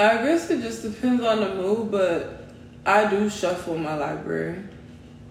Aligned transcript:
I 0.00 0.22
guess 0.22 0.48
it 0.50 0.62
just 0.62 0.82
depends 0.82 1.22
on 1.22 1.40
the 1.40 1.54
mood, 1.54 1.90
but 1.90 2.44
I 2.86 3.08
do 3.10 3.28
shuffle 3.28 3.76
my 3.76 3.94
library. 3.94 4.62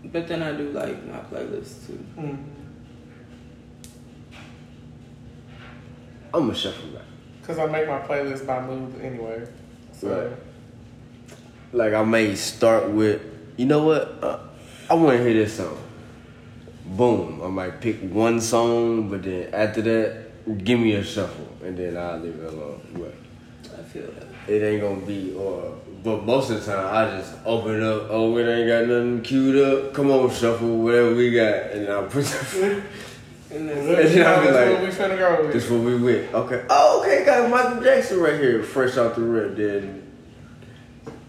But 0.05 0.28
then 0.28 0.44
I 0.44 0.54
do 0.54 0.70
like 0.71 1.05
my 1.05 1.20
playlist 1.20 1.88
too. 1.88 2.05
Mm. 2.18 2.44
I'm 6.34 6.42
gonna 6.42 6.55
shuffle 6.55 6.90
back. 6.90 7.04
Cause 7.44 7.58
I 7.58 7.66
make 7.66 7.88
my 7.88 8.00
playlist 8.00 8.46
by 8.46 8.62
mood 8.66 9.02
anyway. 9.02 9.47
So 9.91 10.29
Right. 10.29 10.38
Like 11.73 11.93
I 11.93 12.04
may 12.04 12.36
start 12.36 12.89
with, 12.89 13.21
you 13.57 13.65
know 13.65 13.83
what? 13.83 14.23
Uh, 14.23 14.39
I 14.89 14.93
want 14.93 15.17
to 15.17 15.23
hear 15.23 15.33
this 15.33 15.57
song. 15.57 15.77
Boom. 16.86 17.41
I 17.43 17.47
might 17.47 17.81
pick 17.81 18.01
one 18.01 18.39
song, 18.39 19.09
but 19.09 19.23
then 19.23 19.54
after 19.54 19.81
that, 19.81 20.63
give 20.63 20.79
me 20.79 20.93
a 20.93 21.04
shuffle, 21.04 21.47
and 21.63 21.77
then 21.77 21.97
I'll 21.97 22.17
leave 22.20 22.39
it 22.39 22.54
alone. 22.54 22.81
But 22.93 23.13
I 23.13 23.18
feel 23.92 24.04
that. 24.12 24.28
it 24.54 24.62
ain't 24.64 24.82
gonna 24.82 25.06
be 25.06 25.34
or. 25.36 25.75
But 26.02 26.24
most 26.24 26.50
of 26.50 26.66
the 26.66 26.71
time, 26.71 26.86
I 26.96 27.18
just 27.18 27.34
open 27.46 27.84
up. 27.84 28.07
Oh, 28.10 28.38
it 28.38 28.47
ain't 28.47 28.68
got 28.70 28.88
nothing 28.88 29.21
queued 29.21 29.57
up. 29.61 29.93
Come 29.93 30.10
on, 30.11 30.30
shuffle 30.32 30.78
whatever 30.78 31.14
we 31.14 31.32
got, 31.32 31.71
and 31.71 31.89
I'll 31.89 32.06
put. 32.08 32.25
And 33.52 33.67
then 33.67 33.78
And 33.80 33.88
then 33.88 34.28
I'll 34.28 34.42
be 34.45 34.52
like, 34.52 34.70
what 34.80 34.81
we 34.83 34.88
finna 34.95 35.17
go 35.17 35.42
with. 35.44 35.53
This 35.53 35.67
what 35.72 35.81
we 35.81 35.95
with. 35.95 36.31
Okay. 36.36 36.64
Oh, 36.70 37.02
okay. 37.02 37.25
Got 37.25 37.50
Michael 37.50 37.81
Jackson 37.83 38.20
right 38.20 38.39
here, 38.39 38.61
fresh 38.61 38.95
out 38.95 39.16
the 39.16 39.22
rip. 39.22 39.58
Then 39.58 40.06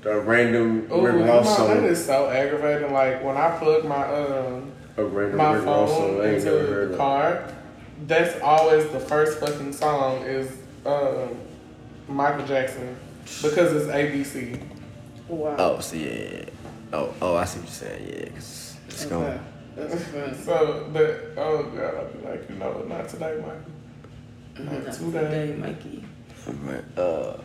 a 0.05 0.21
random 0.21 0.87
Ooh, 0.93 1.01
Rick 1.07 1.27
Ross 1.27 1.57
song. 1.57 1.85
is 1.85 2.05
so 2.05 2.29
aggravating. 2.29 2.93
Like 2.93 3.25
when 3.25 3.39
I 3.39 3.57
plug 3.59 3.87
my 3.87 4.05
um 4.07 4.71
A 4.99 5.05
random 5.05 5.39
my 5.39 5.55
Rick 5.55 5.65
Ross 5.65 5.91
song. 5.91 6.17
phone 6.19 6.27
into 6.27 6.51
the 6.51 6.97
car, 6.99 7.45
that's 8.07 8.39
always 8.43 8.87
the 8.91 9.01
first 9.01 9.39
fucking 9.41 9.73
song 9.73 10.23
is 10.25 10.51
um 10.85 11.37
Michael 12.11 12.47
Jackson 12.47 12.97
because 13.43 13.73
it's 13.73 13.87
ABC. 13.87 14.61
wow. 15.29 15.55
Oh, 15.59 15.81
see, 15.81 16.05
yeah, 16.07 16.31
yeah. 16.39 16.45
Oh, 16.93 17.15
oh, 17.23 17.37
I 17.37 17.45
see 17.45 17.61
what 17.61 17.69
you're 17.69 17.75
saying. 17.75 18.09
Yeah, 18.09 18.29
cause 18.35 18.77
it's 18.89 19.07
Okay. 19.07 19.11
going. 19.11 19.41
That's 19.77 20.05
fun. 20.07 20.35
So 20.45 20.89
that 20.93 21.21
oh 21.37 21.63
god, 21.63 21.95
I'd 21.95 22.21
be 22.23 22.29
like, 22.29 22.51
you 22.51 22.57
know, 22.57 22.83
not 22.89 23.09
today, 23.09 23.37
Michael. 23.41 24.73
Not 24.73 24.85
Not 24.85 24.93
today, 24.95 25.55
Mikey. 25.57 26.05
Right. 26.65 26.99
Uh, 26.99 27.37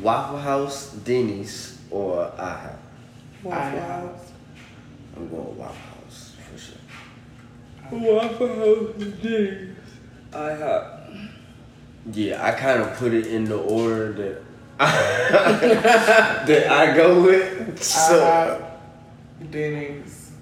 Waffle 0.00 0.38
House, 0.38 0.92
Denny's, 0.92 1.78
or 1.90 2.30
IHOP. 2.38 2.76
Waffle 3.42 3.80
House. 3.80 4.32
I'm 5.16 5.28
going 5.28 5.58
Waffle 5.58 5.74
House 5.74 6.36
for 6.52 6.58
sure. 6.58 6.76
Waffle 7.90 8.48
House, 8.48 9.04
Denny's. 9.20 9.74
IHOP. 10.30 11.28
Yeah, 12.12 12.44
I 12.44 12.52
kind 12.52 12.82
of 12.82 12.96
put 12.96 13.12
it 13.12 13.26
in 13.26 13.44
the 13.44 13.58
order 13.58 14.12
that 14.12 14.42
I, 14.80 14.92
that 16.46 16.70
I 16.70 16.96
go 16.96 17.22
with. 17.22 17.82
So. 17.82 18.24
Uh, 18.24 18.58
IHOP, 19.40 19.50
Denny's, 19.50 20.32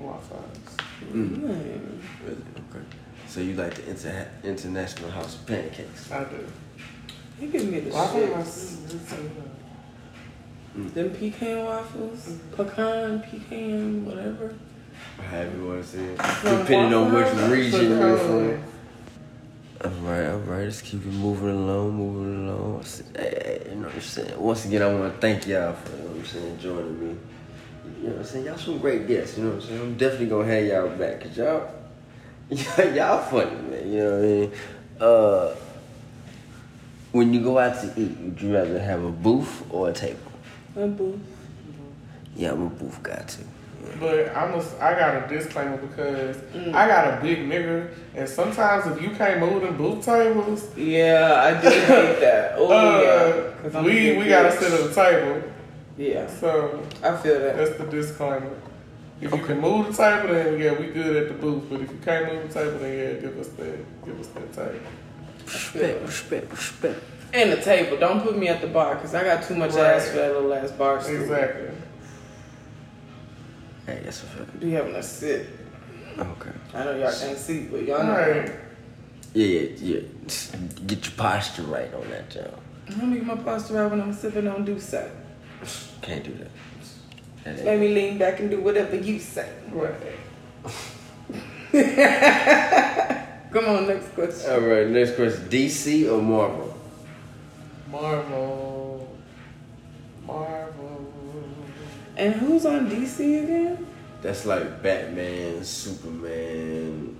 Waffle 0.00 0.36
House. 0.36 0.76
Mm. 1.12 1.42
Really? 1.42 2.36
Okay. 2.70 2.84
So 3.28 3.40
you 3.40 3.54
like 3.54 3.74
the 3.74 3.90
inter- 3.90 4.28
International 4.42 5.10
House 5.10 5.34
of 5.34 5.46
Pancakes? 5.46 6.10
I 6.10 6.24
do. 6.24 6.46
He 7.38 7.46
give 7.48 7.68
me 7.68 7.80
the 7.80 7.90
Waffle 7.90 8.20
shit. 8.20 8.34
House 8.34 8.56
is 8.56 8.94
is 8.94 9.08
so 9.08 9.16
good. 9.16 9.50
Them 10.92 11.10
pecan 11.10 11.64
waffles, 11.64 12.28
mm-hmm. 12.28 12.54
pecan, 12.54 13.20
pecan, 13.20 14.04
whatever. 14.04 14.54
However 15.16 15.56
you 15.56 15.66
want 15.68 15.82
to 15.82 15.88
say 15.88 16.04
it. 16.04 16.16
Depending 16.18 16.92
on 16.92 17.12
which 17.14 17.32
region 17.50 17.90
you're 17.92 18.60
Chicago. 19.76 19.94
from. 19.94 20.06
Alright, 20.06 20.28
alright, 20.28 20.64
let's 20.64 20.82
keep 20.82 21.02
it 21.02 21.12
moving 21.12 21.50
along, 21.50 21.94
moving 21.94 22.48
along. 22.48 22.84
Hey, 23.14 23.66
you 23.68 23.76
know 23.76 23.86
what 23.86 23.94
I'm 23.94 24.00
saying? 24.00 24.40
Once 24.40 24.64
again, 24.64 24.82
I 24.82 24.94
want 24.94 25.14
to 25.14 25.20
thank 25.20 25.46
y'all 25.46 25.72
for, 25.72 25.92
you 25.92 26.02
know 26.02 26.08
what 26.08 26.16
I'm 26.16 26.24
saying, 26.26 26.58
joining 26.58 27.00
me. 27.00 27.16
You 28.00 28.08
know 28.08 28.10
what 28.10 28.18
I'm 28.18 28.24
saying? 28.24 28.44
Y'all 28.46 28.58
some 28.58 28.78
great 28.78 29.06
guests, 29.06 29.38
you 29.38 29.44
know 29.44 29.50
what 29.50 29.62
I'm 29.62 29.68
saying? 29.68 29.80
I'm 29.80 29.96
definitely 29.96 30.26
going 30.26 30.48
to 30.48 30.54
have 30.54 30.64
y'all 30.66 30.98
back, 30.98 31.22
because 31.22 31.36
y'all, 32.78 32.94
y'all 32.94 33.18
funny, 33.24 33.50
man, 33.70 33.92
you 33.92 33.98
know 33.98 34.10
what 34.10 34.18
I 34.18 34.26
mean? 34.26 34.52
Uh, 35.00 35.54
when 37.12 37.32
you 37.32 37.40
go 37.42 37.58
out 37.58 37.80
to 37.80 37.86
eat, 38.00 38.16
would 38.18 38.40
you 38.40 38.54
rather 38.54 38.78
have 38.78 39.02
a 39.02 39.10
booth 39.10 39.64
or 39.70 39.88
a 39.88 39.92
table? 39.92 40.20
A 40.76 40.86
booth. 40.86 41.20
Yeah, 42.34 42.52
I'm 42.52 42.62
a 42.62 42.68
booth 42.68 43.02
guy, 43.02 43.24
too. 43.26 43.44
But 44.00 44.36
I'm 44.36 44.52
a, 44.54 44.62
I 44.80 44.98
got 44.98 45.24
a 45.24 45.28
disclaimer 45.28 45.76
because 45.78 46.36
I 46.74 46.86
got 46.88 47.18
a 47.18 47.22
big 47.22 47.38
nigga, 47.48 47.88
and 48.14 48.28
sometimes 48.28 48.86
if 48.86 49.02
you 49.02 49.10
can't 49.10 49.40
move 49.40 49.62
them 49.62 49.76
booth 49.76 50.04
tables, 50.04 50.76
Yeah, 50.76 51.40
I 51.42 51.60
do 51.60 51.68
hate 51.68 52.20
that. 52.20 52.54
Oh 52.56 52.70
yeah. 53.02 53.62
'Cause 53.62 53.74
uh, 53.74 53.78
I'm 53.78 53.84
we 53.84 53.92
big 53.92 54.18
we 54.18 54.28
gotta 54.28 54.52
sit 54.52 54.72
at 54.72 54.88
the 54.88 54.94
table. 54.94 55.42
Yeah, 55.98 56.26
So 56.28 56.82
I 57.02 57.16
feel 57.16 57.38
that. 57.40 57.56
that's 57.56 57.78
the 57.78 57.84
disclaimer. 57.86 58.50
If 59.20 59.32
you 59.32 59.38
can 59.42 59.60
move 59.60 59.86
the 59.86 59.92
table, 60.02 60.34
then 60.34 60.58
yeah, 60.60 60.72
we 60.78 60.88
good 60.88 61.16
at 61.16 61.28
the 61.28 61.34
booth. 61.34 61.64
But 61.70 61.80
if 61.80 61.90
you 61.90 61.98
can't 62.04 62.30
move 62.34 62.52
the 62.52 62.54
table, 62.60 62.78
then 62.80 62.98
yeah, 62.98 63.12
give 63.20 63.38
us 63.38 63.48
that, 63.48 64.04
give 64.04 64.20
us 64.20 64.26
that 64.28 64.52
table. 64.52 64.80
Respect, 65.46 66.02
respect, 66.02 66.50
respect. 66.50 67.00
And 67.32 67.50
the 67.52 67.56
table. 67.62 67.96
Don't 67.96 68.20
put 68.22 68.36
me 68.36 68.48
at 68.48 68.60
the 68.60 68.66
bar 68.66 68.94
because 68.96 69.14
I 69.14 69.24
got 69.24 69.42
too 69.44 69.54
much 69.56 69.72
Right. 69.72 69.84
ass 69.94 70.08
for 70.08 70.16
that 70.16 70.32
little 70.34 70.52
ass 70.52 70.70
bar 70.72 71.00
stool. 71.02 71.22
Exactly. 71.22 71.68
Hey, 73.86 74.00
that's 74.04 74.22
a 74.22 74.26
fact. 74.26 74.58
Be 74.60 74.72
having 74.72 74.94
a 74.94 75.02
sit. 75.02 75.48
Okay. 76.18 76.50
I 76.74 76.84
know 76.84 76.96
y'all 76.96 77.12
can't 77.12 77.38
see, 77.38 77.66
but 77.66 77.84
y'all 77.84 78.02
know. 78.02 78.12
Right. 78.12 78.50
Yeah, 79.32 79.46
yeah, 79.46 79.68
yeah. 79.80 80.00
Get 80.86 81.04
your 81.04 81.14
posture 81.16 81.62
right 81.62 81.92
on 81.94 82.10
that 82.10 82.30
job. 82.30 82.58
I'm 82.88 82.94
gonna 83.00 83.06
make 83.06 83.24
my 83.24 83.36
posture 83.36 83.74
right 83.74 83.90
when 83.90 84.00
I'm 84.00 84.12
sipping 84.12 84.48
on 84.48 84.64
do 84.64 84.80
say. 84.80 85.10
Can't 86.02 86.24
do 86.24 86.32
that. 86.34 86.50
That 87.44 87.64
Let 87.64 87.78
me 87.78 87.94
lean 87.94 88.18
back 88.18 88.40
and 88.40 88.50
do 88.50 88.60
whatever 88.60 88.96
you 88.96 89.20
say. 89.20 89.48
Right. 89.70 89.94
Come 93.52 93.64
on, 93.66 93.86
next 93.86 94.08
question. 94.14 94.50
All 94.50 94.60
right, 94.60 94.88
next 94.88 95.14
question: 95.14 95.48
DC 95.48 96.10
or 96.10 96.20
Marvel? 96.20 96.76
Marvel. 97.90 99.16
Marvel. 100.26 101.12
And 102.16 102.34
who's 102.34 102.64
on 102.64 102.88
DC 102.90 103.44
again? 103.44 103.86
That's 104.22 104.46
like 104.46 104.82
Batman, 104.82 105.62
Superman. 105.62 107.16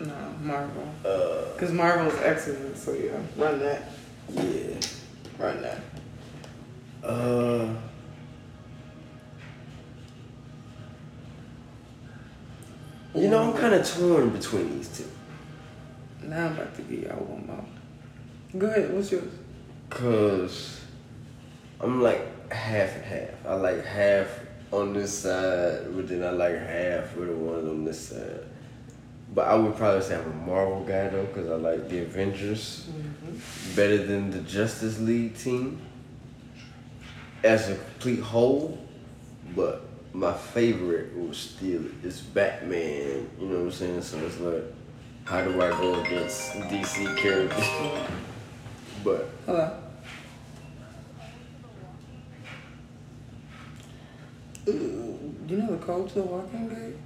No, 0.00 0.14
Marvel. 0.42 0.88
Uh, 1.04 1.52
Because 1.54 1.72
Marvel's 1.72 2.18
excellent, 2.22 2.76
so 2.76 2.92
yeah, 2.92 3.12
run 3.36 3.58
that. 3.60 3.90
yeah. 4.30 4.78
Run 5.38 5.62
that. 5.62 5.80
Uh. 7.02 7.68
You 13.14 13.28
know, 13.28 13.52
I'm 13.52 13.56
kind 13.58 13.74
of 13.74 13.88
torn 13.88 14.30
between 14.30 14.76
these 14.76 14.88
two. 14.88 15.08
Now 16.26 16.46
I'm 16.46 16.52
about 16.54 16.74
to 16.76 16.82
give 16.82 17.04
y'all 17.04 17.24
one 17.24 17.46
more. 17.46 17.64
Go 18.58 18.66
ahead, 18.66 18.92
what's 18.92 19.12
yours? 19.12 19.32
Cause 19.90 20.80
I'm 21.80 22.02
like 22.02 22.26
half 22.50 22.94
and 22.96 23.04
half. 23.04 23.46
I 23.46 23.54
like 23.54 23.84
half 23.84 24.28
on 24.72 24.92
this 24.92 25.20
side, 25.20 25.94
but 25.94 26.08
then 26.08 26.24
I 26.24 26.30
like 26.30 26.58
half 26.58 27.16
of 27.16 27.26
the 27.26 27.32
ones 27.32 27.68
on 27.68 27.84
this 27.84 28.08
side. 28.08 28.44
But 29.34 29.48
I 29.48 29.54
would 29.54 29.76
probably 29.76 30.02
say 30.02 30.16
I'm 30.16 30.30
a 30.30 30.34
Marvel 30.46 30.84
guy 30.84 31.08
though, 31.08 31.26
cause 31.26 31.48
I 31.48 31.54
like 31.54 31.88
the 31.88 32.00
Avengers 32.00 32.86
mm-hmm. 32.88 33.76
better 33.76 34.04
than 34.04 34.30
the 34.30 34.40
Justice 34.40 35.00
League 35.00 35.36
team 35.36 35.80
as 37.42 37.68
a 37.70 37.74
complete 37.74 38.20
whole. 38.20 38.78
But 39.56 39.82
my 40.12 40.32
favorite 40.32 41.16
was 41.16 41.36
still 41.36 41.82
is 42.02 42.20
Batman. 42.20 43.28
You 43.40 43.46
know 43.46 43.56
what 43.56 43.64
I'm 43.64 43.72
saying? 43.72 44.02
So 44.02 44.18
it's 44.18 44.38
like, 44.38 44.64
how 45.24 45.42
do 45.42 45.60
I 45.60 45.70
go 45.70 46.00
against 46.00 46.52
DC 46.52 47.16
characters? 47.16 47.64
but 49.04 49.28
Hello. 49.46 49.83
Ooh, 54.68 55.34
you 55.46 55.56
know 55.58 55.76
the 55.76 55.84
code 55.84 56.08
to 56.08 56.14
the 56.14 56.22
Walking 56.22 56.68
Dead? 56.68 56.96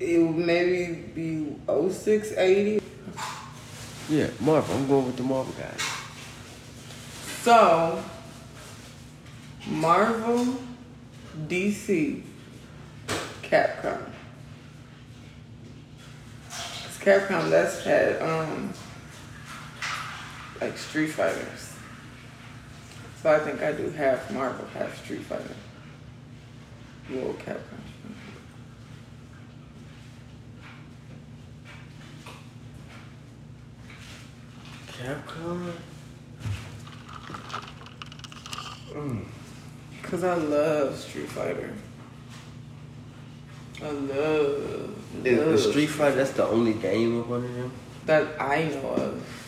It 0.00 0.18
would 0.18 0.36
maybe 0.36 0.94
be 1.14 1.56
0680. 1.68 2.82
Yeah, 4.08 4.28
Marvel. 4.40 4.74
I'm 4.74 4.88
going 4.88 5.06
with 5.06 5.16
the 5.16 5.22
Marvel 5.22 5.54
guys. 5.54 5.80
So, 7.42 8.02
Marvel, 9.68 10.56
DC, 11.46 12.22
Capcom. 13.42 13.42
Capcom. 13.42 14.00
'Cause 16.50 16.98
Capcom, 17.00 17.50
that's 17.50 17.84
had, 17.84 18.20
um, 18.20 18.72
like 20.60 20.76
Street 20.76 21.10
Fighters. 21.10 21.71
So 23.22 23.30
I 23.30 23.38
think 23.38 23.62
I 23.62 23.72
do 23.72 23.88
half 23.90 24.30
Marvel, 24.32 24.66
half 24.74 25.02
Street 25.04 25.20
Fighter. 25.22 25.54
Well, 27.10 27.34
Capcom. 27.34 27.78
Capcom. 34.88 35.72
Mm. 38.92 39.24
Cause 40.02 40.24
I 40.24 40.34
love 40.34 40.98
Street 40.98 41.28
Fighter. 41.28 41.72
I 43.82 43.90
love, 43.90 44.94
The, 45.22 45.30
the 45.34 45.46
love 45.46 45.60
Street 45.60 45.86
Fighter, 45.86 46.16
that's 46.16 46.32
the 46.32 46.46
only 46.46 46.74
game 46.74 47.18
of 47.18 47.28
one 47.30 47.44
of 47.44 47.54
them. 47.54 47.72
that 48.06 48.40
I 48.40 48.64
know 48.64 48.90
of. 48.90 49.41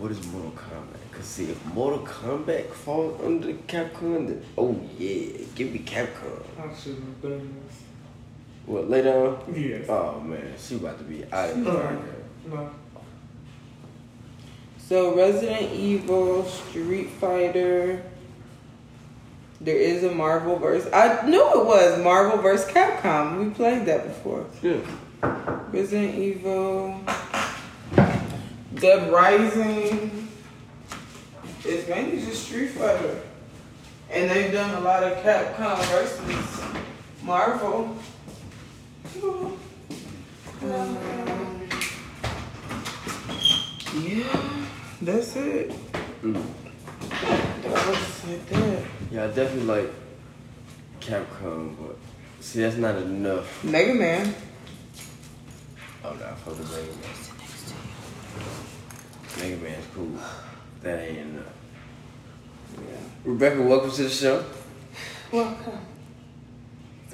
What 0.00 0.10
is 0.10 0.26
Mortal 0.28 0.52
Kombat? 0.52 1.12
Cause 1.12 1.24
see, 1.26 1.50
if 1.50 1.64
Mortal 1.66 2.00
Kombat 2.06 2.70
falls 2.72 3.20
under 3.22 3.52
Capcom, 3.68 4.26
then 4.28 4.42
oh 4.56 4.80
yeah, 4.98 5.44
give 5.54 5.72
me 5.72 5.80
Capcom. 5.80 6.42
I 6.58 6.74
shouldn't 6.74 7.04
have 7.04 7.22
done 7.22 7.54
What 8.66 8.88
later 8.88 9.26
on? 9.26 9.52
this. 9.52 9.58
Yes. 9.58 9.86
Oh 9.90 10.20
man, 10.20 10.54
she 10.58 10.76
about 10.76 10.98
to 10.98 11.04
be 11.04 11.24
out 11.30 11.50
of 11.50 11.64
the 11.64 11.70
podcast. 11.70 12.00
No. 12.48 12.70
So 14.78 15.14
Resident 15.14 15.72
Evil, 15.72 16.44
Street 16.44 17.10
Fighter. 17.10 18.02
There 19.60 19.76
is 19.76 20.02
a 20.04 20.10
Marvel 20.10 20.56
verse. 20.58 20.88
I 20.90 21.26
knew 21.28 21.42
it 21.60 21.66
was 21.66 22.02
Marvel 22.02 22.38
vs. 22.40 22.66
Capcom. 22.72 23.44
We 23.44 23.50
played 23.50 23.84
that 23.86 24.04
before. 24.08 24.46
Yeah. 24.62 24.78
Resident 25.70 26.14
Evil, 26.14 26.98
Dead 28.80 29.12
Rising. 29.12 30.28
It's 31.64 31.86
mainly 31.86 32.24
just 32.24 32.46
Street 32.46 32.68
Fighter. 32.68 33.20
And 34.10 34.30
they've 34.30 34.50
done 34.50 34.74
a 34.74 34.80
lot 34.80 35.02
of 35.02 35.18
Capcom 35.18 35.78
versus 35.90 36.64
Marvel. 37.22 37.94
Um, 40.62 41.68
yeah, 44.02 44.56
that's 45.02 45.36
it. 45.36 45.72
Mm. 46.22 46.42
That 47.62 47.86
was 47.86 48.30
it 48.30 48.46
there. 48.48 48.84
Yeah, 49.10 49.24
I 49.24 49.26
definitely 49.28 49.64
like 49.64 49.92
Capcom, 51.00 51.76
but 51.78 51.96
see, 52.40 52.60
that's 52.62 52.76
not 52.76 52.96
enough. 52.96 53.62
Mega 53.62 53.92
Man. 53.94 54.34
Oh 56.02 56.14
no, 56.14 56.34
for 56.44 56.52
the 56.52 56.64
Mega 56.64 56.92
Man. 56.92 57.30
Mega 59.38 59.56
Man's 59.62 59.86
cool. 59.94 60.10
That 60.82 60.98
ain't 61.00 61.18
enough. 61.18 61.44
Yeah. 62.76 62.80
Rebecca, 63.24 63.62
welcome 63.62 63.90
to 63.92 64.02
the 64.04 64.08
show. 64.10 64.44
Welcome. 65.32 65.78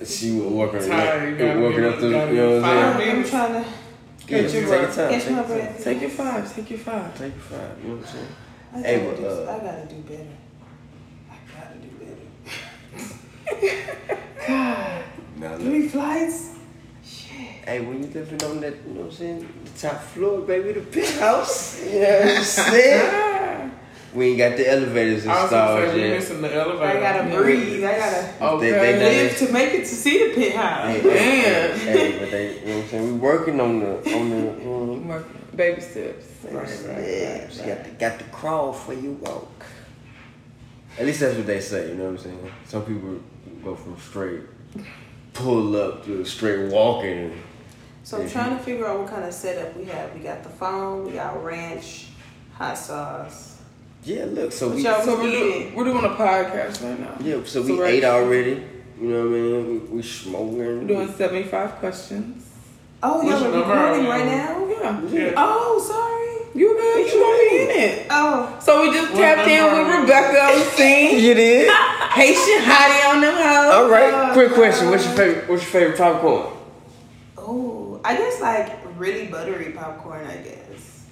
She 0.04 0.32
was 0.32 0.52
working, 0.52 0.80
Tired, 0.88 1.30
you 1.30 1.38
gotta 1.46 1.60
working 1.60 1.84
up 1.84 1.98
the, 2.00 2.06
you 2.06 2.12
know 2.12 2.60
what 2.60 2.64
I'm 2.64 2.92
fired. 2.92 2.96
saying? 2.98 3.16
I'm 3.16 3.24
trying 3.24 3.52
to 3.64 3.68
Yeah, 4.28 4.42
Catch 4.42 4.52
your 4.52 4.62
take 4.62 4.66
breath. 4.68 4.96
your 4.96 5.06
time. 5.06 5.10
catch 5.10 5.22
Take 5.24 5.30
my 5.32 5.36
your 5.38 5.46
time. 5.46 5.56
breath. 5.56 5.84
Take 5.84 6.00
your 6.00 6.10
five. 6.10 6.54
Take 6.54 6.70
your 6.70 6.78
five. 6.78 7.18
Take 7.18 7.32
your 7.34 7.42
five. 7.42 7.78
You 7.82 7.88
know 7.88 7.96
what 7.96 8.06
I'm 8.06 8.12
saying? 8.12 8.28
I 8.74 8.82
gotta, 8.82 8.98
but, 9.06 9.16
do, 9.16 9.26
uh, 9.26 9.30
I 9.52 9.58
gotta 9.64 9.86
do 9.86 9.96
better. 10.02 10.36
I 11.30 11.36
gotta 11.54 11.76
do 11.78 11.88
better. 13.56 14.20
God, 14.46 15.04
Nah, 15.38 15.50
look. 15.52 15.60
three 15.60 15.88
flights? 15.88 16.55
Shit. 17.66 17.80
Hey, 17.80 17.86
when 17.86 18.02
you 18.02 18.08
living 18.08 18.42
on 18.44 18.60
that, 18.60 18.74
you 18.86 18.94
know 18.94 19.00
what 19.02 19.06
I'm 19.06 19.12
saying? 19.12 19.48
The 19.64 19.88
top 19.88 20.00
floor, 20.02 20.40
baby, 20.42 20.72
the 20.72 20.80
penthouse. 20.80 21.84
You 21.84 21.90
know 22.00 22.06
ah. 22.06 22.24
what 22.24 22.36
I'm 22.38 22.44
saying? 22.44 23.72
we 24.14 24.28
ain't 24.28 24.38
got 24.38 24.56
the 24.56 24.70
elevators 24.70 25.26
I 25.26 25.42
was 25.42 25.52
ah, 25.52 25.66
gonna 25.66 25.80
installed 25.82 25.90
say 25.90 25.94
we 25.94 26.08
yet. 26.08 26.16
missing 26.16 26.42
the 26.42 26.54
elevator. 26.54 26.84
I 26.86 27.00
gotta 27.00 27.28
Yeah. 27.28 27.36
breathe. 27.36 27.84
I 27.84 27.98
gotta 27.98 28.54
Okay. 28.54 28.70
They- 28.70 28.98
they 28.98 29.22
live 29.24 29.36
to 29.38 29.52
make 29.52 29.74
it 29.74 29.80
to 29.80 29.94
see 29.94 30.28
the 30.28 30.34
pit 30.34 30.54
house. 30.56 30.88
Hey, 30.88 31.02
Man. 31.02 31.78
hey, 31.78 31.92
hey, 32.12 32.18
but 32.18 32.30
they, 32.30 32.60
you 32.60 32.66
know 32.66 32.76
what 32.76 32.84
I'm 32.84 32.88
saying? 32.90 33.12
We 33.12 33.18
working 33.18 33.60
on 33.60 33.80
the, 33.80 33.96
on 34.14 34.30
the, 34.30 34.36
you 34.36 34.64
know, 34.64 35.02
Working. 35.06 35.32
Baby 35.54 35.80
steps. 35.80 36.26
Right, 36.50 36.68
yeah, 36.68 37.48
she 37.48 37.62
got 37.62 37.84
the, 37.84 37.90
got 37.98 38.18
the 38.18 38.24
crawl 38.24 38.72
for 38.72 38.92
you 38.92 39.12
walk. 39.22 39.64
At 40.98 41.06
least 41.06 41.20
that's 41.20 41.36
what 41.36 41.46
they 41.46 41.60
say, 41.60 41.88
you 41.88 41.94
know 41.94 42.04
what 42.04 42.10
I'm 42.10 42.18
saying? 42.18 42.52
Some 42.66 42.82
people 42.84 43.18
go 43.64 43.74
from 43.74 43.98
straight 43.98 44.42
pull 45.34 45.76
up 45.76 46.04
to 46.06 46.24
straight 46.24 46.70
walking. 46.72 47.32
So 48.06 48.22
I'm 48.22 48.30
trying 48.30 48.56
to 48.56 48.62
figure 48.62 48.86
out 48.86 49.00
what 49.00 49.08
kind 49.10 49.24
of 49.24 49.34
setup 49.34 49.76
we 49.76 49.84
have. 49.86 50.14
We 50.14 50.20
got 50.20 50.44
the 50.44 50.48
phone, 50.48 51.06
we 51.06 51.14
got 51.14 51.42
ranch, 51.42 52.06
hot 52.54 52.78
sauce. 52.78 53.60
Yeah, 54.04 54.26
look, 54.26 54.52
so 54.52 54.68
we 54.68 54.84
so 54.84 55.18
we're, 55.18 55.22
do, 55.28 55.72
we're 55.74 55.82
doing 55.82 56.04
a 56.04 56.10
podcast 56.10 56.84
right 56.84 57.00
now. 57.00 57.16
yeah, 57.18 57.38
so 57.38 57.44
So 57.44 57.62
we 57.62 57.72
we're 57.72 57.86
ate 57.86 58.04
already. 58.04 58.62
You 59.00 59.08
know 59.08 59.22
what 59.22 59.26
I 59.26 59.40
mean? 59.40 59.66
We, 59.66 59.78
we 59.96 60.02
smoking. 60.02 60.56
We're 60.56 60.84
doing 60.86 61.12
75 61.14 61.70
questions. 61.80 62.48
Oh, 63.02 63.24
Which 63.26 63.30
y'all 63.40 63.52
are 63.52 63.58
recording 63.58 64.06
right 64.06 64.24
now? 64.24 64.68
Yeah. 64.68 65.02
Yeah. 65.08 65.32
Oh, 65.36 65.82
sorry. 65.82 66.62
You 66.62 66.76
good? 66.76 67.12
You 67.12 67.20
gonna 67.20 67.50
be 67.50 67.62
in 67.64 67.90
it. 67.90 68.06
Oh, 68.08 68.56
So 68.60 68.82
we 68.82 68.92
just 68.96 69.14
What 69.14 69.18
tapped 69.18 69.48
in 69.48 69.64
with? 69.64 70.00
Rebecca 70.02 70.40
on 70.44 70.58
the 70.60 70.64
scene. 70.66 71.18
You 71.24 71.34
did? 71.34 71.68
Haitian 72.12 72.62
hottie 72.70 73.12
on 73.12 73.20
them 73.20 73.34
hoes. 73.34 73.74
All 73.74 73.90
right. 73.90 74.14
Oh, 74.14 74.32
quick 74.32 74.52
question. 74.52 74.90
What's 74.90 75.04
your 75.04 75.14
favorite? 75.14 75.48
What's 75.48 75.64
your 75.64 75.72
favorite 75.72 75.98
popcorn? 75.98 76.52
oh, 77.38 77.85
I 78.06 78.14
guess 78.16 78.40
like 78.40 78.72
really 79.00 79.26
buttery 79.26 79.72
popcorn. 79.72 80.24
I 80.26 80.36
guess 80.36 81.06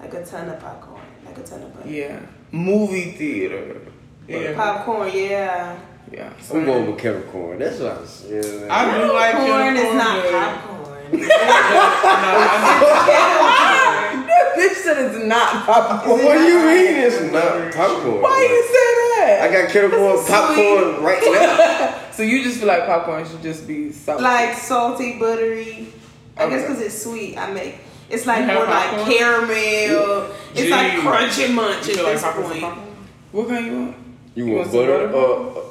like 0.00 0.14
a 0.14 0.24
ton 0.24 0.48
of 0.48 0.58
popcorn, 0.58 1.02
like 1.26 1.36
a 1.36 1.42
ton 1.42 1.60
of 1.62 1.74
butter. 1.76 1.90
Yeah. 1.90 2.20
Movie 2.52 3.12
theater. 3.12 3.82
Yeah. 4.26 4.54
Popcorn, 4.54 5.10
yeah. 5.12 5.78
Yeah. 6.10 6.32
I'm 6.50 6.64
going 6.64 6.86
with 6.90 6.98
kettle 6.98 7.20
corn. 7.30 7.58
That's 7.58 7.78
what 7.80 7.92
I 7.92 8.00
was. 8.00 8.26
Yeah, 8.30 8.40
man. 8.40 8.70
I 8.70 8.98
do 8.98 9.12
like 9.12 9.32
Popcorn 9.32 9.74
kettle 9.74 9.90
is 9.90 9.94
not 9.94 10.22
but- 10.22 10.32
popcorn. 10.32 11.20
Bitch 14.60 14.74
said 14.74 14.98
it's 15.14 15.24
not 15.24 15.64
popcorn. 15.64 16.22
what 16.24 16.36
do 16.38 16.44
you 16.44 16.58
mean 16.58 16.96
it's 17.06 17.20
not 17.32 17.72
popcorn? 17.72 18.20
Why 18.20 18.40
you 18.50 18.62
say 18.66 18.90
that? 19.26 19.48
I 19.50 19.52
got 19.62 19.70
kettle 19.72 19.90
corn 19.90 20.26
popcorn 20.26 21.02
right 21.02 21.20
now. 21.24 22.10
so 22.12 22.22
you 22.22 22.42
just 22.42 22.58
feel 22.58 22.68
like 22.68 22.84
popcorn 22.86 23.26
should 23.26 23.42
just 23.42 23.66
be 23.66 23.90
salty. 23.92 24.22
like 24.22 24.54
salty, 24.56 25.18
buttery. 25.18 25.88
I 26.36 26.48
guess 26.50 26.62
because 26.62 26.80
it's 26.80 27.02
sweet. 27.02 27.36
I 27.38 27.50
make 27.52 27.76
it's 28.10 28.26
like 28.26 28.40
You 28.40 28.44
have 28.46 28.54
more 28.56 28.66
like 28.66 28.90
popcorn? 28.90 29.10
caramel. 29.16 30.34
It's 30.54 30.70
like 30.70 30.92
Gee. 30.92 31.00
crunch 31.00 31.38
and 31.38 31.54
munch 31.54 31.88
at 31.88 31.94
feel 31.94 32.04
like 32.04 32.12
this 32.14 32.22
popcorn 32.22 32.60
point. 32.60 32.78
what 33.32 33.48
kind 33.48 33.66
you 33.66 33.72
want? 33.80 33.96
You 34.34 34.44
You 34.46 34.52
want 34.52 34.58
want 34.58 34.70
some 34.72 34.80
butter? 34.80 35.08
butter? 35.08 35.58
Uh, 35.58 35.62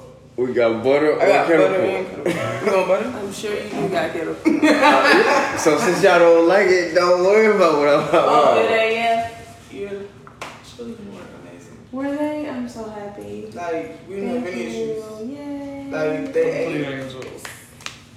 we 0.48 0.54
got 0.54 0.84
butter 0.84 1.14
or 1.14 1.22
I 1.22 1.28
got 1.28 1.48
kettle 1.48 1.68
butter 1.68 1.80
corn? 1.82 1.96
and 1.96 2.08
kettle 2.08 2.24
corn. 2.24 2.66
You 2.66 2.78
want 2.78 2.88
butter? 2.88 3.18
I'm 3.20 3.34
sure 3.34 3.54
you 3.56 3.70
do 3.70 3.90
got 3.90 4.14
kettle. 4.14 4.36
Uh, 4.80 5.58
so 5.58 5.78
since 5.78 6.02
y'all 6.04 6.20
don't 6.20 6.48
like 6.48 6.68
it, 6.68 6.94
don't 6.96 7.24
worry 7.24 7.56
about 7.56 7.78
what 7.80 7.90
I'm 7.90 8.00
Oh, 8.00 8.08
about. 8.10 8.56
did 8.56 8.70
they? 8.72 8.96
Yeah. 8.96 9.32
Yeah. 9.72 9.90
Children 10.76 11.14
were 11.14 11.22
amazing. 11.42 11.78
Were 11.92 12.16
they? 12.16 12.50
I'm 12.50 12.70
so 12.70 12.84
happy. 12.90 13.50
Like 13.54 14.00
we 14.08 14.16
didn't 14.16 14.38
have 14.44 14.48
any 14.48 14.62
issues. 14.62 15.30
Yay. 15.30 15.90
Like 15.92 16.34
they 16.34 16.64
Complete 16.64 16.86
ate 16.86 17.02
angels. 17.04 17.44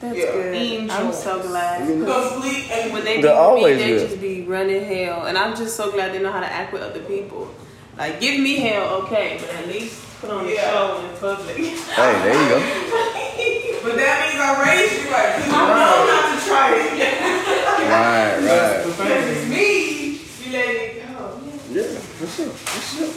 That's 0.00 0.18
Yeah. 0.18 0.32
good. 0.32 0.90
I'm 0.90 1.12
so 1.12 1.40
glad. 1.42 1.86
complete 1.86 2.70
and 2.70 2.92
When 2.92 3.04
they 3.04 3.20
They're 3.22 3.32
be 3.34 3.38
always 3.38 3.76
me, 3.78 3.82
they 3.84 3.88
good. 3.98 4.08
just 4.08 4.20
be 4.20 4.42
running 4.42 4.84
hell, 4.84 5.26
and 5.26 5.36
I'm 5.38 5.56
just 5.56 5.76
so 5.76 5.90
glad 5.92 6.12
they 6.12 6.18
know 6.20 6.32
how 6.32 6.40
to 6.40 6.52
act 6.52 6.72
with 6.72 6.82
other 6.82 7.00
people. 7.00 7.48
Like, 7.96 8.20
give 8.20 8.40
me 8.40 8.56
hell, 8.56 9.02
okay, 9.04 9.38
but 9.40 9.50
at 9.54 9.68
least 9.68 10.00
put 10.20 10.30
on 10.30 10.46
a 10.46 10.48
Yeah. 10.50 10.70
show 10.70 11.04
in 11.08 11.11
public. 11.22 11.56
Hey, 11.56 12.12
there 12.24 12.36
you 12.42 12.48
go. 12.50 12.58
But 13.82 13.96
that 13.96 14.14
means 14.22 14.38
I 14.38 14.50
raised 14.62 14.94
you 14.94 15.10
right. 15.10 15.34
'cause 15.34 15.46
You 15.46 15.52
know 15.52 16.06
not 16.06 16.24
to 16.30 16.36
try 16.46 16.66
it. 16.70 16.90
Right, 17.90 18.34
right. 18.46 18.78
Because 18.86 19.24
it's 19.32 19.46
me. 19.50 19.66
You 20.44 20.48
let 20.52 20.68
it 20.70 21.02
go. 21.02 21.22
Yeah, 21.72 21.98
for 22.18 22.26
sure, 22.28 22.46
for 22.46 22.80
sure. 22.96 23.10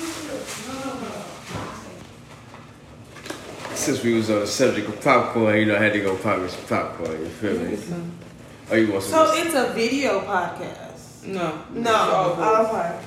Since 3.76 4.04
we 4.04 4.14
was 4.16 4.30
on 4.32 4.40
the 4.40 4.48
subject 4.48 4.88
of 4.90 5.00
popcorn, 5.02 5.58
you 5.60 5.66
know, 5.68 5.76
I 5.76 5.80
had 5.84 5.94
to 5.94 6.00
go 6.00 6.16
pop 6.18 6.40
me 6.40 6.48
some 6.50 6.64
popcorn. 6.66 7.12
You 7.22 7.28
feel 7.30 7.60
me? 7.60 7.78
Oh, 8.72 8.76
you 8.76 8.92
want 8.92 9.04
some? 9.04 9.28
So 9.28 9.34
it's 9.36 9.54
a 9.54 9.74
video 9.74 10.22
podcast. 10.22 11.26
No. 11.28 11.54
No, 11.76 12.36
Oh, 12.40 12.66
okay. 12.74 12.98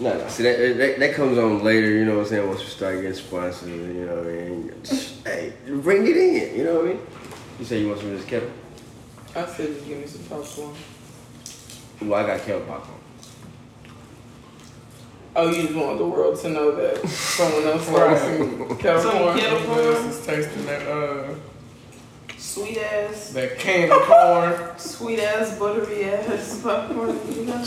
No, 0.00 0.16
no. 0.16 0.28
See, 0.28 0.42
that, 0.44 0.78
that 0.78 0.98
that 0.98 1.14
comes 1.14 1.36
on 1.36 1.62
later. 1.62 1.90
You 1.90 2.04
know 2.06 2.16
what 2.16 2.22
I'm 2.22 2.28
saying? 2.28 2.48
Once 2.48 2.60
we 2.60 2.66
start 2.66 2.96
getting 2.96 3.12
sponsors, 3.14 3.68
you 3.68 4.06
know 4.06 4.16
what 4.16 4.26
I 4.26 4.32
mean? 4.32 4.72
Just, 4.82 5.14
hey, 5.26 5.52
bring 5.66 6.06
it 6.06 6.16
in. 6.16 6.58
You 6.58 6.64
know 6.64 6.74
what 6.76 6.84
I 6.84 6.88
mean? 6.94 7.00
You 7.58 7.64
say 7.66 7.80
you 7.80 7.88
want 7.88 8.00
some 8.00 8.10
of 8.12 8.16
this 8.18 8.24
kettle? 8.26 8.50
I 9.36 9.46
said 9.46 9.74
just 9.74 9.86
give 9.86 9.98
me 9.98 10.06
some 10.06 10.22
popcorn. 10.24 10.74
Well, 12.00 12.24
I 12.24 12.26
got 12.26 12.40
kettle 12.46 12.62
popcorn. 12.62 12.96
Oh, 15.36 15.48
you 15.50 15.62
just 15.62 15.74
want 15.74 15.98
the 15.98 16.06
world 16.06 16.40
to 16.40 16.48
know 16.48 16.74
that 16.74 17.06
someone 17.08 17.64
else 17.64 17.88
Right. 17.90 18.10
likes 18.10 18.22
some 18.22 18.78
kettle 18.78 19.02
Some 19.02 19.12
corn. 19.18 19.38
kettle 19.38 19.60
corn. 19.66 19.78
This 19.78 20.16
is 20.18 20.26
tasting 20.26 20.66
that 20.66 20.88
uh 20.88 21.34
Sweet 22.38 22.78
ass, 22.78 23.30
that 23.30 23.58
candy 23.60 23.94
corn. 23.94 24.76
sweet 24.78 25.20
ass, 25.20 25.56
buttery 25.58 26.04
ass 26.06 26.60
popcorn. 26.62 27.20
You 27.30 27.44
know? 27.44 27.62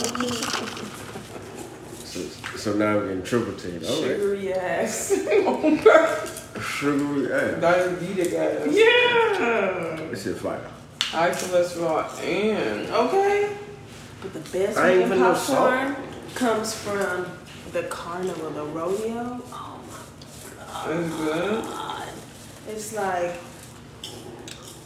So, 2.63 2.71
so 2.71 2.77
now 2.77 2.95
we're 2.95 3.07
getting 3.09 3.23
triple 3.23 3.53
teamed. 3.55 3.83
All 3.83 3.89
right. 3.91 4.15
Sugary 4.15 4.53
ass. 4.53 5.07
Sugary 6.61 7.33
ass. 7.33 7.59
Diabetic 7.61 8.31
guys. 8.31 8.73
yeah. 8.73 10.07
This 10.09 10.25
is 10.27 10.39
fire. 10.39 10.61
high 11.01 11.31
cholesterol 11.31 12.07
and 12.23 12.89
Okay. 12.89 13.57
But 14.21 14.33
the 14.33 14.39
best 14.57 14.77
I 14.77 14.91
ain't 14.91 14.99
looking 14.99 15.07
even 15.07 15.19
know 15.19 15.33
salt. 15.35 15.69
popcorn 15.71 16.07
comes 16.35 16.73
from 16.73 17.25
the 17.73 17.83
carnival, 17.83 18.49
the 18.51 18.63
rodeo. 18.63 19.41
Oh 19.51 19.79
it's 20.87 21.15
good. 21.15 21.63
my 21.65 21.69
god. 21.69 22.07
It's 22.69 22.93
like 22.95 23.35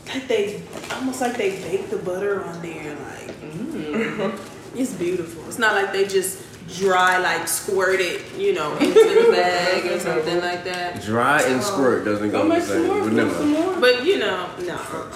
like 0.07 0.27
they 0.27 0.63
almost 0.93 1.21
like 1.21 1.37
they 1.37 1.51
bake 1.61 1.91
the 1.91 1.97
butter 1.97 2.43
on 2.43 2.59
there 2.63 2.95
like 2.95 3.35
Mm. 3.37 4.39
it's 4.75 4.93
beautiful. 4.93 5.43
It's 5.47 5.59
not 5.59 5.75
like 5.75 5.93
they 5.93 6.07
just 6.07 6.41
dry 6.75 7.17
like 7.17 7.47
squirt 7.47 7.99
it, 8.01 8.21
you 8.37 8.53
know, 8.53 8.73
into 8.77 8.93
the 8.93 9.31
bag 9.35 9.85
or 9.85 9.99
something 9.99 10.39
like 10.41 10.63
that. 10.65 11.01
Dry 11.03 11.41
and 11.43 11.61
squirt 11.63 12.05
doesn't 12.05 12.31
Go 12.31 12.47
go 12.47 12.55
the 12.55 12.61
same. 12.61 12.87
more. 12.87 13.09
But 13.09 13.31
some 13.33 13.51
more. 13.51 13.75
But 13.79 14.05
you 14.05 14.19
know, 14.19 14.49
no. 14.59 15.11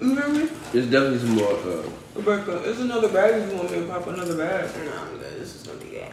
You 0.00 0.14
hear 0.14 0.28
me? 0.28 0.42
It's 0.72 0.86
definitely 0.86 1.18
some 1.18 1.34
more. 1.36 1.52
Uh, 1.54 1.82
Rebecca, 2.14 2.62
it's 2.68 2.80
another 2.80 3.08
bag 3.08 3.42
if 3.42 3.50
you 3.50 3.56
want 3.56 3.70
me 3.70 3.78
to 3.80 3.86
pop 3.86 4.06
another 4.06 4.36
bag. 4.36 4.70
No, 4.84 4.92
I'm 4.92 5.18
good. 5.18 5.40
This 5.40 5.54
is 5.56 5.62
gonna 5.66 5.78
be 5.78 5.96
it. 5.96 6.12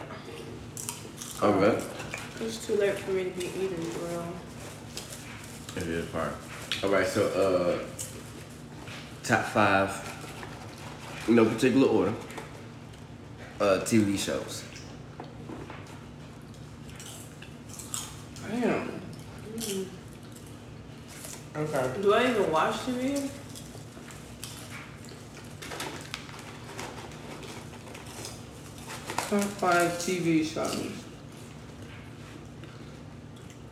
all 1.42 1.52
right. 1.52 1.82
It's 2.40 2.66
too 2.66 2.74
late 2.76 2.98
for 2.98 3.12
me 3.12 3.24
to 3.24 3.30
be 3.30 3.46
eating, 3.46 3.90
bro. 3.98 4.24
It 5.76 5.82
is 5.88 6.06
part. 6.10 6.32
All 6.82 6.90
right. 6.90 7.06
So, 7.06 7.26
uh, 7.28 7.78
top 9.22 9.44
five, 9.46 9.90
in 11.28 11.34
no 11.36 11.44
particular 11.44 11.88
order. 11.88 12.12
Uh, 13.58 13.80
TV 13.84 14.18
shows. 14.18 14.64
Damn. 18.50 19.00
Okay. 21.56 22.02
Do 22.02 22.12
I 22.12 22.30
even 22.30 22.52
watch 22.52 22.74
TV? 22.80 23.30
Top 29.30 29.42
five 29.42 29.90
TV 29.92 30.44
shows. 30.44 30.92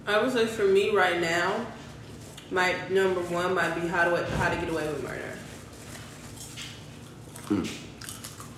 I 0.07 0.23
would 0.23 0.33
say 0.33 0.47
for 0.47 0.65
me 0.65 0.91
right 0.91 1.21
now, 1.21 1.67
my 2.51 2.75
number 2.89 3.21
one 3.21 3.55
might 3.55 3.75
be 3.75 3.87
how 3.87 4.05
to 4.05 4.25
how 4.37 4.49
to 4.49 4.57
get 4.57 4.71
away 4.71 4.87
with 4.87 5.05
murder. 5.05 5.39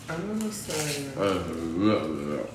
I'm 0.08 0.38
gonna 0.38 0.52
say 0.52 1.06
Uh, 1.16 1.42
no, 1.76 2.06
no. 2.06 2.46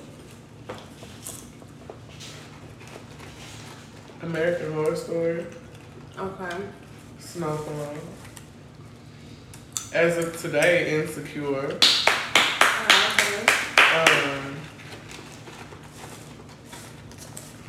American 4.22 4.72
Horror 4.72 4.96
Story, 4.96 5.46
Okay. 6.18 6.56
Snowfall. 7.18 7.94
As 9.92 10.16
of 10.18 10.40
today, 10.40 11.00
Insecure. 11.00 11.58
Okay. 11.58 11.78
Um, 13.94 14.56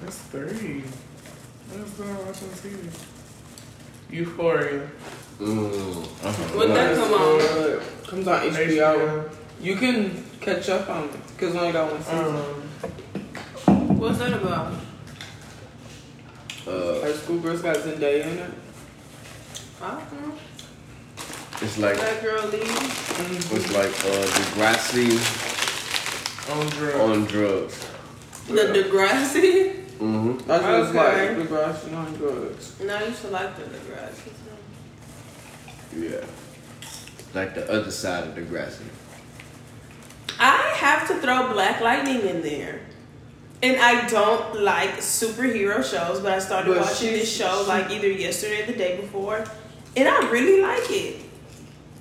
that's 0.01 0.17
three. 0.31 0.83
What's 1.71 1.91
going 1.91 2.09
on 2.11 2.25
watching 2.27 2.49
TV? 2.49 2.89
Euphoria. 4.11 4.87
Mm, 5.39 6.03
uh-huh. 6.23 6.57
When 6.57 6.69
that 6.73 6.95
come 6.95 7.13
on? 7.13 7.81
Comes 8.07 8.27
on 8.27 8.41
HBO. 8.51 8.95
HBO. 8.95 9.42
You 9.63 9.77
can 9.77 10.25
catch 10.41 10.67
up 10.67 10.89
on 10.89 11.05
it 11.05 11.27
because 11.29 11.55
I 11.55 11.59
only 11.61 11.71
got 11.71 11.89
one 11.89 12.03
season. 12.03 12.35
Um, 13.65 13.97
What's 13.97 14.17
that 14.17 14.33
about? 14.33 14.73
Uh, 16.67 17.13
school 17.13 17.39
girls 17.39 17.61
got 17.61 17.77
Zendaya 17.77 18.23
in 18.23 18.37
it. 18.39 18.51
I 19.81 19.91
don't 19.91 20.27
know. 20.27 20.33
it's 21.61 21.77
like 21.77 21.95
That 21.95 22.21
girl 22.21 22.45
leave. 22.47 22.61
it's 23.53 23.71
like 23.71 23.93
uh, 24.03 24.25
Degrassi 24.35 25.15
on 26.51 26.67
drugs. 26.67 26.99
on 26.99 27.25
drugs. 27.25 27.87
The 28.47 28.83
Degrassi. 28.83 29.85
Mm-hmm. 29.97 30.37
That's 30.45 30.63
what 30.63 30.79
it's 30.81 30.93
like. 30.93 31.37
The 31.37 31.45
grass 31.45 31.87
on 31.87 32.13
drugs. 32.15 32.79
No, 32.81 32.95
I 32.97 33.03
used 33.05 33.21
to 33.21 33.27
like 33.29 33.55
the 33.55 33.63
Degrassi. 33.63 34.31
Yeah. 35.95 36.25
Like 37.33 37.55
the 37.55 37.71
other 37.71 37.91
side 37.91 38.27
of 38.27 38.35
the 38.35 38.41
Degrassi. 38.41 38.81
I 40.39 40.73
have 40.77 41.07
to 41.07 41.15
throw 41.15 41.51
Black 41.53 41.81
Lightning 41.81 42.21
in 42.21 42.41
there. 42.41 42.79
And 43.61 43.77
I 43.79 44.07
don't 44.07 44.61
like 44.61 44.97
superhero 44.97 45.83
shows, 45.83 46.19
but 46.19 46.33
I 46.33 46.39
started 46.39 46.69
But 46.73 46.81
watching 46.81 47.09
she's- 47.09 47.19
this 47.21 47.35
show 47.37 47.63
like 47.67 47.89
either 47.91 48.09
yesterday 48.09 48.63
or 48.63 48.65
the 48.67 48.73
day 48.73 48.97
before, 48.99 49.45
and 49.95 50.07
I 50.09 50.29
really 50.29 50.61
like 50.61 50.89
it. 50.91 51.21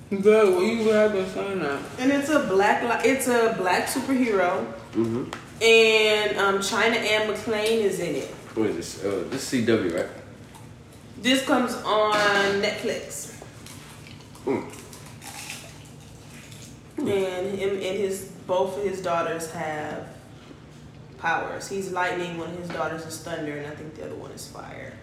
Good. 0.09 0.23
Well, 0.53 0.61
you 0.63 0.89
have 0.89 1.13
been 1.13 1.29
saying 1.33 1.59
that. 1.61 1.79
And 1.99 2.11
it's 2.11 2.29
a 2.29 2.39
black, 2.41 2.83
li- 2.83 3.09
it's 3.09 3.27
a 3.27 3.55
black 3.57 3.87
superhero, 3.87 4.65
Mm-hmm. 4.93 5.23
and 5.63 6.37
um, 6.37 6.61
China 6.61 6.97
Anne 6.97 7.29
McClain 7.33 7.79
is 7.81 7.99
in 7.99 8.15
it. 8.15 8.27
What 8.55 8.67
is 8.67 8.75
this? 8.75 9.03
Uh, 9.03 9.23
this 9.29 9.51
is 9.53 9.65
CW, 9.65 9.95
right? 9.95 10.09
This 11.21 11.45
comes 11.45 11.73
on 11.75 12.13
Netflix, 12.61 13.31
Mm. 14.45 14.69
And 16.97 17.07
him 17.07 17.69
and 17.71 17.81
his 17.81 18.29
both 18.47 18.77
of 18.77 18.83
his 18.83 19.01
daughters 19.01 19.49
have 19.51 20.07
powers. 21.17 21.67
He's 21.69 21.91
lightning, 21.91 22.37
one 22.37 22.49
of 22.51 22.59
his 22.59 22.69
daughters 22.69 23.05
is 23.05 23.17
thunder, 23.21 23.57
and 23.57 23.67
I 23.67 23.71
think 23.75 23.95
the 23.95 24.05
other 24.05 24.15
one 24.15 24.31
is 24.31 24.47
fire. 24.47 24.93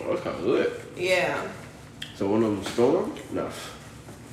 Oh, 0.00 0.10
that's 0.10 0.22
kind 0.22 0.36
of 0.36 0.42
good. 0.44 0.80
Yeah. 0.96 1.46
So 2.14 2.28
one 2.28 2.42
of 2.42 2.50
them 2.56 2.64
storm? 2.64 3.14
No. 3.32 3.48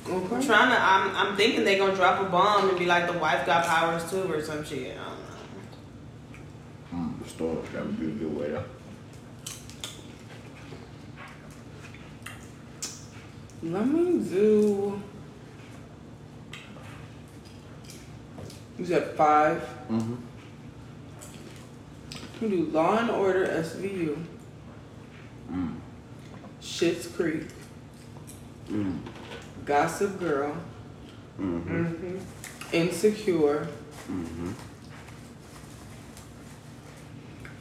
I'm 0.06 0.12
Okay. 0.12 0.46
trying 0.46 0.70
to. 0.70 0.80
I'm. 0.80 1.16
I'm 1.16 1.36
thinking 1.36 1.64
they're 1.64 1.78
gonna 1.78 1.94
drop 1.96 2.20
a 2.20 2.30
bomb 2.30 2.68
and 2.68 2.78
be 2.78 2.86
like 2.86 3.10
the 3.10 3.18
wife 3.18 3.44
got 3.44 3.64
powers 3.66 4.08
too 4.08 4.30
or 4.32 4.40
some 4.40 4.64
shit. 4.64 4.96
I 4.96 5.04
don't 6.94 7.00
know. 7.02 7.18
Mm. 7.20 7.28
Storm. 7.28 7.58
That 7.72 7.84
would 7.86 7.98
be 7.98 8.06
a 8.06 8.10
good 8.10 8.36
way 8.38 8.48
to. 8.48 8.62
Let 13.72 13.86
me 13.88 14.18
do. 14.18 15.00
You 18.78 18.84
said 18.86 19.14
five. 19.16 19.60
Mm-hmm. 19.90 20.14
We 22.40 22.48
do 22.50 22.64
Law 22.66 22.98
and 22.98 23.10
Order 23.10 23.46
SVU, 23.46 24.16
Mm. 25.50 25.74
Schitt's 26.60 27.06
Creek, 27.08 27.44
Mm. 28.68 28.98
Gossip 29.64 30.18
Girl, 30.20 30.54
Mm-hmm. 31.40 31.84
mm-hmm. 31.84 32.18
Insecure, 32.72 33.66
Mm-hmm. 34.10 34.50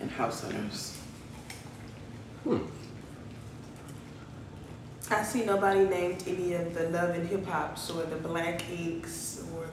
and 0.01 0.11
House 0.11 0.41
Hunters. 0.43 0.97
Hmm. 2.43 2.57
I 5.11 5.23
see 5.23 5.45
nobody 5.45 5.85
named 5.85 6.23
any 6.27 6.53
of 6.53 6.73
the 6.73 6.89
Love 6.89 7.11
and 7.11 7.27
Hip 7.27 7.45
Hops 7.45 7.91
or 7.91 8.03
the 8.03 8.15
Black 8.15 8.67
Inks 8.69 9.43
or 9.53 9.67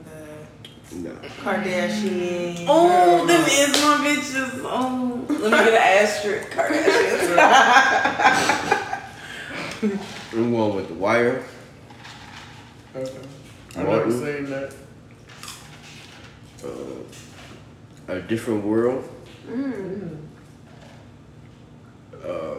the 0.91 0.97
No. 0.97 1.11
Kardashians. 1.43 2.67
Oh, 2.69 3.27
them 3.27 3.43
is 3.47 3.73
my 3.83 3.97
bitches. 4.05 4.61
Oh, 4.65 5.25
let 5.29 5.43
me 5.45 5.51
get 5.51 5.69
an 5.69 5.75
asterisk. 5.75 6.51
Kardashians. 6.51 7.39
I'm 10.35 10.53
going 10.53 10.77
with 10.77 10.89
The 10.89 10.95
Wire. 10.95 11.43
Okay. 12.95 13.19
I've 13.77 13.89
never 13.89 14.11
seen 14.11 14.51
that. 14.51 14.75
Uh, 16.63 16.69
a 18.09 18.21
Different 18.21 18.65
World. 18.65 19.09
Mm. 19.49 20.19
Uh, 22.23 22.55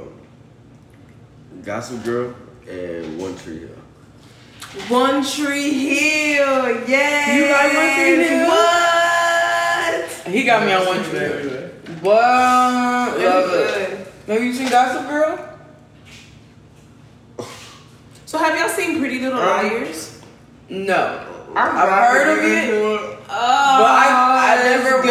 Gossip 1.63 2.03
Girl. 2.03 2.35
And 2.67 3.19
One 3.19 3.35
Tree 3.37 3.59
Hill. 3.59 3.69
One 4.89 5.23
Tree 5.25 5.69
Hill. 5.71 6.87
Yeah. 6.87 7.35
You 7.35 7.51
like 7.51 7.73
One 7.73 7.93
Tree 7.95 8.23
Hill? 8.25 8.47
What? 8.47 10.33
he 10.33 10.43
got 10.43 10.65
me 10.65 10.71
on 10.73 10.85
one 10.87 11.03
tree. 11.03 11.19
Hill. 11.19 11.69
What? 12.01 13.13
It's 13.17 13.23
Love 13.23 13.53
it. 13.53 13.89
good. 14.25 14.33
Have 14.35 14.43
you 14.43 14.53
seen 14.53 14.69
Gossip 14.69 15.07
Girl? 15.09 15.49
So 18.25 18.37
have 18.39 18.57
y'all 18.57 18.69
seen 18.69 18.99
Pretty 18.99 19.19
Little 19.19 19.37
Um, 19.39 19.45
Liars? 19.45 20.21
No. 20.69 21.27
I'm 21.55 21.77
I've 21.77 21.89
heard 21.89 22.39
of 22.39 22.43
it. 22.45 22.63
into 22.63 22.95
it. 22.95 23.19
Oh, 23.29 23.85
I- 23.85 24.57
I 24.57 24.63
never 24.63 25.01
good. 25.03 25.09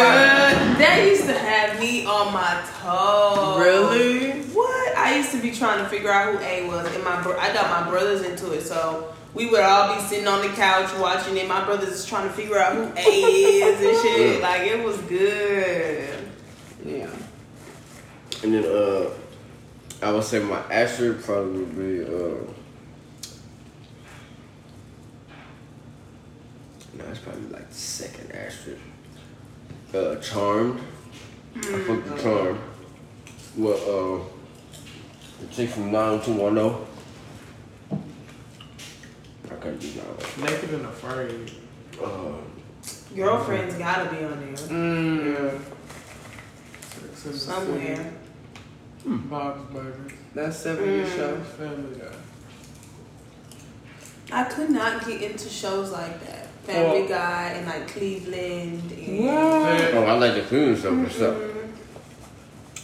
That 0.79 1.05
used 1.07 1.25
to 1.25 1.33
have 1.37 1.79
me 1.79 2.05
on 2.05 2.33
my 2.33 2.61
toes. 2.81 3.59
Really? 3.59 4.41
What? 4.53 4.97
I 4.97 5.15
used 5.15 5.31
to 5.31 5.37
be 5.37 5.51
trying 5.63 5.79
to 5.81 5.89
figure 5.89 6.11
out 6.11 6.35
who 6.35 6.43
A 6.43 6.67
was, 6.67 6.93
and 6.93 7.03
my 7.05 7.21
bro- 7.23 7.37
I 7.39 7.53
got 7.53 7.69
my 7.69 7.89
brothers 7.89 8.21
into 8.23 8.51
it, 8.51 8.63
so 8.63 9.13
we 9.33 9.49
would 9.49 9.61
all 9.61 9.95
be 9.95 10.01
sitting 10.01 10.27
on 10.27 10.41
the 10.41 10.49
couch 10.49 10.91
watching 10.99 11.37
it. 11.37 11.47
My 11.47 11.63
brothers 11.63 11.87
is 11.89 12.05
trying 12.05 12.27
to 12.27 12.33
figure 12.33 12.57
out 12.59 12.75
who 12.75 12.83
A 12.97 13.01
is 13.01 13.79
and 13.79 14.01
shit. 14.01 14.41
Like 14.41 14.61
it 14.63 14.83
was 14.83 14.97
good. 14.97 16.19
Yeah. 16.85 17.09
And 18.43 18.53
then 18.53 18.65
uh, 18.65 19.09
I 20.05 20.11
would 20.11 20.25
say 20.25 20.39
my 20.43 20.59
asterisk 20.69 21.25
probably 21.25 21.59
would 21.63 21.77
be 21.77 22.03
uh 22.03 22.51
No, 26.97 27.05
it's 27.09 27.19
probably 27.19 27.47
like 27.47 27.69
the 27.69 27.75
second 27.75 28.31
asterisk. 28.33 28.81
Uh 29.93 30.15
Charmed. 30.17 30.81
I 31.55 31.61
fuck 31.61 32.03
the 32.05 32.21
Charmed. 32.21 32.59
Well 33.55 34.19
uh 34.19 34.32
the 35.47 35.53
chick 35.55 35.69
from 35.69 35.91
90210. 35.91 36.87
I 39.51 39.55
can't 39.61 39.79
do 39.79 39.91
that. 39.91 40.37
Naked 40.39 40.73
and 40.73 40.85
afraid. 40.85 41.51
Uh, 42.03 42.31
Girlfriend's 43.15 43.75
gotta 43.75 44.09
be 44.09 44.23
on 44.23 44.39
there 44.39 44.67
Mm. 44.67 45.25
Yeah. 45.25 45.59
Sex 46.81 47.25
and 47.25 47.33
the 47.33 47.37
somewhere. 47.37 48.11
Bob's 49.05 49.71
Burgers. 49.73 50.11
That 50.33 50.53
70s 50.53 51.07
Mm. 51.09 51.15
show. 51.15 51.37
Family 51.57 51.99
Guy. 51.99 52.15
I 54.31 54.43
could 54.45 54.69
not 54.71 55.05
get 55.05 55.21
into 55.21 55.49
shows 55.49 55.91
like 55.91 56.19
that. 56.25 56.47
Family 56.63 57.01
Well- 57.01 57.09
Guy 57.09 57.49
and 57.55 57.67
like 57.67 57.87
Cleveland. 57.89 58.91
And 58.91 59.19
What? 59.27 59.93
oh, 59.93 60.03
I 60.07 60.13
like 60.13 60.33
the 60.35 60.41
cleaning 60.41 60.75
stuff 60.77 61.03
for 61.03 61.09
sure. 61.09 61.35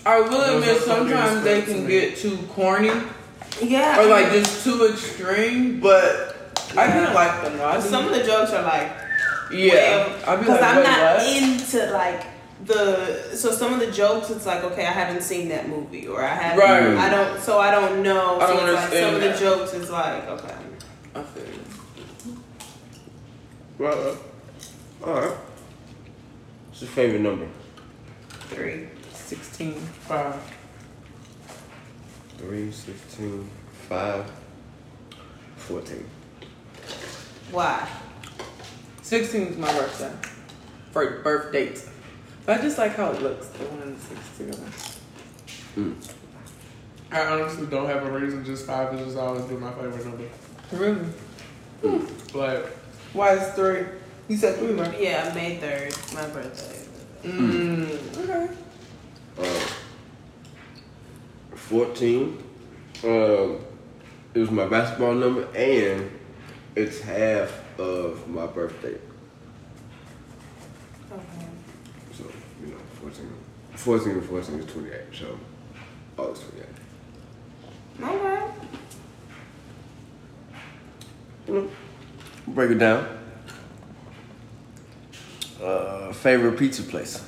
I 0.06 0.22
will 0.22 0.56
admit 0.58 0.78
are 0.78 0.82
sometimes 0.82 1.44
they 1.44 1.62
can 1.62 1.84
to 1.84 1.88
get 1.88 2.18
too 2.18 2.38
corny 2.54 2.92
Yeah. 3.62 4.00
or 4.00 4.06
like 4.06 4.32
just 4.32 4.64
too 4.64 4.86
extreme, 4.92 5.80
but 5.80 6.36
I 6.72 6.86
Yeah. 6.86 6.92
kind 6.92 7.06
of 7.08 7.14
like 7.14 7.44
them 7.44 7.58
though. 7.58 7.80
Some 7.82 8.06
of 8.08 8.14
the 8.14 8.24
jokes 8.24 8.52
are 8.52 8.64
like 8.64 8.92
yeah, 9.52 10.16
I'll 10.28 10.38
be 10.38 10.44
because 10.44 10.62
like, 10.62 10.76
I'm 10.78 10.84
not 10.84 11.18
what? 11.18 11.28
into 11.44 11.92
like 11.92 12.24
the 12.66 13.36
so 13.36 13.52
some 13.52 13.74
of 13.74 13.80
the 13.80 13.90
jokes 13.92 14.30
it's 14.30 14.46
like 14.46 14.64
okay 14.64 14.86
I 14.86 14.92
haven't 14.92 15.24
seen 15.24 15.50
that 15.50 15.68
movie 15.70 16.08
or 16.08 16.24
I 16.24 16.36
haven't 16.36 16.60
Right. 16.60 16.98
I 16.98 17.10
don't 17.10 17.42
so 17.42 17.60
I 17.60 17.72
don't 17.72 18.04
know 18.04 18.40
I 18.40 18.48
don't 18.48 18.60
so 18.60 18.66
it's 18.66 18.74
like 18.76 18.94
some 18.94 19.16
understand 19.16 19.16
of 19.16 19.22
the 19.22 19.40
jokes 19.40 19.74
is 19.74 19.90
like 19.90 20.28
okay 20.28 20.56
I 21.16 21.24
feel 21.24 21.44
you. 21.46 22.40
Well, 23.80 24.18
uh, 25.04 25.08
alright. 25.10 25.38
What's 26.68 26.82
your 26.82 26.90
favorite 26.92 27.22
number? 27.22 27.48
three 28.50 28.88
16. 29.30 29.74
Five. 29.74 30.36
3, 32.40 32.72
16, 32.72 33.50
5, 33.90 34.32
14. 35.58 36.06
why 37.52 37.88
16 39.04 39.42
is 39.42 39.58
my 39.58 39.72
birthday. 39.74 40.12
For 40.92 41.20
birth 41.20 41.52
date. 41.52 41.84
But 42.48 42.60
I 42.60 42.62
just 42.64 42.80
like 42.80 42.96
how 42.96 43.12
it 43.12 43.22
looks. 43.22 43.48
The 43.50 43.66
one 43.66 43.82
and 43.84 43.96
the 43.96 44.02
six 44.02 44.38
together. 45.76 45.94
I 47.12 47.26
honestly 47.28 47.68
don't 47.68 47.86
have 47.86 48.04
a 48.08 48.12
reason. 48.12 48.44
Just 48.44 48.66
five 48.66 48.92
has 48.94 49.06
just 49.06 49.18
always 49.18 49.44
been 49.44 49.60
my 49.60 49.72
favorite 49.74 50.06
number. 50.08 50.24
Really? 50.72 51.06
Like, 52.34 52.66
Why 53.14 53.34
is 53.36 53.54
three? 53.54 53.86
You 54.28 54.38
said 54.38 54.58
three, 54.58 54.74
right? 54.74 55.00
yeah 55.00 55.32
May 55.36 55.58
third 55.58 55.96
my 56.16 56.26
birthday 56.30 56.78
Mm. 57.24 58.18
Okay. 58.24 58.54
Uh, 59.40 59.60
14. 61.56 62.44
Um, 63.04 63.60
it 64.34 64.40
was 64.40 64.52
my 64.52 64.68
basketball 64.68 65.14
number, 65.14 65.48
and 65.56 66.12
it's 66.76 67.00
half 67.02 67.52
of 67.80 68.28
my 68.28 68.46
birthday. 68.48 68.98
okay 71.12 71.48
So, 72.12 72.26
you 72.62 72.68
know, 72.68 72.78
14. 73.02 73.32
14 73.76 74.12
and 74.12 74.26
14 74.26 74.60
is 74.60 74.66
28, 74.66 75.02
so 75.14 75.40
August 76.18 76.44
28. 76.50 76.68
okay 78.04 78.52
You 81.48 81.54
know, 81.54 81.70
break 82.48 82.72
it 82.72 82.78
down. 82.78 83.08
Uh, 85.62 86.12
favorite 86.14 86.58
pizza 86.60 86.84
place? 86.84 87.24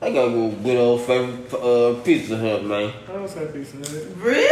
I 0.00 0.12
gotta 0.12 0.30
go 0.30 0.50
good 0.50 0.76
old 0.76 1.00
favorite 1.02 1.52
uh, 1.54 2.00
Pizza 2.02 2.36
Hut, 2.36 2.64
man. 2.64 2.92
I 3.08 3.12
don't 3.12 3.28
say 3.28 3.48
Pizza 3.52 3.76
Hut. 3.76 4.06
really 4.16 4.48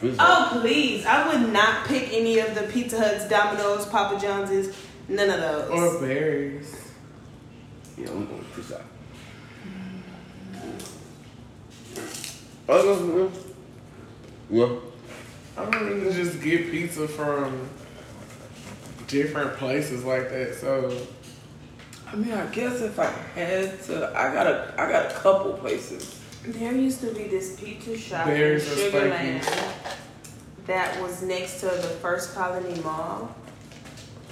Pizza 0.00 0.16
oh 0.18 0.58
please 0.60 1.04
I 1.04 1.28
would 1.28 1.52
not 1.52 1.86
pick 1.86 2.12
any 2.12 2.38
of 2.38 2.54
the 2.54 2.62
Pizza 2.62 2.98
Huts 2.98 3.28
Domino's 3.28 3.86
Papa 3.86 4.20
John's 4.20 4.74
none 5.08 5.30
of 5.30 5.40
those 5.40 5.70
Or 5.70 6.00
Berries. 6.00 6.92
Yeah, 7.98 8.08
I'm 8.10 8.26
going 8.26 8.44
Pizza 8.54 8.74
Hut. 8.76 8.84
Oh, 12.68 13.32
yeah. 14.50 14.68
I 15.56 15.70
don't 15.70 15.98
even 15.98 16.12
just 16.12 16.42
get 16.42 16.70
pizza 16.70 17.06
from 17.08 17.68
different 19.06 19.56
places 19.56 20.04
like 20.04 20.28
that. 20.30 20.54
So 20.56 20.90
I 22.06 22.16
mean, 22.16 22.32
I 22.32 22.46
guess 22.46 22.80
if 22.80 22.98
I 22.98 23.06
had 23.34 23.82
to, 23.84 24.12
I 24.16 24.32
got 24.32 24.46
a, 24.46 24.74
I 24.78 24.90
got 24.90 25.10
a 25.10 25.14
couple 25.14 25.52
places. 25.54 26.20
There 26.44 26.72
used 26.72 27.00
to 27.00 27.12
be 27.12 27.24
this 27.24 27.58
pizza 27.58 27.98
shop 27.98 28.26
Berries 28.26 28.66
in 28.66 28.72
are 28.72 28.90
Sugar 28.90 29.08
Land 29.08 29.48
that 30.66 31.00
was 31.00 31.22
next 31.22 31.60
to 31.60 31.66
the 31.66 31.96
First 32.00 32.34
Colony 32.34 32.80
Mall. 32.82 33.34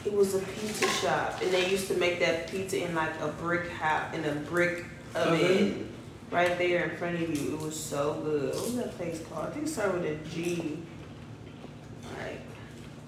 It 0.04 0.12
was 0.12 0.34
a 0.34 0.38
pizza 0.38 0.88
shop, 0.88 1.40
and 1.42 1.52
they 1.52 1.68
used 1.70 1.88
to 1.88 1.94
make 1.94 2.20
that 2.20 2.48
pizza 2.50 2.84
in 2.84 2.94
like 2.94 3.18
a 3.20 3.28
brick 3.28 3.68
house, 3.70 4.14
in 4.14 4.24
a 4.24 4.34
brick 4.34 4.84
oven, 5.14 5.34
Oven? 5.34 5.92
right 6.30 6.58
there 6.58 6.90
in 6.90 6.96
front 6.96 7.16
of 7.16 7.22
you. 7.22 7.54
It 7.54 7.60
was 7.60 7.78
so 7.78 8.14
good. 8.22 8.54
What 8.54 8.64
was 8.64 8.76
that 8.76 8.96
place 8.96 9.22
called? 9.28 9.46
I 9.46 9.50
think 9.50 9.66
it 9.66 9.70
started 9.70 10.02
with 10.02 10.10
a 10.10 10.28
G. 10.28 10.78
Like, 12.20 12.40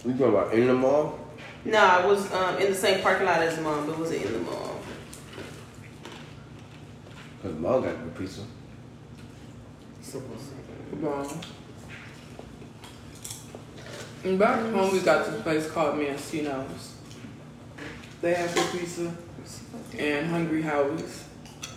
You 0.05 0.12
talking 0.12 0.29
about 0.29 0.55
in 0.55 0.66
the 0.66 0.74
mall? 0.74 1.18
No, 1.66 1.79
I 1.79 2.07
was 2.07 2.33
um, 2.33 2.59
in 2.59 2.68
the 2.70 2.74
same 2.74 3.02
parking 3.02 3.26
lot 3.26 3.42
as 3.42 3.61
mom, 3.61 3.87
but 3.87 3.92
it 3.92 3.98
wasn't 3.98 4.24
in 4.24 4.33
the 4.33 4.38
mall. 4.40 4.76
Cause 7.42 7.52
the 7.55 7.61
mall 7.61 7.81
got 7.81 7.96
good 8.02 8.16
pizza. 8.16 8.42
Bomb. 11.02 11.40
And 14.24 14.38
back 14.38 14.61
home, 14.72 14.92
we 14.92 15.00
got 15.00 15.26
this 15.26 15.42
place 15.42 15.70
called 15.70 15.96
Mancino's. 15.96 16.94
They 18.22 18.35
have 18.35 18.55
good 18.55 18.70
pizza 18.81 19.14
and 19.98 20.26
Hungry 20.29 20.62
Howie's. 20.62 21.24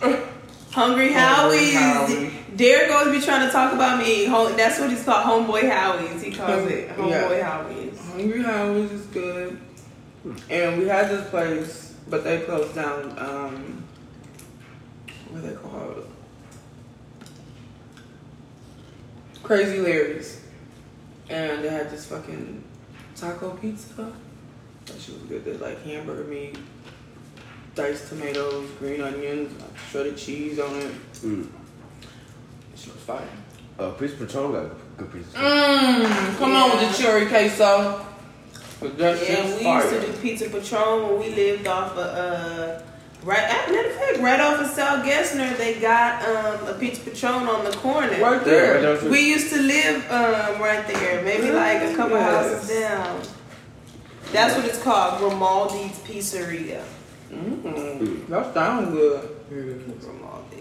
Hungry 0.00 1.12
Hungry 1.12 1.12
Howie's. 1.12 1.74
Howie. 1.74 2.32
Derek 2.56 2.90
always 2.92 3.20
be 3.20 3.24
trying 3.24 3.46
to 3.46 3.52
talk 3.52 3.72
about 3.72 3.98
me. 4.00 4.26
That's 4.26 4.78
what 4.78 4.90
he's 4.90 5.04
called, 5.04 5.46
Homeboy 5.48 5.68
Howie's. 5.68 6.22
He 6.22 6.32
calls 6.32 6.66
it 6.70 6.88
Yeah. 6.88 6.94
Homeboy 6.94 7.42
Howie's. 7.42 8.00
Hungry 8.12 8.42
Howie's 8.42 8.92
is 8.92 9.06
good. 9.06 9.58
And 10.50 10.78
we 10.78 10.86
had 10.86 11.08
this 11.08 11.28
place, 11.30 11.94
but 12.08 12.24
they 12.24 12.40
closed 12.40 12.74
down. 12.74 13.18
Um, 13.18 13.84
what 15.30 15.44
are 15.44 15.46
they 15.48 15.54
called? 15.54 16.10
Crazy 19.42 19.80
Larry's. 19.80 20.40
And 21.28 21.64
they 21.64 21.68
had 21.68 21.90
this 21.90 22.06
fucking 22.06 22.62
taco 23.16 23.50
pizza. 23.50 24.12
That 24.86 25.00
shit 25.00 25.14
was 25.14 25.24
good. 25.24 25.44
There's 25.44 25.60
like 25.60 25.82
hamburger 25.84 26.24
meat, 26.24 26.58
diced 27.74 28.08
tomatoes, 28.08 28.68
green 28.78 29.00
onions, 29.00 29.54
shredded 29.90 30.16
cheese 30.16 30.58
on 30.58 30.74
it. 30.76 30.94
Mm. 31.14 31.48
She 32.74 32.90
was 32.90 33.00
fire. 33.00 33.28
Uh, 33.78 33.90
Pizza 33.92 34.16
Patron 34.16 34.52
got 34.52 34.96
good 34.98 35.12
pizza. 35.12 35.38
Mmm, 35.38 36.38
come 36.38 36.54
on 36.54 36.70
with 36.70 36.90
the 36.90 37.02
cherry 37.02 37.26
queso. 37.26 38.04
But 38.80 38.98
Yeah, 38.98 39.12
we 39.56 39.62
fire. 39.64 39.82
used 39.84 39.94
to 40.06 40.12
do 40.12 40.18
Pizza 40.18 40.48
Patron 40.48 41.02
when 41.08 41.18
we 41.20 41.34
lived 41.34 41.66
off 41.66 41.92
of 41.92 41.98
uh 41.98 42.82
right 43.24 43.38
at 43.38 43.70
matter 43.70 43.88
of 43.90 43.94
fact, 43.96 44.18
right 44.20 44.40
off 44.40 44.60
of 44.60 44.66
South 44.70 45.04
Gessner, 45.04 45.54
they 45.58 45.74
got 45.80 46.22
um 46.26 46.66
a 46.68 46.74
Pizza 46.80 47.02
Patron 47.02 47.46
on 47.46 47.64
the 47.64 47.72
corner. 47.72 48.08
Right 48.08 48.20
Yeah, 48.20 48.38
there. 48.44 48.80
that's 48.82 49.02
what- 49.02 49.10
We 49.12 49.20
used 49.20 49.50
to 49.52 49.60
live 49.60 49.96
um 50.10 50.60
right 50.62 50.86
there, 50.88 51.22
maybe 51.22 51.50
like 51.50 51.82
a 51.82 51.94
couple 51.94 52.16
Yes. 52.16 52.52
houses 52.52 52.68
down. 52.80 53.20
That's 54.32 54.54
what 54.56 54.64
it's 54.64 54.78
called, 54.82 55.18
Grimaldi's 55.18 55.98
Pizzeria. 56.06 56.80
Mmm, 57.32 58.26
that 58.28 58.54
sounds 58.54 58.90
good. 58.92 59.28
It 59.50 59.56
is. 59.56 59.82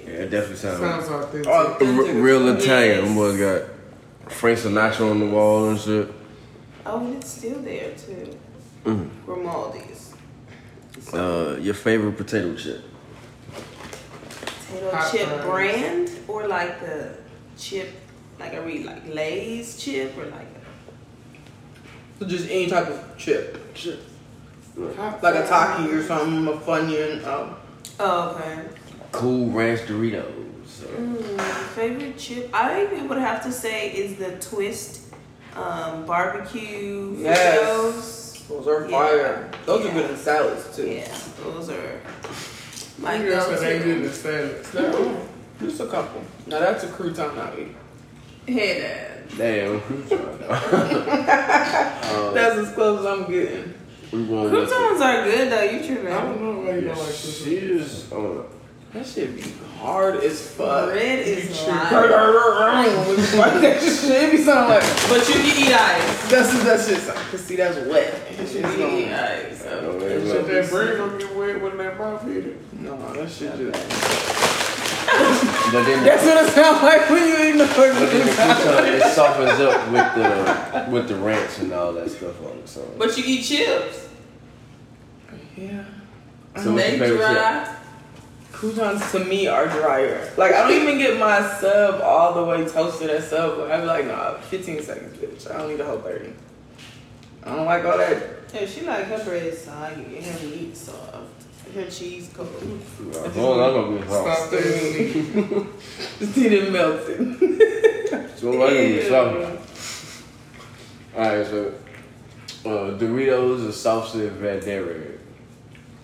Yeah, 0.05 0.13
it 0.23 0.29
definitely 0.31 0.55
sounds. 0.57 0.79
Sounds 0.79 1.07
authentic. 1.07 1.47
Oh. 1.47 1.77
R- 1.79 2.13
real 2.13 2.45
Yes. 2.53 2.63
Italian. 2.63 3.13
Boys 3.15 3.37
got 3.37 3.61
Frank 4.31 4.57
Sinatra 4.59 5.09
on 5.11 5.19
the 5.19 5.25
wall 5.27 5.69
and 5.69 5.79
shit. 5.79 6.11
Oh, 6.91 7.01
and 7.01 7.17
it's 7.17 7.29
still 7.29 7.59
there 7.61 7.91
too. 7.91 8.35
Mm. 8.83 9.09
Grimaldi's. 9.23 10.15
Uh, 11.13 11.55
your 11.61 11.75
favorite 11.75 12.17
potato 12.17 12.55
chip? 12.55 12.83
Potato 14.71 14.91
Hot 14.91 15.11
chip 15.11 15.27
fries. 15.27 15.45
brand 15.45 16.11
or 16.27 16.47
like 16.47 16.79
the 16.79 17.15
chip, 17.59 17.93
like 18.39 18.55
I 18.55 18.57
read 18.57 18.85
like 18.87 19.07
Lay's 19.07 19.77
chip 19.77 20.17
or 20.17 20.25
like 20.25 20.47
So 22.17 22.25
just 22.25 22.49
any 22.49 22.65
type 22.65 22.87
of 22.87 23.17
chip. 23.17 23.75
Chip. 23.75 23.99
Like 24.75 25.35
a 25.35 25.47
Taki 25.47 25.91
or 25.91 26.01
something, 26.03 26.47
a 26.47 26.57
Funyun. 26.57 27.23
Um, 27.23 27.55
oh 27.99 28.29
okay. 28.35 28.67
Cool 29.11 29.51
Ranch 29.51 29.81
Doritos. 29.81 30.33
So. 30.65 30.87
Mm, 30.87 31.39
favorite 31.75 32.17
chip? 32.17 32.49
I 32.51 32.85
would 33.07 33.19
have 33.19 33.43
to 33.43 33.51
say 33.51 33.91
is 33.91 34.15
the 34.15 34.39
Twist 34.39 35.08
um, 35.55 36.05
barbecue 36.05 37.15
Yes. 37.17 37.59
Fritos. 37.59 38.47
Those 38.49 38.67
are 38.67 38.81
Yeah. 38.89 38.97
fire. 38.97 39.49
Those 39.65 39.85
Yeah. 39.85 39.91
are 39.91 39.93
good 39.93 40.09
in 40.11 40.17
salads 40.17 40.75
too. 40.75 40.87
Yeah, 40.87 41.07
those 41.43 41.69
are 41.69 42.01
my 42.97 43.17
My 43.17 43.23
girl 43.25 43.41
said 43.41 43.59
they 43.59 43.77
good 43.79 44.03
go-to. 44.03 44.07
in 44.07 44.13
salads. 44.13 44.73
No, 44.73 45.17
just 45.61 45.79
a 45.79 45.85
couple. 45.87 46.21
Now 46.47 46.59
that's 46.59 46.83
a 46.83 46.87
crouton 46.87 47.37
I 47.37 47.61
eat. 47.61 47.75
Head 48.53 49.05
Damn. 49.37 49.75
um, 49.75 49.81
That's 52.33 52.55
as 52.57 52.71
close 52.73 52.99
as 53.01 53.05
I'm 53.05 53.29
getting. 53.29 53.73
we 54.11 54.25
going 54.25 54.51
with 54.51 54.69
Croutons 54.69 55.01
are 55.01 55.23
good 55.23 55.51
though. 55.51 55.63
You 55.63 55.85
tripping? 55.85 56.07
I 56.11 56.21
don't 56.21 56.41
know 56.41 56.61
why 56.61 56.75
you 56.75 56.81
don't 56.81 56.97
like 56.97 57.07
this. 57.07 57.43
She 57.43 57.59
just, 57.59 58.11
I 58.11 58.15
don't 58.15 58.35
know. 58.37 58.45
That 58.93 59.05
shit 59.05 59.35
be 59.35 59.43
hard 59.79 60.15
as 60.23 60.49
fuck. 60.55 60.89
Bread 60.89 61.19
is 61.27 61.67
Like, 61.67 61.91
live. 61.91 62.09
that 63.61 63.81
shit 63.81 64.31
be 64.31 64.37
sounding 64.43 64.69
like. 64.69 64.83
But 65.09 65.27
you 65.29 65.35
can 65.35 65.45
eat 65.67 65.73
ice. 65.73 66.29
That's 66.31 66.63
that 66.63 66.85
shit 66.87 66.97
sound. 67.01 67.19
Cause 67.29 67.41
see, 67.45 67.55
that's 67.55 67.77
wet. 67.87 68.11
That 68.11 68.39
You 68.41 68.47
shit 68.47 68.63
can 68.63 68.71
eat 68.73 68.77
going. 68.77 69.13
ice. 69.13 69.65
I 69.65 69.69
don't. 69.81 69.99
That 69.99 70.09
shit 70.09 70.47
that 70.47 70.69
bread 70.71 70.97
gonna 70.97 71.17
get 71.19 71.35
wet 71.35 71.61
when 71.61 71.77
that 71.77 71.97
mouth 71.99 72.23
hit 72.23 72.45
it. 72.47 72.73
No, 72.81 72.97
that 73.13 73.29
shit 73.29 73.51
just. 73.57 73.95
But 75.71 75.83
then, 75.85 76.03
That's 76.05 76.23
what 76.25 76.45
it 76.45 76.51
sounds 76.53 76.81
like 76.83 77.09
when 77.09 77.27
you 77.27 77.35
eat 77.35 77.57
the 77.57 77.65
but 77.65 77.93
then 77.93 78.25
the 78.25 78.31
fucking. 78.33 78.65
crouton, 78.65 78.85
it 78.99 79.13
softens 79.13 79.59
up 79.59 79.91
with 79.91 80.15
the 80.15 80.91
with 80.91 81.07
the 81.07 81.15
ranch 81.15 81.59
and 81.59 81.71
all 81.73 81.93
that 81.93 82.09
stuff 82.09 82.41
on 82.43 82.57
it. 82.57 82.67
So, 82.69 82.81
But 82.97 83.15
you 83.17 83.23
eat 83.25 83.43
chips. 83.43 84.07
Yeah. 85.55 85.83
so 86.57 86.73
what's 86.73 86.89
your 86.89 86.99
favorite 86.99 87.17
chip? 87.19 87.75
Dry. 88.59 88.71
Croutons 88.73 89.11
to 89.11 89.19
me 89.25 89.47
are 89.47 89.67
drier. 89.67 90.31
Like 90.37 90.53
I 90.53 90.67
don't 90.69 90.81
even 90.81 90.97
get 90.97 91.19
my 91.19 91.41
sub 91.59 92.01
all 92.01 92.33
the 92.33 92.43
way 92.43 92.65
toasted 92.67 93.09
at 93.09 93.23
Subway. 93.23 93.71
I 93.71 93.79
be 93.81 93.85
like, 93.87 94.05
nah, 94.05 94.35
15 94.35 94.81
seconds, 94.81 95.17
bitch. 95.17 95.49
I 95.53 95.57
don't 95.57 95.69
need 95.69 95.79
a 95.79 95.85
whole 95.85 95.99
30. 95.99 96.33
I 97.43 97.55
don't 97.55 97.65
like 97.65 97.85
all 97.85 97.97
that. 97.97 98.21
Yeah, 98.53 98.65
she 98.65 98.81
like 98.81 99.05
her 99.05 99.23
bread 99.23 99.53
soggy 99.57 100.17
and 100.17 100.25
her 100.25 100.47
meat 100.47 100.75
soft. 100.75 101.15
Her 101.73 101.85
cheese 101.89 102.31
cold. 102.33 102.49
As 103.13 103.35
long 103.37 103.59
as 103.59 103.67
I'm 103.67 103.73
gonna 103.73 103.99
be 104.01 104.07
Stop 104.07 104.37
soft. 104.37 104.51
that. 104.51 105.67
Just 106.19 106.37
need 106.37 106.53
it 106.53 106.71
melted. 106.71 108.39
So 108.39 108.51
I'm 108.53 108.57
gonna 108.59 108.71
be 108.75 109.01
soft. 109.07 109.65
Alright, 111.15 111.45
so 111.47 111.73
uh, 112.65 112.97
Doritos 112.97 113.59
and 113.59 113.73
salsa 113.73 114.29
verde, 114.31 115.19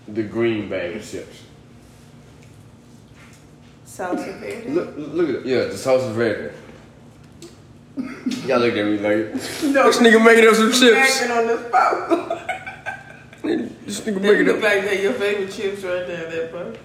the 0.07 0.23
green 0.23 0.69
bag 0.69 0.95
of 0.97 1.09
chips. 1.09 1.44
Salsa 3.95 4.33
verde. 4.39 4.69
Look, 4.71 4.93
look 4.97 5.29
at 5.29 5.35
it. 5.35 5.45
Yeah, 5.45 5.59
the 5.65 5.75
salsa 5.75 6.11
verde. 6.11 6.51
Y'all 8.45 8.59
look 8.59 8.75
at 8.75 8.85
me 8.85 8.97
like 8.97 9.33
No, 9.63 9.83
this 9.87 9.99
nigga 9.99 10.19
making 10.23 10.47
up 10.49 10.55
some 10.55 10.71
chips. 10.73 11.21
Acting 11.21 11.31
on 11.31 11.47
this 11.47 11.61
pouch. 11.71 12.09
This 13.85 14.01
nigga 14.01 14.13
Look 14.15 14.23
making 14.23 14.45
the 14.47 14.55
up. 14.55 14.61
fact 14.61 14.83
that 14.85 14.99
your 15.01 15.13
favorite 15.13 15.51
chips 15.51 15.81
right 15.83 16.05
there, 16.05 16.29
that 16.29 16.51
part. 16.51 16.77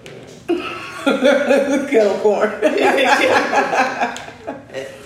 Kettle 1.89 2.17
corn. 2.19 2.49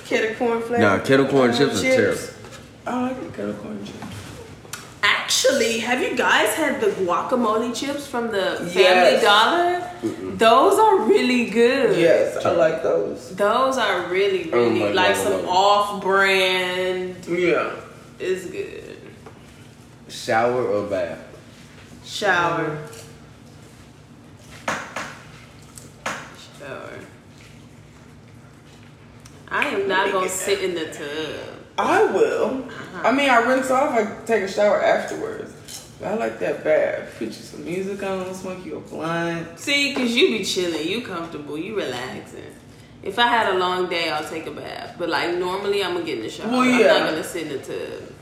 Kettle 0.05 0.35
corn 0.35 0.61
flavor. 0.61 0.81
Nah, 0.83 0.99
kettle 0.99 1.25
corn 1.27 1.51
chips 1.55 1.79
are 1.79 1.81
terrible. 1.81 2.21
Oh, 2.85 2.91
I 2.91 3.01
like 3.07 3.19
the 3.19 3.29
kettle 3.35 3.53
corn 3.55 3.83
chips. 3.83 3.99
Actually, 5.45 5.79
have 5.79 6.01
you 6.01 6.15
guys 6.15 6.53
had 6.55 6.81
the 6.81 6.87
guacamole 6.87 7.75
chips 7.75 8.07
from 8.07 8.31
the 8.31 8.55
Family 8.57 8.73
Yes. 8.81 9.23
Dollar? 9.23 9.91
Those 10.37 10.79
are 10.79 11.01
really 11.01 11.49
good. 11.49 11.97
Yes, 11.99 12.43
I 12.45 12.51
like 12.51 12.81
those. 12.81 13.35
Those 13.35 13.77
are 13.77 14.07
really, 14.07 14.45
don't 14.45 14.73
really 14.73 14.93
like 14.93 15.09
like 15.09 15.15
some 15.15 15.45
off-brand. 15.45 17.25
Yeah. 17.27 17.73
It's 18.19 18.45
good. 18.45 18.97
Shower 20.07 20.63
or 20.63 20.87
bath? 20.87 21.19
Shower. 22.03 22.77
Shower. 26.59 26.99
I 29.49 29.67
am 29.67 29.87
not 29.87 30.11
gonna 30.11 30.29
sit 30.29 30.63
in 30.63 30.73
the 30.73 30.85
tub. 30.85 31.54
I 31.77 32.05
will. 32.05 32.67
I 33.03 33.11
mean, 33.11 33.29
I 33.29 33.37
rinse 33.45 33.69
off. 33.69 33.91
I 33.93 34.25
take 34.25 34.43
a 34.43 34.47
shower 34.47 34.81
afterwards. 34.81 35.53
But 35.99 36.09
I 36.09 36.13
like 36.15 36.39
that 36.39 36.63
bath. 36.63 37.15
Put 37.17 37.27
you 37.27 37.33
some 37.33 37.63
music 37.63 38.03
on, 38.03 38.33
smoke 38.33 38.65
you 38.65 38.77
a 38.77 38.79
blunt. 38.81 39.59
See, 39.59 39.93
cause 39.93 40.11
you 40.11 40.37
be 40.37 40.43
chilling, 40.43 40.87
you 40.87 41.01
comfortable, 41.01 41.57
you 41.57 41.75
relaxing. 41.75 42.53
If 43.01 43.19
I 43.19 43.27
had 43.27 43.53
a 43.53 43.57
long 43.57 43.87
day, 43.87 44.09
I'll 44.09 44.27
take 44.27 44.45
a 44.45 44.51
bath. 44.51 44.95
But 44.97 45.09
like 45.09 45.37
normally, 45.37 45.83
I'm 45.83 45.93
gonna 45.93 46.05
get 46.05 46.17
in 46.17 46.23
the 46.23 46.29
shower. 46.29 46.49
Well, 46.49 46.61
I'm 46.61 46.81
not 46.81 47.09
gonna 47.11 47.23
sit 47.23 47.43
in 47.43 47.49
the 47.49 47.59
tub 47.59 48.13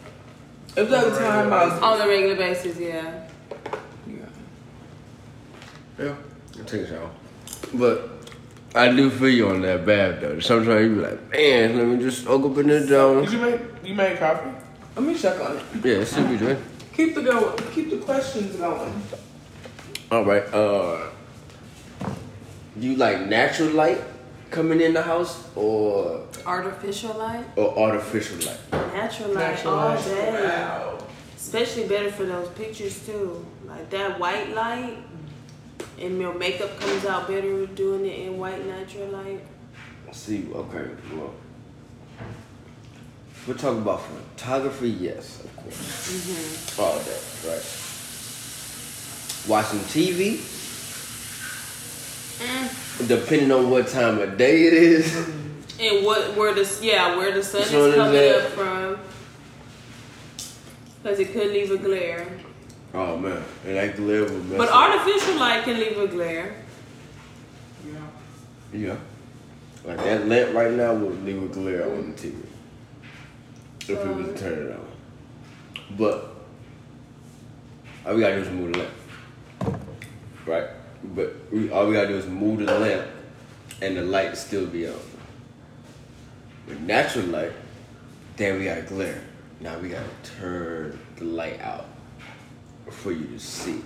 If 0.76 0.90
that 0.90 1.18
time 1.18 1.54
I 1.54 1.66
was, 1.66 1.82
on 1.82 2.02
a 2.02 2.08
regular 2.08 2.36
basis. 2.36 2.78
Yeah. 2.78 3.28
yeah. 4.08 4.16
Yeah, 5.98 6.16
I 6.60 6.64
take 6.64 6.82
a 6.82 6.88
shower. 6.88 7.12
But 7.74 8.23
I 8.76 8.90
do 8.92 9.10
feel 9.10 9.30
you 9.30 9.50
on 9.50 9.62
that 9.62 9.86
bath 9.86 10.22
though. 10.22 10.40
Sometimes 10.40 10.82
you 10.90 10.96
be 10.96 11.02
like, 11.02 11.32
man, 11.32 11.78
let 11.78 11.88
me 11.88 11.98
just 12.04 12.26
hook 12.26 12.44
up 12.46 12.58
in 12.58 12.68
the 12.68 12.80
Did 12.82 13.32
you 13.32 13.40
make 13.40 13.62
you 13.84 13.94
made 13.96 14.18
coffee? 14.18 14.50
Let 14.96 15.06
me 15.06 15.16
check 15.18 15.40
on 15.40 15.58
it. 15.58 15.64
Yeah, 15.84 16.02
it 16.02 16.08
should 16.08 16.30
be 16.30 16.38
good. 16.38 16.58
Keep 16.94 17.16
the 17.16 17.22
go. 17.22 17.54
Keep 17.74 17.90
the 17.92 17.98
questions 17.98 18.56
going. 18.56 18.94
All 20.12 20.26
right. 20.26 20.44
Uh, 20.54 21.10
do 22.80 22.88
you 22.88 22.96
like 22.96 23.28
natural 23.28 23.70
light 23.72 24.02
coming 24.50 24.82
in 24.82 24.94
the 24.94 25.02
house 25.02 25.48
or 25.56 26.26
Artificial 26.46 27.14
light, 27.18 27.46
or 27.56 27.78
artificial 27.80 28.38
light? 28.46 28.60
natural 28.94 29.30
light 29.30 29.40
Natural 29.52 29.74
all 29.74 29.96
light. 29.96 30.06
day. 30.06 30.32
Wow. 30.46 30.98
Especially 31.38 31.88
better 31.88 32.12
for 32.12 32.26
those 32.26 32.50
pictures 32.50 33.06
too. 33.06 33.46
Like 33.66 33.90
that 33.92 34.20
white 34.20 34.54
light, 34.54 34.98
and 36.00 36.20
your 36.20 36.34
makeup 36.34 36.80
comes 36.80 37.06
out 37.06 37.28
better 37.28 37.66
doing 37.68 38.06
it 38.06 38.20
in 38.20 38.38
white 38.38 38.66
natural 38.66 39.08
light. 39.08 39.42
See, 40.12 40.48
okay, 40.54 40.90
well, 41.16 41.34
we're 43.48 43.56
talking 43.56 43.82
about 43.82 44.02
photography. 44.02 44.90
Yes, 44.90 45.44
of 45.44 45.56
course, 45.58 45.76
mm-hmm. 45.76 46.82
all 46.82 47.00
that, 47.00 47.24
right? 47.50 47.66
Watching 49.50 49.80
TV, 49.90 50.38
mm. 52.40 53.08
depending 53.08 53.52
on 53.52 53.70
what 53.70 53.88
time 53.88 54.20
of 54.20 54.38
day 54.38 54.68
it 54.68 54.74
is. 54.74 55.28
And 55.80 56.06
what 56.06 56.38
where 56.38 56.54
the 56.54 56.70
yeah 56.84 57.18
where 57.18 57.32
the 57.34 57.44
sun 57.44 57.62
is 57.64 57.72
coming 57.72 58.30
up 58.30 58.42
from? 58.52 59.00
Because 61.02 61.20
it 61.20 61.34
could 61.34 61.52
leave 61.52 61.72
a 61.72 61.78
glare. 61.78 62.28
Oh 62.94 63.18
man, 63.18 63.44
and 63.66 63.76
that 63.76 63.96
glare 63.96 64.24
will 64.24 64.44
mess 64.44 64.58
But 64.58 64.70
up. 64.70 64.76
artificial 64.76 65.40
light 65.40 65.64
can 65.64 65.80
leave 65.80 65.98
a 65.98 66.08
glare. 66.08 66.56
Yeah. 67.86 68.00
Yeah. 68.72 68.98
Like 69.84 69.98
that 69.98 70.28
lamp 70.28 70.54
right 70.56 70.72
now 70.72 70.94
would 70.94 71.24
leave 71.26 71.42
a 71.42 71.48
glare 71.48 71.86
on 71.92 72.12
the 72.12 72.18
TV. 72.18 72.36
If 73.82 73.90
it 73.90 74.08
was 74.08 74.28
to 74.28 74.38
turn 74.38 74.68
it 74.68 74.72
on. 74.72 74.88
But 75.98 76.36
all 78.06 78.14
we 78.14 78.22
gotta 78.22 78.36
do 78.36 78.42
is 78.42 78.50
move 78.50 78.74
the 78.74 78.80
lamp. 78.80 79.82
Right? 80.46 80.68
But 81.16 81.36
we, 81.52 81.72
all 81.72 81.88
we 81.88 81.94
gotta 81.94 82.08
do 82.10 82.16
is 82.18 82.28
move 82.28 82.60
the 82.60 82.80
lamp 82.80 83.08
and 83.82 83.98
the 83.98 84.04
light 84.04 84.38
still 84.38 84.68
be 84.68 84.88
on. 84.88 84.94
With 86.68 86.80
natural 86.80 87.26
light, 87.26 87.52
then 88.38 88.60
we 88.60 88.66
got 88.66 88.86
glare. 88.88 89.22
Now 89.60 89.80
we 89.80 89.90
gotta 89.90 90.06
turn 90.40 90.98
the 91.18 91.26
light 91.26 91.60
out 91.60 91.88
for 92.90 93.12
you 93.12 93.26
to 93.28 93.40
see. 93.40 93.82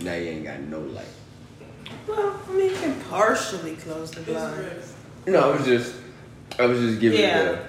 Now 0.00 0.14
you 0.14 0.28
ain't 0.30 0.44
got 0.44 0.60
no 0.60 0.80
light. 0.80 1.04
Well, 2.06 2.40
I 2.48 2.52
mean, 2.52 2.70
you 2.70 2.76
can 2.76 3.00
partially 3.10 3.76
close 3.76 4.10
the 4.10 4.20
blinds. 4.22 4.94
No, 5.26 5.50
I 5.50 5.56
was 5.56 5.64
just, 5.66 5.94
I 6.58 6.66
was 6.66 6.78
just 6.80 7.00
giving 7.00 7.20
Yeah. 7.20 7.38
it 7.50 7.60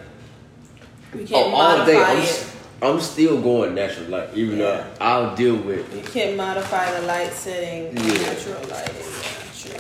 You 1.14 1.26
the. 1.26 1.36
Oh, 1.36 1.42
can't 1.44 1.54
Oh, 1.54 1.56
all 1.56 1.86
day. 1.86 1.98
I'm, 2.04 2.18
it. 2.18 2.24
s- 2.24 2.56
I'm 2.82 3.00
still 3.02 3.42
going 3.42 3.76
natural 3.76 4.08
light, 4.10 4.30
even 4.36 4.58
Yeah. 4.60 4.66
though 4.66 4.86
I'll 5.02 5.36
deal 5.36 5.56
with. 5.56 5.94
You 5.96 6.02
can't 6.04 6.38
modify 6.38 6.92
the 7.00 7.06
light 7.08 7.34
setting. 7.34 7.96
Yeah. 7.98 8.14
Natural 8.22 8.62
lighting. 8.70 8.96
Yeah, 8.96 9.52
true. 9.58 9.72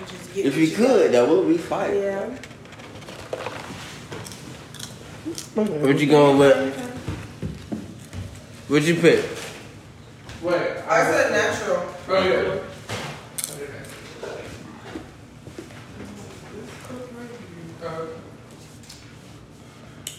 You 0.00 0.06
just 0.06 0.36
If 0.36 0.56
you 0.56 0.70
could, 0.76 1.12
that 1.12 1.28
would 1.28 1.48
be 1.48 1.56
fire. 1.58 1.94
Yeah. 1.94 2.36
What 5.54 5.98
you 5.98 6.06
going 6.06 6.38
with? 6.38 6.89
What 8.70 8.84
you 8.84 8.94
pick? 8.94 9.24
Wait, 10.42 10.54
I 10.54 11.02
said 11.02 11.32
natural. 11.32 11.92
Oh 12.06 12.22
yeah. 12.22 12.60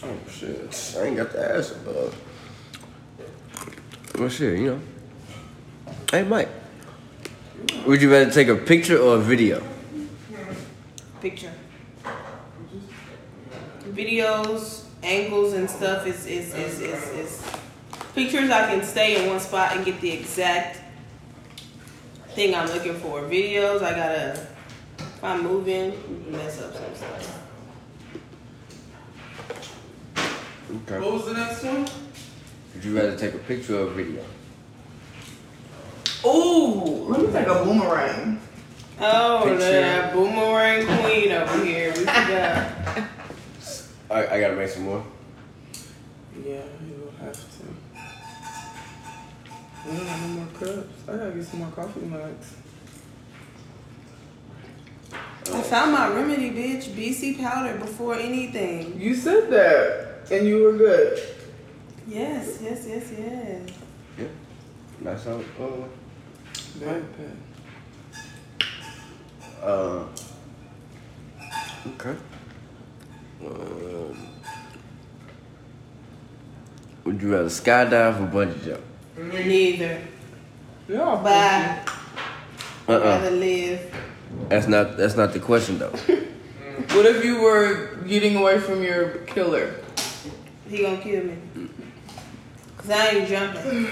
Oh 0.02 0.18
shit, 0.30 0.96
I 0.98 1.04
ain't 1.06 1.16
got 1.16 1.32
the 1.32 1.56
ass 1.56 1.70
above. 1.70 2.14
Well 4.18 4.28
shit, 4.28 4.58
you 4.58 4.66
know. 4.66 4.80
Hey 6.10 6.22
Mike, 6.22 6.50
Would 7.86 8.02
you 8.02 8.12
rather 8.12 8.30
take 8.30 8.48
a 8.48 8.56
picture 8.56 8.98
or 8.98 9.16
a 9.16 9.18
video? 9.18 9.62
Picture. 11.22 11.54
Videos, 13.94 14.84
angles, 15.02 15.54
and 15.54 15.70
stuff 15.70 16.06
is 16.06 16.26
is, 16.26 16.52
is, 16.52 16.80
is, 16.80 17.08
is 17.14 17.41
pictures. 18.14 18.50
I 18.50 18.66
can 18.66 18.84
stay 18.84 19.22
in 19.22 19.28
one 19.28 19.40
spot 19.40 19.76
and 19.76 19.84
get 19.84 20.00
the 20.00 20.10
exact 20.10 20.80
thing 22.30 22.54
I'm 22.54 22.68
looking 22.68 22.94
for. 22.94 23.22
Videos, 23.22 23.82
I 23.82 23.90
gotta 23.90 24.46
if 24.98 25.26
I'm 25.26 25.42
moving, 25.44 25.92
mess 26.30 26.60
up 26.60 26.74
some 26.74 26.94
stuff. 26.94 27.42
Okay. 30.16 30.98
What 31.00 31.12
was 31.12 31.26
the 31.26 31.34
next 31.34 31.62
one? 31.62 31.86
Would 32.74 32.84
you 32.84 32.96
rather 32.96 33.16
take 33.16 33.34
a 33.34 33.38
picture 33.38 33.78
or 33.78 33.86
a 33.86 33.90
video? 33.90 34.24
Ooh, 36.24 37.06
let 37.08 37.20
me 37.20 37.32
take 37.32 37.46
a 37.46 37.64
boomerang. 37.64 38.40
Oh, 39.00 39.42
Picture. 39.44 39.58
that 39.58 40.12
boomerang 40.12 40.86
queen 40.86 41.32
over 41.32 41.64
here. 41.64 41.90
We 41.90 42.00
forgot. 42.00 42.72
I, 44.10 44.26
I 44.26 44.40
gotta 44.40 44.56
make 44.56 44.70
some 44.70 44.84
more. 44.84 45.04
Yeah, 46.44 46.62
I 49.84 49.86
don't 49.86 50.06
have 50.06 50.20
no 50.22 50.28
more 50.28 50.46
cups. 50.58 51.08
I 51.08 51.16
gotta 51.16 51.30
get 51.32 51.44
some 51.44 51.60
more 51.60 51.70
coffee 51.70 52.00
mugs. 52.00 52.54
I 55.12 55.60
found 55.62 55.92
my 55.92 56.08
remedy, 56.08 56.50
bitch. 56.50 56.84
BC 56.94 57.40
powder 57.40 57.76
before 57.78 58.14
anything. 58.14 59.00
You 59.00 59.14
said 59.14 59.50
that, 59.50 60.30
and 60.30 60.46
you 60.46 60.62
were 60.62 60.72
good. 60.72 61.20
Yes, 62.06 62.58
yes, 62.62 62.86
yes, 62.88 63.12
yes. 63.18 63.70
Yeah. 64.18 64.24
That's 65.02 65.24
how. 65.24 65.40
Uh, 65.60 65.88
Very 66.76 67.02
uh, 69.62 70.04
okay. 71.86 72.16
Um, 73.44 74.28
would 77.04 77.22
you 77.22 77.32
rather 77.32 77.48
skydive 77.48 78.20
or 78.20 78.26
bungee 78.26 78.64
jump? 78.64 78.91
Neither. 79.16 80.00
Yeah. 80.88 81.20
Bye. 81.22 81.84
Uh 82.88 82.92
uh 82.92 82.98
Rather 83.00 83.30
live. 83.30 83.94
That's 84.48 84.66
not 84.66 84.96
that's 84.96 85.16
not 85.16 85.32
the 85.32 85.40
question 85.40 85.78
though. 85.78 85.94
What 86.94 87.04
if 87.06 87.22
you 87.24 87.40
were 87.42 87.96
getting 88.08 88.34
away 88.36 88.58
from 88.58 88.82
your 88.82 89.10
killer? 89.26 89.74
He 90.68 90.82
gonna 90.82 90.96
kill 90.96 91.24
me. 91.24 91.36
Cause 92.78 92.90
I 92.90 93.08
ain't 93.10 93.28
jumping. 93.28 93.88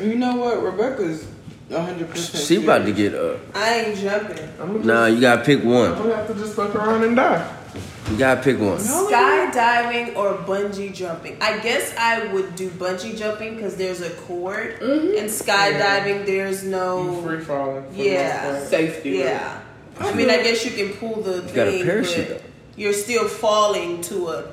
You 0.00 0.16
know 0.16 0.36
what? 0.36 0.62
Rebecca's 0.62 1.26
100%. 1.70 2.46
She 2.48 2.56
about 2.64 2.84
to 2.86 2.92
get 2.92 3.14
up. 3.14 3.38
I 3.54 3.80
ain't 3.80 3.98
jumping. 3.98 4.48
I'm 4.58 4.72
gonna 4.80 4.84
Nah, 4.84 5.06
you 5.06 5.20
gotta 5.20 5.44
pick 5.44 5.62
one. 5.62 5.92
I'm 5.92 5.98
gonna 5.98 6.16
have 6.16 6.26
to 6.28 6.34
just 6.34 6.54
fuck 6.56 6.74
around 6.74 7.04
and 7.04 7.14
die. 7.14 7.56
You 8.12 8.18
gotta 8.18 8.42
pick 8.42 8.60
one. 8.60 8.76
Skydiving 8.76 10.16
or 10.16 10.34
bungee 10.34 10.92
jumping? 10.92 11.38
I 11.40 11.58
guess 11.60 11.94
I 11.96 12.30
would 12.30 12.54
do 12.56 12.68
bungee 12.68 13.16
jumping 13.16 13.56
because 13.56 13.76
there's 13.76 14.02
a 14.02 14.10
cord, 14.10 14.78
mm-hmm. 14.80 15.16
and 15.16 15.30
skydiving 15.30 16.26
there's 16.26 16.62
You 16.62 16.70
no. 16.72 17.22
free 17.22 17.40
falling. 17.40 17.86
Yeah. 17.94 18.62
Safety. 18.66 19.10
Yeah. 19.12 19.62
I 19.98 20.12
mean, 20.12 20.28
I 20.28 20.42
guess 20.42 20.62
you 20.64 20.72
can 20.72 20.92
pull 20.98 21.22
the 21.22 21.36
You 21.48 21.54
got 21.54 21.68
a 21.68 21.70
thing, 21.70 21.84
parachute 21.84 22.28
but 22.28 22.38
though. 22.38 22.44
you're 22.76 22.92
still 22.92 23.26
falling 23.28 24.02
to 24.02 24.28
a. 24.28 24.52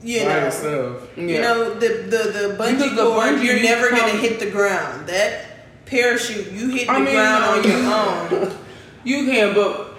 You 0.00 0.20
By 0.20 0.24
know. 0.26 0.38
yourself. 0.44 1.10
Yeah. 1.16 1.22
You 1.24 1.40
know 1.40 1.74
the 1.74 1.88
the 1.88 2.18
the 2.48 2.56
bungee 2.56 2.72
Because 2.78 2.94
the 2.94 3.04
cord, 3.04 3.34
bungee 3.34 3.44
you're 3.44 3.56
you 3.56 3.62
never 3.64 3.90
gonna 3.90 4.12
hit 4.18 4.38
the 4.38 4.50
ground. 4.50 5.08
That 5.08 5.86
parachute, 5.86 6.52
you 6.52 6.68
hit 6.68 6.86
the 6.86 6.92
I 6.92 7.00
mean, 7.00 7.14
ground 7.14 7.44
on 7.44 7.64
your 7.64 8.48
own. 8.48 8.58
You 9.04 9.26
can, 9.26 9.54
but 9.54 9.93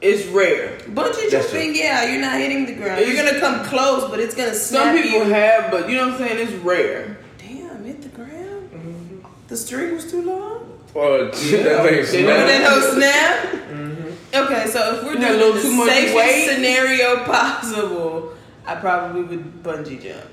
it's 0.00 0.26
rare. 0.28 0.78
Bungee 0.88 1.30
That's 1.30 1.50
jumping, 1.52 1.74
yeah, 1.74 2.10
you're 2.10 2.20
not 2.20 2.38
hitting 2.38 2.66
the 2.66 2.74
ground. 2.74 3.00
It's- 3.00 3.12
you're 3.14 3.24
gonna 3.24 3.40
come 3.40 3.64
close, 3.64 4.08
but 4.10 4.20
it's 4.20 4.34
gonna 4.34 4.54
snap 4.54 4.94
Some 4.94 5.02
people 5.02 5.26
you. 5.26 5.32
have, 5.34 5.70
but 5.70 5.88
you 5.88 5.96
know 5.96 6.08
what 6.08 6.20
I'm 6.20 6.28
saying? 6.28 6.38
It's 6.48 6.52
rare. 6.64 7.16
Damn, 7.38 7.84
hit 7.84 8.02
the 8.02 8.08
ground. 8.08 9.24
The 9.48 9.56
string 9.56 9.94
was 9.94 10.10
too 10.10 10.22
long. 10.22 10.78
Oh, 10.94 11.26
that 11.30 11.84
makes 11.84 12.12
They 12.12 12.22
Remember 12.22 12.46
know 12.46 12.58
that 12.58 12.82
whole 12.82 12.92
snap? 12.94 14.44
Okay, 14.44 14.66
so 14.70 14.96
if 14.96 15.04
we're 15.04 15.12
You 15.14 15.18
had 15.20 15.34
a 15.34 15.38
doing 15.38 15.40
little 15.40 15.52
the 15.54 15.60
too 15.62 15.72
much 15.72 15.88
safest 15.88 16.14
weight? 16.16 16.48
scenario 16.48 17.24
possible, 17.24 18.34
I 18.66 18.74
probably 18.76 19.22
would 19.22 19.62
bungee 19.62 20.02
jump. 20.02 20.24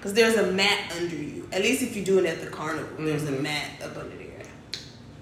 Cause 0.00 0.14
there's 0.14 0.36
a 0.36 0.52
mat 0.52 0.92
under 0.96 1.16
you. 1.16 1.48
At 1.52 1.62
least 1.62 1.82
if 1.82 1.94
you're 1.96 2.04
doing 2.04 2.24
it 2.24 2.38
at 2.38 2.40
the 2.40 2.46
carnival, 2.50 2.88
there's 3.04 3.22
Mm-hmm. 3.24 3.34
a 3.34 3.42
mat 3.42 3.70
up 3.82 3.96
under 3.96 4.16
there. 4.16 4.28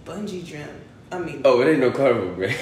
Bungee 0.05 0.45
jump. 0.45 0.71
I 1.13 1.19
mean, 1.19 1.43
Oh, 1.45 1.61
it 1.61 1.71
ain't 1.71 1.81
no 1.81 1.91
carnival, 1.91 2.37
man. 2.37 2.51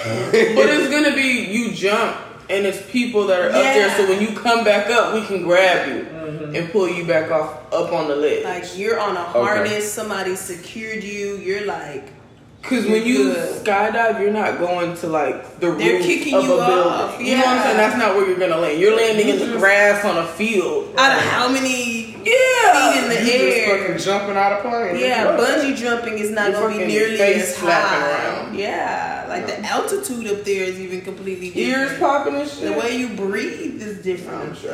But 0.54 0.68
it's 0.68 0.90
gonna 0.90 1.14
be 1.14 1.46
you 1.50 1.72
jump, 1.72 2.16
and 2.50 2.66
it's 2.66 2.82
people 2.90 3.26
that 3.28 3.40
are 3.40 3.48
up 3.48 3.52
there. 3.52 3.90
So 3.96 4.08
when 4.08 4.20
you 4.20 4.36
come 4.36 4.64
back 4.64 4.90
up, 4.90 5.14
we 5.14 5.24
can 5.26 5.42
grab 5.42 5.88
you 5.88 6.04
mm-hmm. 6.04 6.54
and 6.54 6.70
pull 6.70 6.88
you 6.88 7.04
back 7.06 7.30
off 7.30 7.72
up 7.72 7.92
on 7.92 8.08
the 8.08 8.16
ledge. 8.16 8.44
like 8.44 8.76
you're 8.78 9.00
on 9.00 9.16
a 9.16 9.22
harness. 9.24 9.90
Somebody 9.90 10.36
secured 10.36 11.02
you. 11.02 11.36
You're 11.38 11.64
like, 11.66 12.12
Because 12.60 12.84
when 12.86 13.04
you 13.06 13.32
Good. 13.32 13.64
skydive, 13.64 14.20
you're 14.20 14.30
not 14.32 14.58
going 14.58 14.94
to 14.98 15.06
like 15.06 15.60
the 15.60 15.72
They're 15.72 15.96
roof 15.96 16.04
kicking 16.06 16.34
of 16.34 16.44
you 16.44 16.52
a 16.52 16.66
building. 16.66 16.92
off. 16.92 17.20
You 17.20 17.36
know 17.38 17.44
what 17.44 17.56
I'm 17.56 17.62
saying? 17.62 17.76
That's 17.78 17.96
not 17.96 18.14
where 18.16 18.28
you're 18.28 18.38
gonna 18.38 18.58
land. 18.58 18.78
You're 18.78 18.96
landing 18.96 19.28
in 19.28 19.38
the 19.38 19.46
mm-hmm. 19.46 19.58
grass 19.58 20.04
on 20.04 20.18
a 20.18 20.26
field. 20.26 20.94
out 20.98 21.16
of 21.16 21.24
how 21.24 21.48
many 21.48 22.03
Yeah. 22.24 22.92
feet 22.92 23.02
in 23.02 23.08
the 23.08 23.14
You 23.32 23.38
just 23.50 23.56
air? 23.58 23.78
fucking 23.78 23.98
jumping 23.98 24.36
out 24.36 24.52
of 24.52 24.60
plane. 24.62 24.96
Yeah, 24.98 25.36
bungee 25.36 25.76
jumping 25.76 26.18
is 26.18 26.30
not 26.30 26.50
Your 26.50 26.60
gonna 26.68 26.78
be 26.78 26.86
nearly 26.86 27.16
face 27.16 27.52
as 27.52 27.58
high. 27.58 28.10
around. 28.40 28.54
Yeah, 28.54 29.26
like 29.28 29.46
the 29.46 29.60
altitude 29.64 30.26
up 30.28 30.44
there 30.44 30.64
is 30.64 30.78
even 30.80 31.00
completely 31.02 31.50
different. 31.50 31.90
Ears 31.90 31.98
popping 31.98 32.36
and 32.36 32.48
shit. 32.48 32.72
The 32.72 32.72
way 32.80 32.96
you 32.96 33.08
breathe 33.10 33.82
is 33.82 33.98
different. 34.02 34.42
I'm 34.50 34.54
sure. 34.56 34.72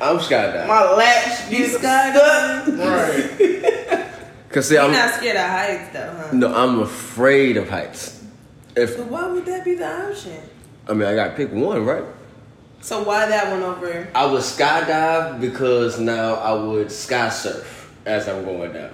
I'm 0.00 0.18
skydiving. 0.18 0.68
My 0.68 0.92
latch 0.94 1.50
You 1.50 1.58
gets 1.66 1.78
skydiving? 1.78 2.78
Right. 2.78 4.06
Cause 4.50 4.68
see, 4.68 4.74
You're 4.74 4.84
I'm 4.84 4.92
not 4.92 5.14
scared 5.14 5.36
of 5.36 5.42
heights 5.50 5.92
though, 5.92 6.14
huh? 6.18 6.28
no, 6.32 6.54
I'm 6.54 6.78
afraid 6.80 7.56
of 7.56 7.68
heights. 7.68 8.22
If 8.76 8.94
So 8.96 9.02
why 9.04 9.26
would 9.28 9.44
that 9.46 9.64
be 9.64 9.74
the 9.74 10.08
option? 10.10 10.40
I 10.88 10.92
mean, 10.94 11.08
I 11.08 11.14
gotta 11.14 11.32
pick 11.34 11.52
one, 11.52 11.84
right? 11.84 12.04
So 12.80 13.02
why 13.02 13.26
that 13.26 13.50
one 13.50 13.62
over? 13.62 14.08
I 14.14 14.26
would 14.26 14.42
skydive 14.42 15.40
because 15.40 15.98
now 15.98 16.34
I 16.34 16.52
would 16.52 16.92
sky 16.92 17.28
surf 17.28 17.92
as 18.04 18.28
I'm 18.28 18.44
going 18.44 18.72
down. 18.72 18.92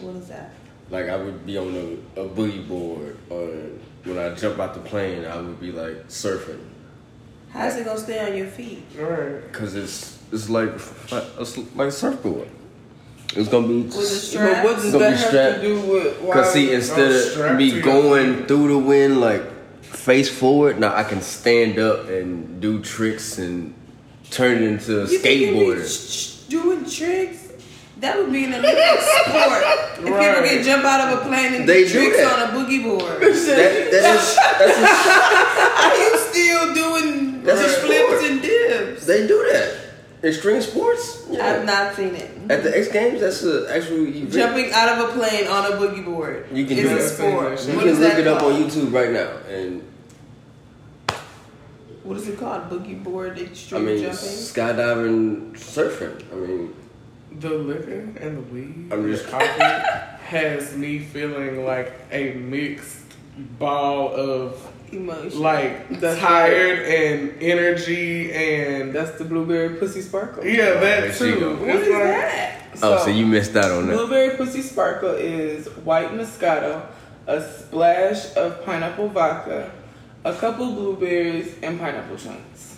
What 0.00 0.16
is 0.16 0.28
that? 0.28 0.52
Like 0.90 1.08
I 1.08 1.16
would 1.16 1.46
be 1.46 1.56
on 1.56 1.74
a, 2.16 2.20
a 2.20 2.28
boogie 2.28 2.66
board, 2.66 3.16
or 3.30 3.46
when 4.04 4.18
I 4.18 4.34
jump 4.34 4.58
out 4.58 4.74
the 4.74 4.80
plane, 4.80 5.24
I 5.24 5.36
would 5.40 5.60
be 5.60 5.70
like 5.72 6.08
surfing. 6.08 6.58
How's 7.50 7.76
it 7.76 7.84
gonna 7.84 7.98
stay 7.98 8.18
on 8.30 8.36
your 8.36 8.46
feet? 8.48 8.82
Right. 8.98 9.52
Cause 9.52 9.74
it's 9.74 10.18
it's 10.32 10.48
like 10.50 10.70
it's 10.74 11.58
like 11.76 11.88
a 11.88 11.92
surfboard. 11.92 12.48
It's 13.36 13.48
gonna 13.48 13.68
be. 13.68 13.82
With 13.82 13.94
a 13.94 13.98
But 13.98 14.04
strap? 14.04 14.64
what 14.64 14.76
does 14.76 14.92
that 14.92 15.10
have 15.16 15.18
strapped. 15.28 15.60
to 15.60 15.62
do 15.62 15.80
with 15.92 16.20
why? 16.22 16.34
Cause 16.34 16.52
see, 16.52 16.72
instead 16.74 17.10
of 17.12 17.20
strapped 17.20 17.56
me 17.58 17.80
going 17.80 18.46
through 18.46 18.68
the 18.68 18.78
wind 18.78 19.20
like 19.20 19.42
face 19.92 20.28
forward, 20.28 20.78
now 20.80 20.94
I 20.94 21.04
can 21.04 21.20
stand 21.22 21.78
up 21.78 22.08
and 22.08 22.60
do 22.60 22.80
tricks 22.82 23.38
and 23.38 23.74
turn 24.30 24.62
it 24.62 24.62
into 24.62 25.02
a 25.02 25.06
You 25.08 25.18
think 25.18 25.40
you'd 25.40 25.52
be 25.52 25.58
skateboarder. 25.60 25.86
sh- 25.86 26.12
sh- 26.12 26.48
doing 26.48 26.84
tricks? 26.90 27.38
That 28.00 28.18
would 28.18 28.32
be 28.32 28.44
an 28.44 28.54
Olympic 28.54 29.00
sport. 29.00 29.62
If 29.62 29.96
people 29.98 30.12
Right. 30.12 30.44
can 30.44 30.64
jump 30.64 30.84
out 30.84 31.12
of 31.12 31.18
a 31.20 31.28
plane 31.28 31.54
and 31.54 31.68
They 31.68 31.84
do 31.84 31.88
do 31.92 31.92
tricks 32.00 32.16
that. 32.16 32.32
on 32.32 32.48
a 32.48 32.58
boogie 32.58 32.82
board. 32.82 33.20
That, 33.20 33.20
that 33.22 33.30
is 33.30 33.90
that's 33.92 34.76
Are 35.84 35.96
you 35.96 36.18
still 36.30 36.74
doing 36.74 37.42
That's 37.44 37.60
a 37.60 37.68
flips 37.68 38.24
and 38.28 38.42
dips? 38.42 39.06
they 39.06 39.26
do 39.28 39.38
that. 39.52 39.76
Extreme 40.24 40.62
sports. 40.62 41.28
I've 41.30 41.64
not 41.64 41.96
seen 41.96 42.14
it. 42.14 42.30
At 42.48 42.62
the 42.62 42.78
X 42.78 42.88
Games, 42.92 43.20
that's 43.20 43.42
an 43.42 43.66
actual 43.68 44.06
event. 44.06 44.30
Jumping 44.32 44.70
out 44.72 44.96
of 44.98 45.08
a 45.10 45.12
plane 45.18 45.48
on 45.48 45.72
a 45.72 45.76
boogie 45.76 46.04
board. 46.04 46.46
You 46.52 46.64
can 46.64 46.78
is 46.78 46.88
do 46.90 46.96
a 46.96 47.00
sport. 47.00 47.66
You 47.66 47.74
What 47.74 47.84
can 47.86 48.00
look 48.00 48.00
that 48.00 48.20
it 48.20 48.26
up 48.28 48.42
on? 48.42 48.52
YouTube 48.62 48.92
right 48.92 49.10
now, 49.10 49.30
and 49.52 49.82
What 52.04 52.18
is 52.18 52.28
it 52.28 52.38
called? 52.38 52.70
Boogie 52.70 53.02
board 53.02 53.38
extreme 53.38 53.82
I 53.82 53.84
mean 53.84 54.02
jumping. 54.02 54.18
skydiving, 54.18 55.52
surfing. 55.54 56.22
I 56.32 56.36
mean, 56.36 56.74
The 57.40 57.50
liquor 57.50 58.00
and 58.20 58.36
the 58.38 58.42
weed 58.52 58.92
I'm 58.92 59.10
just- 59.10 59.26
coffee 59.28 59.60
has 60.26 60.76
me 60.76 60.98
feeling 61.00 61.64
like 61.64 61.92
a 62.12 62.34
mixed 62.34 62.98
ball 63.58 64.14
of 64.14 64.68
Emotion. 64.92 65.40
like 65.40 66.00
That's 66.00 66.20
tired 66.20 66.80
and 66.80 67.42
energy 67.42 68.32
and 68.32 68.92
That's 68.92 69.12
the 69.18 69.24
blueberry 69.24 69.76
pussy 69.76 70.02
sparkle. 70.02 70.44
yeah, 70.44 70.74
that 70.74 70.80
there 70.80 71.12
too. 71.12 71.40
go. 71.40 71.54
what 71.56 71.68
It's 71.70 71.86
is 71.86 71.92
like- 71.92 72.02
that? 72.02 72.58
oh, 72.82 73.04
so 73.04 73.10
you 73.10 73.26
missed 73.26 73.56
out 73.56 73.70
on 73.70 73.86
that. 73.88 73.94
Blueberry 73.96 74.36
pussy 74.36 74.62
sparkle 74.62 75.10
is 75.14 75.66
white 75.84 76.10
Moscato, 76.12 76.84
a 77.26 77.40
splash 77.40 78.34
of 78.36 78.64
pineapple 78.64 79.08
vodka, 79.08 79.70
a 80.24 80.34
couple 80.34 80.72
blueberries, 80.72 81.54
and 81.62 81.78
pineapple 81.80 82.16
chunks. 82.16 82.76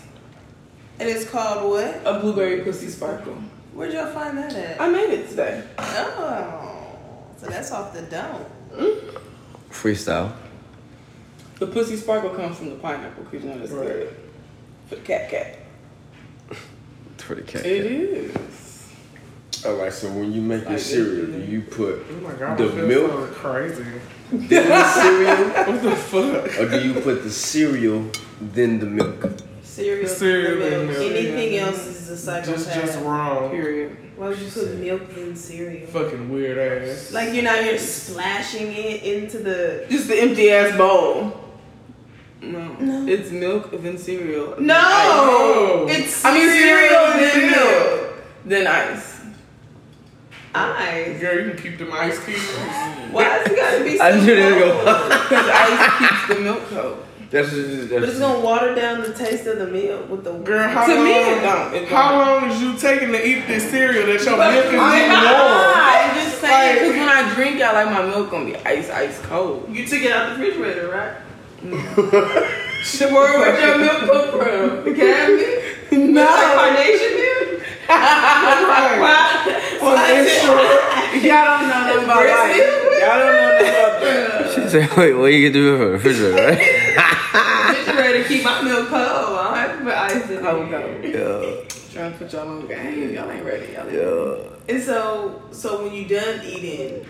And 1.00 1.09
it's 1.09 1.29
called 1.29 1.68
what? 1.70 2.00
A 2.05 2.20
blueberry 2.20 2.61
pussy 2.62 2.88
sparkle. 2.88 3.35
Where'd 3.72 3.92
y'all 3.92 4.12
find 4.12 4.38
that 4.38 4.53
at? 4.55 4.81
I 4.81 4.88
made 4.88 5.11
it 5.11 5.29
today. 5.31 5.64
Oh, 5.79 6.87
so 7.37 7.46
that's 7.46 7.72
off 7.72 7.92
the 7.92 8.03
dome. 8.03 8.44
Mm-hmm. 8.72 9.16
Freestyle. 9.72 10.33
The 11.64 11.72
pussy 11.72 11.96
sparkle 11.96 12.31
comes 12.31 12.59
from 12.59 12.68
the 12.70 12.77
pineapple 12.77 13.24
because 13.24 13.42
you 13.42 13.50
know 13.50 13.59
that's 13.59 13.70
Right. 13.72 13.87
good 13.88 14.16
for 14.88 14.94
the 14.96 15.00
cat 15.00 15.31
cat. 15.31 15.59
For 17.16 17.35
the 17.37 17.42
cat. 17.42 17.64
It 17.64 17.87
is. 17.87 18.92
All 19.64 19.77
right. 19.77 19.90
So 19.92 20.09
when 20.09 20.31
you 20.33 20.42
make 20.42 20.62
your 20.64 20.72
Like, 20.72 20.79
cereal, 20.81 21.27
do 21.27 21.38
you 21.40 21.62
put 21.62 22.05
Oh 22.11 22.20
my 22.22 22.33
god, 22.35 22.59
The 22.59 22.66
milk? 22.66 23.11
so 23.11 23.27
crazy. 23.29 23.85
then 24.33 24.68
the 24.68 24.92
cereal, 24.92 25.37
What 25.72 25.83
the 25.83 25.96
fuck? 25.96 26.61
or 26.61 26.68
do 26.68 26.87
you 26.87 27.00
put 27.00 27.22
the 27.22 27.31
cereal 27.31 28.11
then 28.42 28.79
the 28.81 28.87
milk? 28.87 29.33
Cereal, 29.62 30.07
Cereal 30.07 30.59
milk. 30.59 30.72
and 30.74 30.88
milk. 30.88 30.98
Anything 31.12 31.57
else 31.59 31.87
is 31.87 32.09
a 32.11 32.16
psychopath. 32.18 32.55
Just 32.57 32.74
just 32.74 33.00
wrong. 33.00 33.50
Period. 33.50 33.96
Why 34.16 34.29
would 34.29 34.38
you 34.38 34.50
put 34.50 34.74
milk 34.77 35.16
in 35.16 35.35
cereal? 35.35 35.87
Fucking 35.87 36.29
weird 36.31 36.59
ass. 36.59 37.11
Like 37.12 37.33
you're 37.33 37.42
not 37.42 37.61
here 37.64 37.79
splashing 37.79 38.70
it 38.70 39.03
into 39.03 39.38
the. 39.38 39.87
Just 39.88 40.09
the 40.09 40.20
empty 40.20 40.50
ass 40.50 40.77
bowl. 40.77 41.40
No. 42.52 42.74
No. 42.80 43.07
It's 43.12 43.30
milk 43.30 43.70
then 43.72 43.96
cereal. 43.98 44.54
No, 44.59 44.64
No. 44.64 45.87
it's 45.88 46.24
I 46.24 46.35
mean 46.35 46.48
cereal 46.50 47.07
then 47.18 47.40
then 47.40 47.50
milk. 47.50 48.14
Then 48.44 48.66
ice. 48.66 49.20
Ice. 50.54 51.20
Girl, 51.20 51.35
you 51.40 51.50
can 51.50 51.59
keep 51.62 51.78
them 51.78 51.92
ice 51.92 52.24
cubes. 52.24 52.40
Why 53.11 53.24
does 53.38 53.46
it 53.52 53.57
gotta 53.57 53.85
be 53.85 53.96
so 53.98 54.04
I 54.04 54.12
knew 54.20 54.35
they 54.37 54.52
were 54.52 54.61
cold? 54.61 54.85
Because 54.85 55.48
ice 55.52 55.98
keeps 55.98 56.28
the 56.28 56.40
milk 56.42 56.62
cold. 56.70 56.98
That's 57.30 57.50
just, 57.50 57.90
But 57.90 58.04
it's 58.04 58.18
gonna 58.20 58.38
water 58.38 58.74
down 58.76 59.00
the 59.00 59.12
taste 59.12 59.46
of 59.46 59.59
the 59.59 59.66
milk 59.66 60.09
with 60.09 60.22
the. 60.22 60.35
Girl, 60.35 60.68
how 60.68 60.87
To 60.87 60.94
long? 60.94 61.04
me, 61.04 61.11
it 61.12 61.40
don't. 61.42 61.74
It 61.74 61.88
How 61.88 62.11
don't. 62.12 62.42
long 62.42 62.50
is 62.52 62.62
you 62.62 62.76
taking 62.76 63.11
to 63.11 63.26
eat 63.26 63.48
this 63.48 63.68
cereal 63.70 64.07
that 64.07 64.24
your 64.24 64.37
milk 64.37 64.64
is 64.66 64.70
getting 64.70 64.80
I'm 64.80 66.14
just 66.14 66.40
saying, 66.40 66.76
Like- 66.76 66.80
because 66.80 66.96
when 66.96 67.09
I 67.09 67.35
drink, 67.35 67.61
I 67.61 67.72
like 67.72 67.90
my 67.90 68.07
milk 68.07 68.30
gonna 68.30 68.44
be 68.44 68.57
ice, 68.59 68.88
ice 68.90 69.18
cold. 69.22 69.66
You 69.68 69.85
took 69.85 70.02
it 70.02 70.12
out 70.12 70.37
the 70.37 70.44
refrigerator, 70.44 70.88
right? 70.88 71.14
Where 71.64 73.38
where'd 73.38 73.62
your 73.62 73.79
milk 73.79 74.00
come 74.00 74.31
from? 74.33 74.85
The 74.85 74.92
cat 74.94 75.31
milk? 75.31 76.11
No. 76.14 76.22
Like 76.22 76.55
carnation 76.55 77.12
milk? 77.16 77.62
Right. 77.88 78.98
Why? 79.00 79.18
Well, 79.81 79.96
it's 80.20 80.33
short. 80.42 81.24
Y'all 81.24 81.44
don't 81.44 81.68
know 81.68 81.81
nothing 81.87 82.05
about 82.05 82.22
life. 82.27 82.57
Y'all 83.00 83.18
don't 83.18 83.33
know 83.33 83.48
nothing 83.48 83.68
about 83.68 83.94
that. 84.03 84.53
She 84.55 84.68
said, 84.68 84.96
"Wait, 84.96 85.12
what 85.14 85.27
you 85.33 85.40
can 85.44 85.53
do 85.53 85.74
it 85.74 85.79
from 85.79 85.87
the 85.87 85.92
refrigerator, 85.92 86.37
right?" 86.37 86.59
refrigerator 87.79 88.22
to 88.22 88.29
keep 88.29 88.44
my 88.44 88.62
milk 88.62 88.88
cold. 88.88 89.00
I 89.00 89.03
don't 89.44 89.57
have 89.57 89.79
to 89.79 89.85
put 89.85 89.94
ice 89.94 90.31
in 90.31 90.38
Cold, 90.42 90.72
it. 90.72 91.14
cold. 91.14 91.64
yeah, 91.64 91.92
Trying 91.92 92.12
to 92.12 92.18
put 92.18 92.33
y'all 92.33 92.48
on 92.48 92.66
game. 92.66 93.14
Y'all 93.14 93.31
ain't 93.31 93.44
ready. 93.44 93.72
Y'all 93.72 93.87
ain't 93.88 93.92
yeah. 94.68 94.74
And 94.74 94.83
so, 94.83 95.42
so 95.53 95.85
when 95.85 95.92
you 95.94 96.05
done 96.07 96.40
eating, 96.44 97.07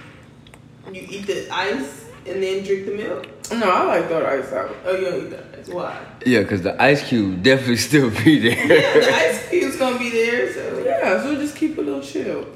you 0.93 1.07
eat 1.09 1.27
the 1.27 1.49
ice 1.53 2.05
and 2.27 2.43
then 2.43 2.63
drink 2.65 2.87
the 2.87 2.93
milk. 2.95 3.27
No, 3.61 3.71
I 3.71 3.85
like 3.85 4.09
throw 4.09 4.21
the 4.21 4.29
ice 4.29 4.53
out. 4.53 4.75
Oh, 4.85 4.97
you 4.97 5.05
don't 5.05 5.25
eat 5.27 5.31
the 5.31 5.59
ice. 5.59 5.69
Why? 5.69 6.07
Yeah, 6.27 6.41
because 6.41 6.63
the 6.63 6.81
ice 6.83 7.07
cube 7.09 7.43
definitely 7.43 7.77
still 7.77 8.11
be 8.11 8.39
there. 8.39 8.57
Yeah, 8.67 9.01
the 9.01 9.15
ice 9.15 9.49
cube's 9.49 9.77
gonna 9.77 9.99
be 9.99 10.11
there. 10.11 10.53
So 10.53 10.83
Yeah, 10.85 11.23
so 11.23 11.35
just 11.37 11.57
keep 11.57 11.79
a 11.79 11.81
little 11.81 12.01
chill. 12.03 12.47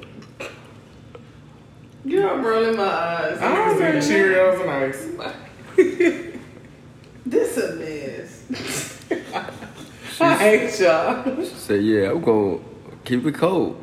yeah, 2.04 2.30
I'm 2.30 2.44
rolling 2.44 2.76
my 2.76 2.84
eyes. 2.84 3.38
I 3.38 3.54
don't 3.54 3.78
Niggas 3.80 4.02
eat 4.02 4.12
Cheerios 4.12 4.60
and 4.60 4.70
ice. 4.70 6.34
This 7.26 7.58
a 7.58 7.74
mess. 7.76 9.02
I 10.20 10.34
hate 10.36 10.80
y'all. 10.80 11.44
so 11.44 11.74
yeah, 11.74 12.10
I'm 12.10 12.22
gonna 12.22 12.58
keep 13.04 13.26
it 13.26 13.34
cold. 13.34 13.76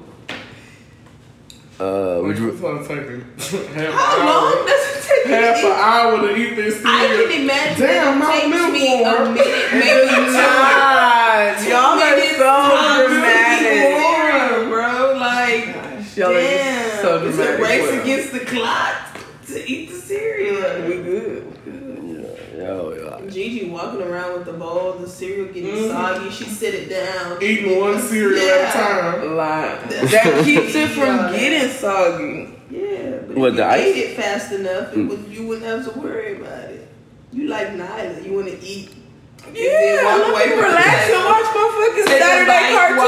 Uh, 1.78 2.20
would 2.24 2.38
you? 2.38 2.48
was 2.52 2.62
gonna 2.62 2.88
take 2.88 2.98
a 3.00 3.02
half 3.38 3.78
an 3.78 3.92
How 3.92 4.18
long 4.20 4.54
hour. 4.56 4.66
does 4.66 4.96
it 4.96 5.04
take? 5.04 5.26
Half 5.28 5.62
you 5.62 5.68
an 5.68 5.76
to 5.76 5.76
eat? 5.76 5.84
hour 5.84 6.22
to 6.22 6.36
eat 6.38 6.56
this 6.56 6.82
I 6.86 7.08
cereal. 7.08 7.28
can 7.32 7.42
imagine 7.42 7.86
Damn, 7.86 8.20
my 8.20 8.26
that 8.26 8.44
it 8.46 8.50
milk 8.50 8.72
takes 8.72 8.80
me 8.82 9.04
a 9.04 9.04
warm. 9.04 9.34
minute, 9.34 9.72
maybe 9.74 10.08
two. 10.16 10.32
God, 10.32 11.68
y'all 11.68 12.00
are 12.00 12.16
minutes 12.16 12.38
so 12.38 13.04
to 13.04 13.08
dramatic. 13.10 13.92
warm, 13.92 14.70
bro. 14.70 15.18
Like, 15.20 15.66
Y'all 16.16 16.30
are 16.32 16.40
just 16.40 16.64
damn, 16.64 17.02
so 17.02 17.28
it's 17.28 17.36
dramatic. 17.36 17.60
a 17.60 17.64
race 17.64 17.92
with 17.92 18.04
against 18.04 18.32
the 18.32 18.40
clock 18.40 18.96
to 19.48 19.70
eat 19.70 19.90
the 19.90 19.96
cereal. 20.00 20.88
We 20.88 21.04
good. 21.04 21.52
Yo, 22.58 22.94
yo. 22.94 23.30
Gigi 23.30 23.70
walking 23.96 24.12
around 24.14 24.34
with 24.34 24.46
the 24.46 24.54
bowl, 24.54 24.94
the 24.94 25.08
cereal 25.08 25.46
getting 25.48 25.76
Mhm. 25.76 25.90
soggy. 25.92 26.30
She 26.32 26.46
set 26.46 26.74
it 26.74 26.90
down. 26.90 27.38
Eating 27.42 27.80
one 27.80 28.02
cereal 28.02 28.40
at 28.40 28.44
a 28.44 28.48
Yeah. 28.48 28.72
time. 28.72 29.36
Lie. 29.38 29.78
That 29.90 30.42
keeps 30.46 30.76
it 30.76 30.90
from 30.90 31.18
Yeah. 31.18 31.32
getting 31.38 31.70
soggy. 31.70 32.50
Yeah, 32.72 33.20
but 33.28 33.38
What, 33.38 33.50
if 33.52 33.56
the 33.58 33.62
you 33.64 33.70
ice? 33.70 33.82
ate 33.86 33.98
it 33.98 34.16
fast 34.18 34.52
enough, 34.52 34.92
it 34.94 34.98
Mm. 34.98 35.10
would, 35.10 35.24
you 35.30 35.44
wouldn't 35.48 35.68
have 35.68 35.84
to 35.94 36.00
worry 36.00 36.34
about 36.38 36.70
it. 36.72 36.88
You 37.32 37.48
like 37.48 37.76
Nyla. 37.78 38.26
You 38.26 38.34
want 38.34 38.48
to 38.48 38.58
eat. 38.68 38.90
and 39.48 39.56
Yeah, 39.56 40.04
walk 40.04 40.18
let 40.20 40.30
away 40.32 40.46
me 40.48 40.54
relax 40.56 41.06
table. 41.08 41.18
and 41.20 41.26
watch 41.26 41.46
my 41.54 41.70
fucking 41.78 42.06
Take 42.06 42.22
a 42.22 42.24
Saturday 42.24 42.48
bite, 42.48 42.74
cartoons. 42.74 43.04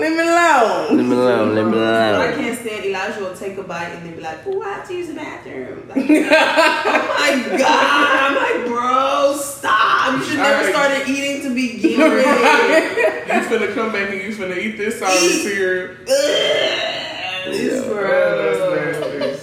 Come 0.00 0.16
Shit. 0.16 0.16
back. 0.16 0.16
Leave 0.16 0.16
me 0.16 0.22
alone. 0.28 0.96
Leave 0.96 1.06
me 1.06 1.14
alone. 1.16 1.54
Leave 1.54 1.66
me 1.66 1.72
alone. 1.78 2.20
I 2.20 2.32
can't 2.34 2.58
stand 2.58 2.84
Elijah 2.84 3.20
will 3.20 3.34
take 3.34 3.56
a 3.58 3.62
bite 3.62 3.88
and 3.88 4.06
then 4.06 4.14
be 4.16 4.20
like, 4.22 4.38
"Oh, 4.46 4.62
I 4.62 4.68
have 4.74 4.86
to 4.88 4.94
use 4.94 5.08
the 5.08 5.14
bathroom." 5.14 5.88
Like, 5.88 6.06
oh 6.08 7.42
my 7.50 7.58
god! 7.58 8.06
I'm 8.20 8.34
like, 8.36 8.66
bro, 8.66 9.36
stop! 9.38 10.18
You 10.18 10.24
should 10.24 10.36
never 10.38 10.68
Alright. 10.68 10.74
started 10.74 11.08
eating 11.08 11.42
to 11.42 11.50
begin 11.54 12.00
with. 12.00 12.26
You 13.28 13.44
finna 13.44 13.74
come 13.74 13.92
back 13.92 14.10
and 14.10 14.20
you 14.22 14.30
finna 14.34 14.56
eat 14.56 14.76
this 14.78 14.98
soggy 14.98 15.16
Eat. 15.26 15.42
cereal. 15.42 15.94
This 16.06 17.84
Yeah. 17.84 17.88
gross. 17.88 18.58
Oh, 18.60 18.70
that's 18.74 19.42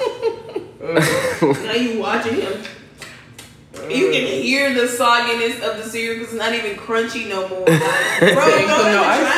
nasty. 1.52 1.66
Now 1.68 1.74
you 1.74 2.00
watching 2.00 2.36
him. 2.42 2.54
You 3.90 4.12
can 4.12 4.26
hear 4.42 4.74
the 4.74 4.88
sogginess 4.88 5.62
of 5.62 5.78
the 5.78 5.84
cereal 5.90 6.16
because 6.20 6.34
it's 6.34 6.44
not 6.44 6.54
even 6.54 6.76
crunchy 6.78 7.28
no 7.30 7.48
more. 7.48 7.60
Like, 7.62 7.68
bro, 8.20 8.34
throw 8.34 8.46
They 8.46 8.64
it 8.64 8.64
in 8.64 8.70
put 8.70 8.84
the 8.84 8.92
no 8.92 9.04
ice 9.04 9.20
in 9.20 9.26
it. 9.26 9.30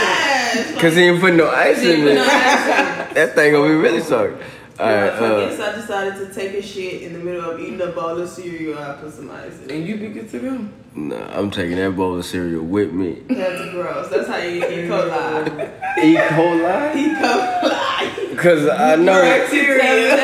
trash. 0.74 0.82
Cause 0.82 0.96
he 0.96 1.02
ain't 1.04 1.20
put 1.20 1.34
no 1.34 1.50
ice 1.50 1.82
in 1.82 2.08
it. 2.08 2.16
no 2.16 2.26
that 2.26 3.32
thing 3.36 3.52
gonna 3.54 3.68
be 3.70 3.76
really 3.76 4.02
soggy. 4.02 4.36
I 4.80 4.82
Alright, 4.94 5.14
uh, 5.14 5.50
guess 5.50 5.60
I 5.60 5.76
decided 5.76 6.16
to 6.28 6.34
take 6.34 6.54
a 6.54 6.62
shit 6.62 7.02
in 7.02 7.14
the 7.14 7.20
middle 7.20 7.50
of 7.50 7.60
eating 7.60 7.82
a 7.82 7.88
bowl 7.88 8.20
of 8.20 8.30
cereal. 8.30 8.78
I 8.78 8.94
put 8.94 9.12
some 9.12 9.32
ice 9.32 9.58
in 9.58 9.64
it. 9.64 9.72
And 9.72 9.88
you 9.88 9.98
be 9.98 10.10
good 10.10 10.30
to 10.30 10.40
go. 10.40 10.68
nah, 10.94 11.26
I'm 11.36 11.50
taking 11.50 11.78
that 11.78 11.96
bowl 11.96 12.16
of 12.20 12.26
cereal 12.26 12.64
with 12.64 12.92
me. 12.94 13.24
That's 13.28 13.72
gross. 13.72 14.08
That's 14.10 14.28
how 14.28 14.38
you 14.38 14.64
eat 14.64 14.86
E. 14.86 14.88
coli. 14.88 15.72
E. 16.04 16.16
coli? 16.16 16.96
E. 16.96 17.10
coli. 17.16 18.38
Cause 18.38 18.68
I 18.70 18.96
know. 18.98 19.20
Bacteria. 19.20 20.16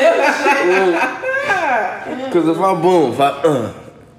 Cause 2.32 2.48
if 2.48 2.58
I 2.58 2.74
boom, 2.80 3.12
if 3.12 3.20
I 3.20 3.28
uh, 3.30 3.72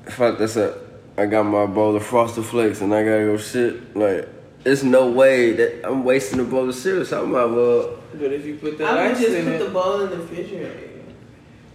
if 0.07 0.21
I 0.21 0.31
that's 0.31 0.55
it, 0.55 0.75
I 1.17 1.25
got 1.25 1.43
my 1.43 1.65
bowl 1.65 1.95
of 1.95 2.05
Frosted 2.05 2.45
Flakes 2.45 2.81
and 2.81 2.93
I 2.93 3.03
gotta 3.03 3.25
go 3.25 3.37
shit. 3.37 3.95
Like, 3.95 4.27
it's 4.65 4.83
no 4.83 5.09
way 5.11 5.53
that 5.53 5.87
I'm 5.87 6.03
wasting 6.03 6.39
a 6.39 6.43
bowl 6.43 6.67
of 6.67 6.75
cereal. 6.75 7.05
So 7.05 7.23
I 7.23 7.25
might 7.25 7.45
well. 7.45 7.97
But 8.13 8.33
if 8.33 8.45
you 8.45 8.55
put 8.55 8.77
that 8.79 8.97
I 8.97 9.07
would 9.07 9.11
ice 9.15 9.21
just 9.21 9.33
in 9.35 9.45
put 9.45 9.53
it, 9.53 9.59
the 9.59 9.69
bowl 9.69 10.01
in 10.01 10.09
the 10.09 10.17
refrigerator. 10.17 10.91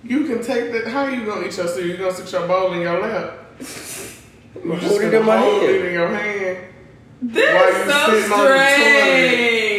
You 0.03 0.25
can 0.25 0.43
take 0.43 0.73
that. 0.73 0.87
How 0.89 1.07
you 1.07 1.25
gonna 1.27 1.47
eat 1.47 1.57
your 1.57 1.69
cereal? 1.69 1.89
You 1.89 1.97
gonna 1.97 2.15
sit 2.15 2.33
your 2.33 2.47
bowl 2.49 2.73
in 2.73 2.81
your 2.81 3.01
lap? 3.01 3.39
You 3.59 3.65
just 3.65 4.89
Hold 4.89 5.03
it 5.03 5.15
in 5.15 5.27
my 5.27 5.37
hand. 5.37 5.63
it 5.63 5.85
in 5.87 5.93
your 5.93 6.09
hand. 6.09 6.59
While 7.21 7.33
That's 7.35 7.93
so 7.93 8.13
sitting 8.13 8.33
on 8.33 8.39
the 8.39 8.45
strange. 8.45 9.70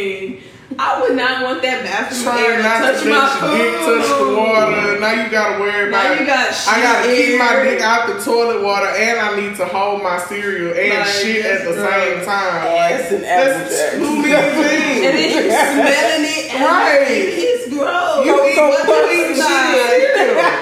I 0.78 1.00
would 1.02 1.16
not 1.16 1.42
want 1.42 1.62
that 1.62 1.82
bathroom 1.84 2.28
air 2.38 2.56
Trying 2.56 2.56
to 2.56 2.62
not 2.62 2.78
touch 2.80 3.02
to 3.02 3.08
my 3.10 3.18
let 3.18 3.42
your 3.42 3.56
dick 3.58 3.74
touch 3.82 4.08
the 4.18 4.28
water. 4.36 5.00
Now 5.00 5.12
you 5.24 5.30
gotta 5.30 5.60
worry 5.60 5.90
Now 5.90 6.12
you 6.12 6.24
got 6.26 6.54
shit 6.54 6.68
I 6.72 6.80
gotta 6.82 7.08
shit 7.08 7.26
keep 7.30 7.38
my 7.38 7.62
dick 7.64 7.80
out 7.82 8.06
the 8.08 8.22
toilet 8.22 8.62
water, 8.62 8.86
and 8.86 9.18
I 9.20 9.36
need 9.40 9.56
to 9.56 9.64
hold 9.66 10.02
my 10.02 10.18
cereal 10.18 10.72
and 10.72 10.98
Like, 10.98 11.06
shit 11.08 11.44
at 11.44 11.64
the 11.64 11.72
that's 11.72 11.82
same 11.92 12.14
gross. 12.14 12.26
time. 12.26 12.62
ass 12.62 13.10
and 13.12 13.22
That's 13.24 13.74
applejack. 13.74 13.92
too 13.98 14.16
many 14.22 14.32
And 14.32 14.54
things. 14.62 15.02
then 15.02 15.30
you're 15.32 15.50
smelling 15.50 16.24
it. 16.30 16.54
and 16.54 16.62
Right. 16.62 17.26
It's 17.42 17.64
gross. 17.68 18.26
You 18.26 18.32
eat 18.46 18.56
What 18.56 18.70
what 18.70 18.86
the 18.86 19.12
eat 19.12 19.36
fuck? 19.36 20.52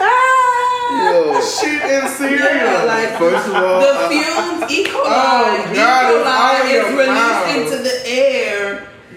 Shit 1.40 1.82
and 1.82 2.08
cereal. 2.10 2.38
Yeah, 2.38 2.84
like 2.84 3.16
First 3.18 3.48
of 3.48 3.54
all, 3.54 3.80
the 3.80 3.92
I- 3.96 4.08
fumes, 4.08 4.70
E. 4.70 4.84
coli, 4.84 5.02
Oh, 5.06 5.70
E. 5.72 5.74
God, 5.74 6.12
it's 6.14 6.28
coli 6.28 6.64
is 6.66 6.72
your 6.72 6.84
released 6.92 7.08
mouth. 7.08 7.56
into 7.56 7.76
the 7.82 7.96
air. 8.08 8.59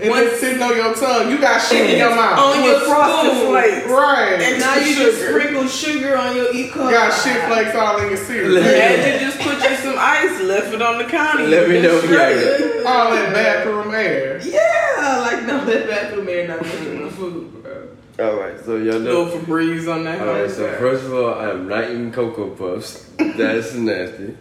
And 0.03 0.11
once 0.11 0.31
it's 0.31 0.39
sitting 0.39 0.61
on 0.61 0.75
your 0.75 0.93
tongue. 0.93 1.31
You 1.31 1.39
got 1.39 1.59
shit 1.61 1.89
in 1.89 1.97
your 1.97 2.15
mouth. 2.15 2.37
on 2.37 2.63
your 2.63 2.79
frosted 2.81 3.31
spoon. 3.33 3.47
flakes. 3.49 3.87
Right. 3.89 4.39
And 4.41 4.59
now 4.59 4.75
you 4.75 4.95
just 4.95 5.17
sprinkle 5.21 5.67
sugar 5.67 6.17
on 6.17 6.35
your 6.35 6.53
E. 6.53 6.69
coli. 6.69 6.85
You 6.85 6.91
got 6.91 7.11
shit 7.23 7.41
flakes 7.47 7.75
all 7.75 7.99
in 8.01 8.07
your 8.09 8.17
cereal. 8.17 8.57
Imagine 8.57 9.19
just 9.19 9.39
put 9.39 9.57
you 9.69 9.75
some 9.77 9.95
ice, 9.97 10.41
left 10.41 10.73
it 10.73 10.81
on 10.81 10.97
the 10.99 11.05
counter. 11.05 11.43
Let 11.47 11.69
me 11.69 11.81
know 11.81 11.97
if 11.97 12.03
you 12.03 12.09
Straight. 12.09 12.35
like 12.35 12.59
it. 12.61 12.85
All 12.85 13.11
that 13.11 13.33
bathroom 13.33 13.93
air. 13.93 14.39
Yeah, 14.45 15.19
like 15.21 15.45
no, 15.45 15.63
that 15.65 15.87
bathroom 15.87 16.27
air 16.29 16.47
not 16.47 16.59
touching 16.63 17.03
the 17.03 17.09
food, 17.11 17.63
bro. 17.63 17.89
All 18.19 18.35
right, 18.39 18.59
so 18.63 18.75
y'all 18.77 18.99
Little 18.99 19.25
know. 19.25 19.31
Febreze 19.31 19.91
on 19.91 20.03
that. 20.03 20.21
All 20.21 20.27
right, 20.33 20.49
so 20.51 20.71
first 20.77 21.05
of 21.05 21.13
all, 21.13 21.33
I 21.33 21.49
am 21.49 21.67
not 21.67 21.85
eating 21.89 22.11
cocoa 22.11 22.49
puffs. 22.51 23.09
That's 23.17 23.73
nasty. 23.73 24.37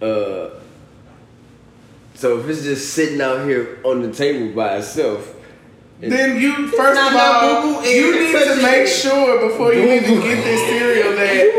Uh, 0.00 0.50
so 2.14 2.38
if 2.38 2.48
it's 2.48 2.62
just 2.62 2.94
sitting 2.94 3.20
out 3.20 3.44
here 3.46 3.78
on 3.84 4.02
the 4.02 4.12
table 4.12 4.54
by 4.54 4.76
itself, 4.78 5.34
Then 6.00 6.40
you 6.40 6.68
first 6.68 7.00
of 7.00 7.14
all, 7.14 7.84
you 7.84 8.12
need 8.12 8.32
to 8.32 8.62
make 8.62 8.86
sure 8.86 9.48
before 9.48 9.72
you 9.72 9.82
even 9.82 10.20
get 10.20 10.42
this 10.44 10.60
cereal 10.68 11.12
that 11.16 11.54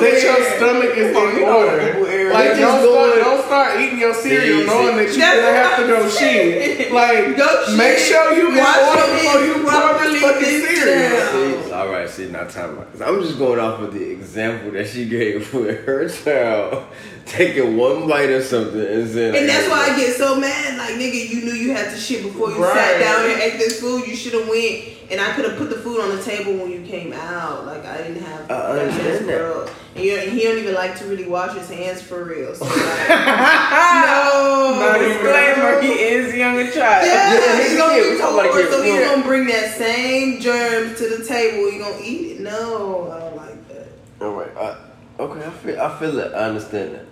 that 0.00 0.22
your 0.22 0.40
stomach 0.56 0.96
is 0.96 1.08
in 1.08 1.14
boo-boo 1.14 1.44
order. 1.44 2.32
Like 2.32 2.56
don't 2.58 2.80
start, 2.84 3.14
don't 3.18 3.44
start 3.46 3.80
eating 3.80 3.98
your 3.98 4.14
cereal 4.14 4.66
knowing 4.66 4.96
that 4.96 5.08
you're 5.08 5.18
gonna 5.18 5.56
have 5.56 5.76
to 5.80 5.86
go 5.86 6.04
I'm 6.04 6.10
shit. 6.10 6.92
Like 6.92 7.36
make 7.76 7.98
sure 7.98 8.32
you 8.36 8.50
in 8.50 8.58
Wash 8.58 8.76
order 8.88 9.06
your 9.06 9.16
before 9.16 9.40
you 9.40 9.54
hands 9.54 9.64
pour 9.64 10.10
this 10.10 10.20
properly, 10.20 10.20
fucking 10.20 10.56
cereal. 10.66 11.74
all 11.74 11.88
right, 11.88 12.08
see, 12.08 12.28
now 12.28 12.44
time 12.44 12.78
I'm 13.04 13.20
just 13.22 13.38
going 13.38 13.58
off 13.58 13.80
of 13.80 13.92
the 13.94 14.10
example 14.10 14.70
that 14.72 14.86
she 14.88 15.08
gave 15.08 15.52
with 15.58 15.84
her 15.86 16.08
child 16.08 16.84
taking 17.28 17.76
one 17.76 18.08
bite 18.08 18.30
or 18.30 18.42
something 18.42 18.80
and 18.80 19.08
saying, 19.10 19.36
And 19.36 19.48
that's 19.48 19.68
why 19.68 19.90
I 19.92 19.96
get 19.96 20.16
so 20.16 20.36
mad. 20.40 20.78
Like, 20.78 20.94
nigga, 20.94 21.28
you 21.28 21.42
knew 21.42 21.52
you 21.52 21.72
had 21.72 21.90
to 21.90 21.96
shit 21.96 22.22
before 22.22 22.50
you 22.50 22.62
Right. 22.62 22.74
sat 22.74 23.00
down 23.00 23.30
and 23.30 23.40
ate 23.40 23.58
this 23.58 23.80
food. 23.80 24.06
You 24.06 24.16
should 24.16 24.32
have 24.34 24.48
went, 24.48 24.84
and 25.10 25.20
I 25.20 25.32
could 25.34 25.44
have 25.44 25.56
put 25.58 25.68
the 25.70 25.76
food 25.76 26.00
on 26.00 26.16
the 26.16 26.22
table 26.22 26.54
when 26.54 26.70
you 26.70 26.80
came 26.82 27.12
out. 27.12 27.66
Like, 27.66 27.84
I 27.84 27.98
didn't 27.98 28.22
have. 28.22 28.40
I 28.42 28.46
that 28.46 28.64
understand 28.70 29.18
chance, 29.18 29.26
that. 29.26 29.70
And, 29.96 30.04
you 30.04 30.16
and 30.16 30.30
he 30.32 30.44
don't 30.44 30.58
even 30.58 30.74
like 30.74 30.96
to 30.98 31.04
really 31.06 31.26
wash 31.26 31.56
his 31.56 31.68
hands 31.68 32.00
for 32.02 32.24
real. 32.24 32.54
So 32.54 32.64
like, 32.64 32.74
no. 32.74 34.78
No 34.80 34.98
disclaimer, 34.98 35.80
he 35.82 35.92
is 35.92 36.34
young 36.34 36.58
and 36.60 36.72
child. 36.72 37.06
Yeah, 37.06 37.34
Yeah, 37.40 37.56
he's 37.58 37.68
he's 37.70 37.78
gonna 37.78 38.02
be 38.02 38.10
We 38.10 38.18
talking 38.18 38.34
about 38.38 38.46
a 38.46 38.48
poor, 38.50 38.62
kid. 38.62 38.70
so 38.72 38.82
he's 38.82 38.94
Yeah. 38.94 39.08
gonna 39.10 39.22
bring 39.24 39.46
that 39.48 39.76
same 39.76 40.40
germs 40.40 40.98
to 40.98 41.16
the 41.16 41.24
table. 41.24 41.70
You 41.72 41.80
gonna 41.80 41.96
eat 42.02 42.32
it? 42.32 42.40
No, 42.40 43.10
I 43.12 43.20
don't 43.20 43.36
like 43.36 43.68
that. 43.68 43.88
All 44.24 44.32
right, 44.32 44.50
I, 44.56 44.76
okay, 45.22 45.46
I 45.46 45.50
feel, 45.50 45.80
I 45.80 45.98
feel 45.98 46.18
it, 46.18 46.32
I 46.34 46.44
understand 46.44 46.94
that, 46.94 47.04
but 47.06 47.07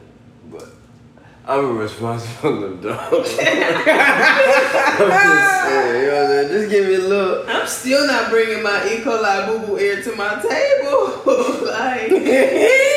I'm 1.49 1.65
a 1.65 1.73
responsible 1.75 2.65
adult. 2.75 3.01
I'm 3.23 3.23
just 3.29 3.37
saying, 5.63 6.03
you 6.03 6.09
know 6.09 6.17
what 6.17 6.25
I'm 6.25 6.29
saying? 6.29 6.49
Just 6.49 6.71
give 6.71 6.87
me 6.89 6.95
a 6.95 6.99
little. 6.99 7.45
I'm 7.49 7.67
still 7.69 8.05
not 8.07 8.31
bringing 8.31 8.63
my 8.65 8.85
E. 8.89 8.97
coli 8.99 9.47
boo 9.47 9.59
boo 9.67 9.79
air 9.79 10.03
to 10.03 10.17
my 10.17 10.35
table. 10.43 11.23
like, 11.67 12.11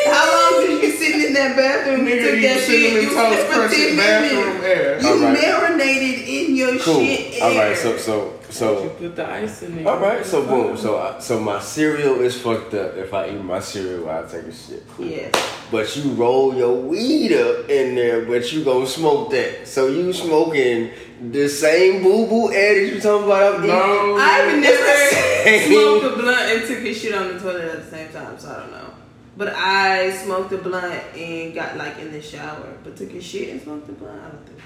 how 0.07 0.25
long 0.33 0.53
did 0.65 0.81
you 0.83 0.91
sitting 0.91 1.21
in 1.27 1.33
that 1.33 1.55
bathroom? 1.55 2.07
You 2.07 2.15
Nigga, 2.15 2.31
took 2.31 2.41
that 2.41 2.59
shit. 2.65 3.03
You 3.03 3.09
toast 3.13 3.47
was 3.47 3.69
for 3.69 3.75
10 3.75 3.95
minutes. 3.95 5.03
You 5.03 5.09
All 5.09 5.19
right. 5.19 5.33
marinated 5.41 6.27
in 6.27 6.55
your 6.55 6.79
Cool. 6.79 7.01
shit 7.05 7.41
air. 7.41 7.43
All 7.43 7.55
right, 7.55 7.77
so 7.77 7.97
so 7.97 8.33
You 8.51 8.89
put 8.89 9.15
the 9.15 9.29
ice 9.29 9.61
in 9.61 9.75
there. 9.75 9.87
All 9.87 9.99
right, 9.99 10.25
so 10.25 10.45
boom, 10.45 10.75
so 10.75 10.97
I, 10.97 11.19
so 11.19 11.39
my 11.39 11.59
cereal 11.59 12.19
is 12.21 12.39
fucked 12.41 12.73
up. 12.73 12.95
If 12.95 13.13
I 13.13 13.29
eat 13.29 13.43
my 13.43 13.59
cereal, 13.59 14.09
I 14.09 14.23
take 14.23 14.45
a 14.45 14.51
shit. 14.51 14.87
Cool. 14.89 15.05
Yes. 15.05 15.31
But 15.71 15.95
you 15.95 16.11
roll 16.13 16.55
your 16.55 16.75
weed 16.75 17.31
up 17.33 17.69
in 17.69 17.95
there, 17.95 18.25
but 18.25 18.51
you 18.51 18.63
gonna 18.63 18.87
smoke 18.87 19.29
that. 19.31 19.67
So 19.67 19.87
you 19.87 20.11
smoking 20.13 20.91
the 21.31 21.47
same 21.47 22.01
boo 22.01 22.25
boo 22.27 22.51
air 22.51 22.83
you 22.83 22.99
talking 22.99 23.25
about? 23.25 23.59
I'm? 23.59 23.67
No, 23.67 24.17
I've 24.17 24.59
never 24.59 25.67
smoked 25.67 26.05
a 26.05 26.21
blunt 26.21 26.41
and 26.51 26.67
took 26.67 26.79
a 26.79 26.93
shit 26.93 27.13
on 27.13 27.33
the 27.33 27.39
toilet 27.39 27.65
at 27.65 27.85
the 27.85 27.91
same 27.91 28.11
time, 28.11 28.39
so 28.39 28.49
I 28.49 28.59
don't 28.61 28.71
know. 28.71 28.93
But 29.37 29.53
I 29.55 30.11
smoked 30.17 30.51
a 30.53 30.57
blunt 30.57 31.03
and 31.15 31.53
got 31.53 31.77
like 31.77 31.99
in 31.99 32.11
the 32.11 32.21
shower, 32.21 32.73
but 32.83 32.97
took 32.97 33.13
a 33.13 33.21
shit 33.21 33.49
and 33.49 33.61
smoked 33.61 33.89
a 33.89 33.93
blunt. 33.93 34.19
I 34.19 34.29
don't 34.29 34.45
think. 34.45 34.59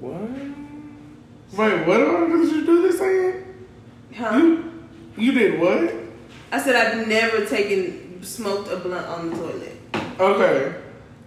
What? 0.00 0.73
Wait, 1.56 1.86
what 1.86 1.98
did 1.98 2.50
you 2.50 2.66
do 2.66 2.82
this 2.82 3.00
again? 3.00 3.54
Huh? 4.16 4.36
You, 4.36 4.72
you 5.16 5.32
did 5.32 5.60
what? 5.60 5.94
I 6.50 6.60
said 6.60 6.74
I've 6.76 7.06
never 7.06 7.44
taken 7.46 8.22
smoked 8.22 8.70
a 8.70 8.76
blunt 8.76 9.06
on 9.06 9.30
the 9.30 9.36
toilet. 9.36 9.76
Okay. 10.18 10.74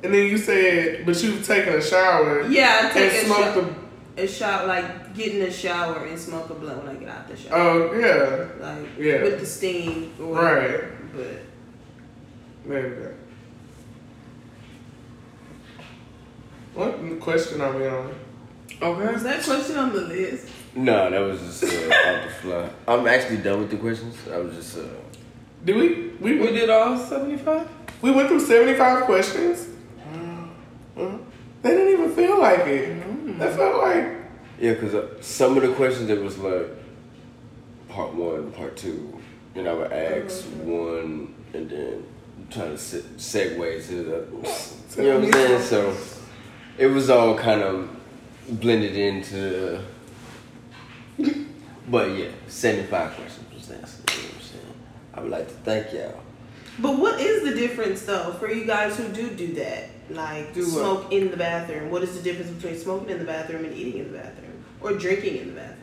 And 0.03 0.13
then 0.13 0.23
you 0.25 0.37
said, 0.37 1.05
but 1.05 1.21
you've 1.23 1.45
taken 1.45 1.73
a 1.75 1.81
shower 1.81 2.47
Yeah, 2.47 2.79
I 2.83 2.85
and 2.85 2.93
take 2.93 3.11
a 3.13 3.25
smoked 3.25 3.41
shower, 3.41 3.75
the. 4.15 4.23
a 4.23 4.27
shower, 4.27 4.67
like 4.67 5.15
get 5.15 5.33
in 5.33 5.39
the 5.39 5.51
shower 5.51 6.05
and 6.05 6.17
smoke 6.19 6.49
a 6.49 6.53
blunt 6.53 6.83
when 6.83 6.95
I 6.95 6.99
get 6.99 7.09
out 7.09 7.27
the 7.27 7.35
shower, 7.37 7.57
Oh 7.59 7.93
yeah, 7.99 8.47
like 8.65 8.87
yeah. 8.97 9.23
with 9.23 9.39
the 9.39 9.45
steam. 9.45 10.13
Or 10.19 10.35
right. 10.35 10.81
But 11.15 11.27
There 12.67 12.83
we 12.89 12.95
go. 12.95 13.13
What 16.73 17.19
question 17.21 17.61
are 17.61 17.75
we 17.75 17.87
on? 17.87 18.13
Okay. 18.81 19.13
was 19.13 19.23
that 19.23 19.43
question 19.43 19.77
on 19.77 19.93
the 19.93 20.01
list? 20.01 20.47
No, 20.75 21.09
that 21.09 21.19
was 21.19 21.39
just 21.41 21.63
uh, 21.63 21.67
off 21.87 22.23
the 22.25 22.29
fly. 22.41 22.69
I'm 22.87 23.07
actually 23.07 23.37
done 23.37 23.59
with 23.59 23.71
the 23.71 23.77
questions. 23.77 24.15
I 24.31 24.37
was 24.37 24.55
just 24.55 24.77
uh, 24.77 24.81
Did 25.65 25.75
we 25.75 26.09
we 26.19 26.39
We 26.39 26.47
did 26.51 26.69
all 26.69 26.97
75? 26.97 27.67
we 28.01 28.11
went 28.11 28.27
through 28.29 28.39
seventy 28.41 28.75
five 28.77 29.03
questions? 29.05 29.67
They 30.95 31.69
didn't 31.71 31.93
even 31.93 32.11
feel 32.15 32.39
like 32.39 32.59
it. 32.67 33.39
That 33.39 33.55
felt 33.55 33.81
like 33.81 34.13
yeah, 34.59 34.73
because 34.73 34.93
uh, 34.95 35.21
some 35.21 35.57
of 35.57 35.63
the 35.63 35.73
questions 35.73 36.09
it 36.09 36.21
was 36.21 36.37
like 36.37 36.67
part 37.89 38.13
one, 38.13 38.51
part 38.51 38.75
two, 38.77 39.19
and 39.55 39.67
I 39.67 39.73
would 39.73 39.91
ask 39.91 40.43
one 40.63 41.33
and 41.53 41.69
then 41.69 42.03
try 42.49 42.65
to 42.69 42.77
se- 42.77 43.03
segue 43.17 43.87
to 43.87 43.95
the. 44.03 45.01
You 45.01 45.09
know 45.09 45.19
what 45.19 45.25
I'm 45.25 45.31
saying? 45.33 45.61
So 45.61 45.95
it 46.77 46.87
was 46.87 47.09
all 47.09 47.37
kind 47.37 47.61
of 47.61 47.89
blended 48.49 48.95
into. 48.95 49.79
But 51.89 52.17
yeah, 52.17 52.27
75 52.47 53.13
questions 53.13 53.45
was 53.53 53.71
answered. 53.71 54.09
You 54.11 54.21
know 54.23 54.27
what 54.27 54.35
I'm 54.35 54.41
saying? 54.41 54.73
I 55.13 55.21
would 55.21 55.31
like 55.31 55.47
to 55.47 55.53
thank 55.53 55.93
y'all. 55.93 56.19
But 56.79 56.99
what 56.99 57.19
is 57.19 57.43
the 57.43 57.55
difference 57.55 58.01
though 58.03 58.33
for 58.33 58.51
you 58.51 58.65
guys 58.65 58.97
who 58.97 59.07
do 59.09 59.29
do 59.29 59.53
that? 59.53 59.89
Like 60.09 60.53
Do 60.53 60.61
what? 60.61 60.69
smoke 60.69 61.11
in 61.13 61.31
the 61.31 61.37
bathroom. 61.37 61.89
What 61.89 62.03
is 62.03 62.15
the 62.15 62.21
difference 62.23 62.51
between 62.51 62.77
smoking 62.77 63.09
in 63.09 63.19
the 63.19 63.25
bathroom 63.25 63.65
and 63.65 63.73
eating 63.73 64.01
in 64.01 64.11
the 64.11 64.17
bathroom 64.17 64.63
or 64.81 64.93
drinking 64.93 65.37
in 65.37 65.47
the 65.47 65.53
bathroom? 65.61 65.75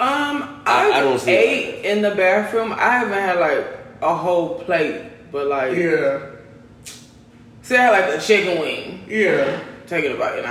Um, 0.00 0.62
I- 0.66 0.90
I, 0.92 0.98
I 0.98 1.00
don't 1.00 1.18
see 1.20 1.30
ate 1.30 1.84
in 1.84 2.02
the 2.02 2.14
bathroom. 2.14 2.72
I 2.72 2.98
haven't 2.98 3.12
had 3.14 3.38
like 3.38 3.66
a 4.02 4.14
whole 4.14 4.58
plate, 4.60 5.02
but 5.30 5.46
like, 5.46 5.76
yeah, 5.76 6.20
say 7.62 7.76
I 7.78 7.82
had 7.82 7.90
like 8.10 8.18
a 8.18 8.20
chicken 8.20 8.60
wing, 8.60 9.04
yeah. 9.08 9.62
take 9.86 10.04
it 10.04 10.12
a 10.12 10.18
bite, 10.18 10.38
and 10.38 10.46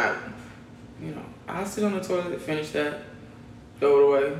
I, 1.53 1.59
you 1.59 1.61
know, 1.61 1.65
I 1.65 1.69
sit 1.69 1.83
on 1.83 1.93
the 1.93 2.01
toilet, 2.01 2.41
finish 2.41 2.71
that, 2.71 3.01
throw 3.79 4.15
it 4.15 4.21
away, 4.21 4.37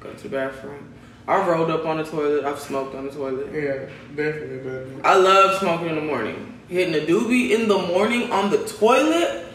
go 0.00 0.12
to 0.12 0.22
the 0.22 0.28
bathroom. 0.28 0.94
I've 1.26 1.46
rolled 1.46 1.70
up 1.70 1.84
on 1.86 1.98
the 1.98 2.04
toilet. 2.04 2.44
I've 2.44 2.58
smoked 2.58 2.94
on 2.94 3.06
the 3.06 3.12
toilet. 3.12 3.46
Yeah, 3.52 3.88
definitely, 4.16 4.58
baby. 4.58 5.00
I 5.04 5.16
love 5.16 5.58
smoking 5.60 5.88
in 5.88 5.94
the 5.94 6.02
morning. 6.02 6.60
Hitting 6.68 6.94
a 6.94 7.06
doobie 7.06 7.50
in 7.50 7.68
the 7.68 7.78
morning 7.78 8.30
on 8.32 8.50
the 8.50 8.58
toilet. 8.66 9.46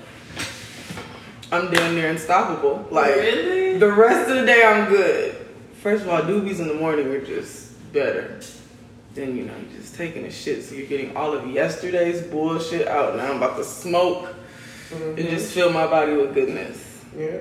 I'm 1.51 1.71
damn 1.71 1.95
near 1.95 2.09
unstoppable. 2.09 2.87
Like 2.91 3.15
Really? 3.15 3.77
the 3.77 3.91
rest 3.91 4.29
of 4.29 4.37
the 4.37 4.45
day, 4.45 4.63
I'm 4.65 4.89
good. 4.89 5.35
First 5.81 6.03
of 6.03 6.09
all, 6.09 6.21
doobies 6.21 6.59
in 6.59 6.67
the 6.67 6.73
morning 6.73 7.07
are 7.07 7.21
just 7.21 7.73
better. 7.93 8.39
Then 9.13 9.35
you 9.35 9.45
know, 9.45 9.53
you're 9.55 9.81
just 9.81 9.95
taking 9.95 10.25
a 10.25 10.31
shit, 10.31 10.63
so 10.63 10.75
you're 10.75 10.87
getting 10.87 11.17
all 11.17 11.33
of 11.33 11.47
yesterday's 11.49 12.21
bullshit 12.21 12.87
out. 12.87 13.15
Now 13.15 13.31
I'm 13.31 13.37
about 13.37 13.57
to 13.57 13.63
smoke 13.63 14.33
and 14.91 15.17
mm-hmm. 15.17 15.29
just 15.29 15.53
fill 15.53 15.71
my 15.71 15.87
body 15.87 16.13
with 16.13 16.33
goodness. 16.33 16.86
Yeah. 17.17 17.39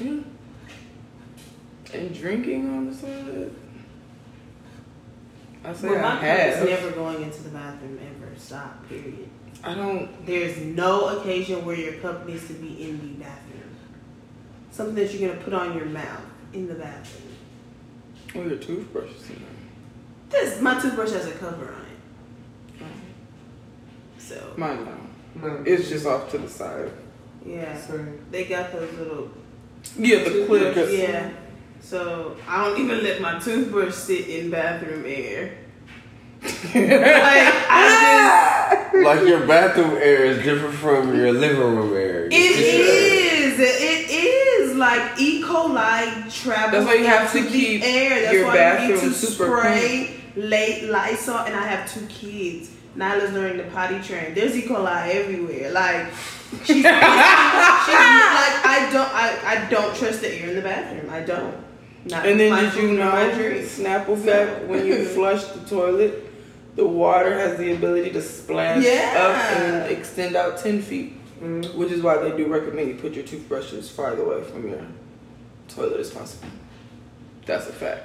Yeah. 0.00 0.20
And 1.92 2.14
drinking 2.14 2.68
on 2.74 2.90
the 2.90 2.94
side. 2.96 3.50
I 5.64 5.72
say 5.72 5.88
Well, 5.88 5.98
I 5.98 6.02
my 6.02 6.20
cup 6.20 6.24
is 6.48 6.56
have. 6.56 6.68
never 6.68 6.90
going 6.90 7.22
into 7.22 7.42
the 7.44 7.50
bathroom 7.50 7.98
ever. 8.02 8.32
Stop. 8.36 8.88
Period. 8.88 9.28
I 9.62 9.74
don't. 9.74 10.26
There's 10.26 10.58
no 10.58 11.18
occasion 11.20 11.64
where 11.64 11.76
your 11.76 11.94
cup 11.94 12.26
needs 12.26 12.46
to 12.48 12.54
be 12.54 12.82
in 12.90 12.98
the 13.00 13.24
bathroom. 13.24 13.76
Something 14.72 14.96
that 14.96 15.14
you're 15.14 15.28
gonna 15.30 15.40
put 15.42 15.54
on 15.54 15.76
your 15.76 15.86
mouth 15.86 16.20
in 16.52 16.66
the 16.66 16.74
bathroom. 16.74 17.32
Oh, 18.34 18.42
your 18.42 18.58
toothbrush 18.58 19.10
is 19.10 19.30
in 19.30 19.36
there. 19.36 20.40
This 20.42 20.60
my 20.60 20.78
toothbrush 20.80 21.12
has 21.12 21.26
a 21.28 21.32
cover 21.32 21.66
on 21.72 21.80
it. 21.82 22.78
there. 22.80 22.88
So 24.18 24.52
Mine 24.56 24.84
no. 24.84 25.48
No. 25.48 25.62
It's 25.64 25.88
just 25.88 26.04
off 26.06 26.30
to 26.32 26.38
the 26.38 26.48
side. 26.48 26.90
Yeah, 27.44 27.76
Same. 27.80 28.24
they 28.30 28.44
got 28.44 28.72
those 28.72 28.92
little 28.94 29.30
Yeah, 29.96 30.24
the 30.24 30.46
clips. 30.46 30.92
Yeah. 30.92 31.30
So 31.80 32.36
I 32.48 32.64
don't 32.64 32.80
even 32.80 33.02
let 33.04 33.20
my 33.20 33.38
toothbrush 33.38 33.94
sit 33.94 34.28
in 34.28 34.50
bathroom 34.50 35.04
air. 35.06 35.58
like 36.42 36.54
I 36.74 38.90
Like 39.04 39.26
your 39.26 39.46
bathroom 39.46 39.96
air 40.00 40.24
is 40.24 40.42
different 40.44 40.74
from 40.74 41.14
your 41.14 41.32
living 41.32 41.58
room 41.58 41.92
air. 41.94 42.28
just 42.28 42.40
it 42.42 42.58
is. 42.58 43.60
It 43.60 44.10
is 44.10 44.76
like 44.76 45.20
E. 45.20 45.42
coli 45.42 46.32
travels 46.42 46.72
That's 46.72 46.86
why 46.86 46.94
you 46.94 47.06
have 47.06 47.30
to 47.32 47.44
keep 47.46 47.82
air. 47.82 48.20
That's 48.22 48.32
your 48.32 48.46
why 48.46 48.86
you 48.86 48.94
need 48.94 49.00
to 49.00 49.12
super 49.12 49.58
spray 49.60 50.14
late 50.36 50.88
Lysol. 50.90 51.38
And 51.38 51.54
I 51.54 51.66
have 51.66 51.92
two 51.92 52.06
kids. 52.06 52.70
Nyla's 52.96 53.32
learning 53.32 53.56
the 53.58 53.64
potty 53.64 54.00
train. 54.00 54.34
There's 54.34 54.56
E. 54.56 54.62
coli 54.62 55.08
everywhere. 55.10 55.70
Like 55.72 56.06
she's, 56.64 56.66
she's 56.76 56.84
like 56.84 56.92
I 58.66 58.88
don't 58.92 59.14
I, 59.14 59.38
I 59.44 59.68
don't 59.70 59.94
trust 59.96 60.20
the 60.20 60.32
air 60.32 60.50
in 60.50 60.56
the 60.56 60.62
bathroom. 60.62 61.10
I 61.10 61.20
don't. 61.20 61.54
Not 62.06 62.26
And 62.26 62.38
then 62.38 62.62
did 62.62 62.74
you 62.74 62.92
know, 62.98 63.34
drink. 63.34 63.66
snap 63.66 64.08
effect, 64.08 64.66
when 64.68 64.84
you 64.86 65.04
flush 65.16 65.42
the 65.44 65.60
toilet, 65.68 66.30
the 66.76 66.86
water 66.86 67.32
has 67.38 67.56
the 67.58 67.72
ability 67.72 68.10
to 68.10 68.20
splash 68.20 68.84
Yeah. 68.84 69.14
up 69.16 69.36
and 69.58 69.90
extend 69.90 70.36
out 70.36 70.58
10 70.58 70.82
feet. 70.82 71.14
Mm. 71.40 71.74
Which 71.74 71.90
is 71.90 72.02
why 72.02 72.18
they 72.18 72.36
do 72.36 72.46
recommend 72.46 72.88
you 72.88 72.94
put 72.94 73.14
your 73.14 73.24
toothbrushes 73.24 73.90
farther 73.90 74.22
away 74.22 74.44
from 74.44 74.68
your 74.68 74.82
toilet 75.68 75.98
as 75.98 76.10
possible. 76.10 76.48
That's 77.46 77.68
a 77.68 77.72
fact. 77.72 78.02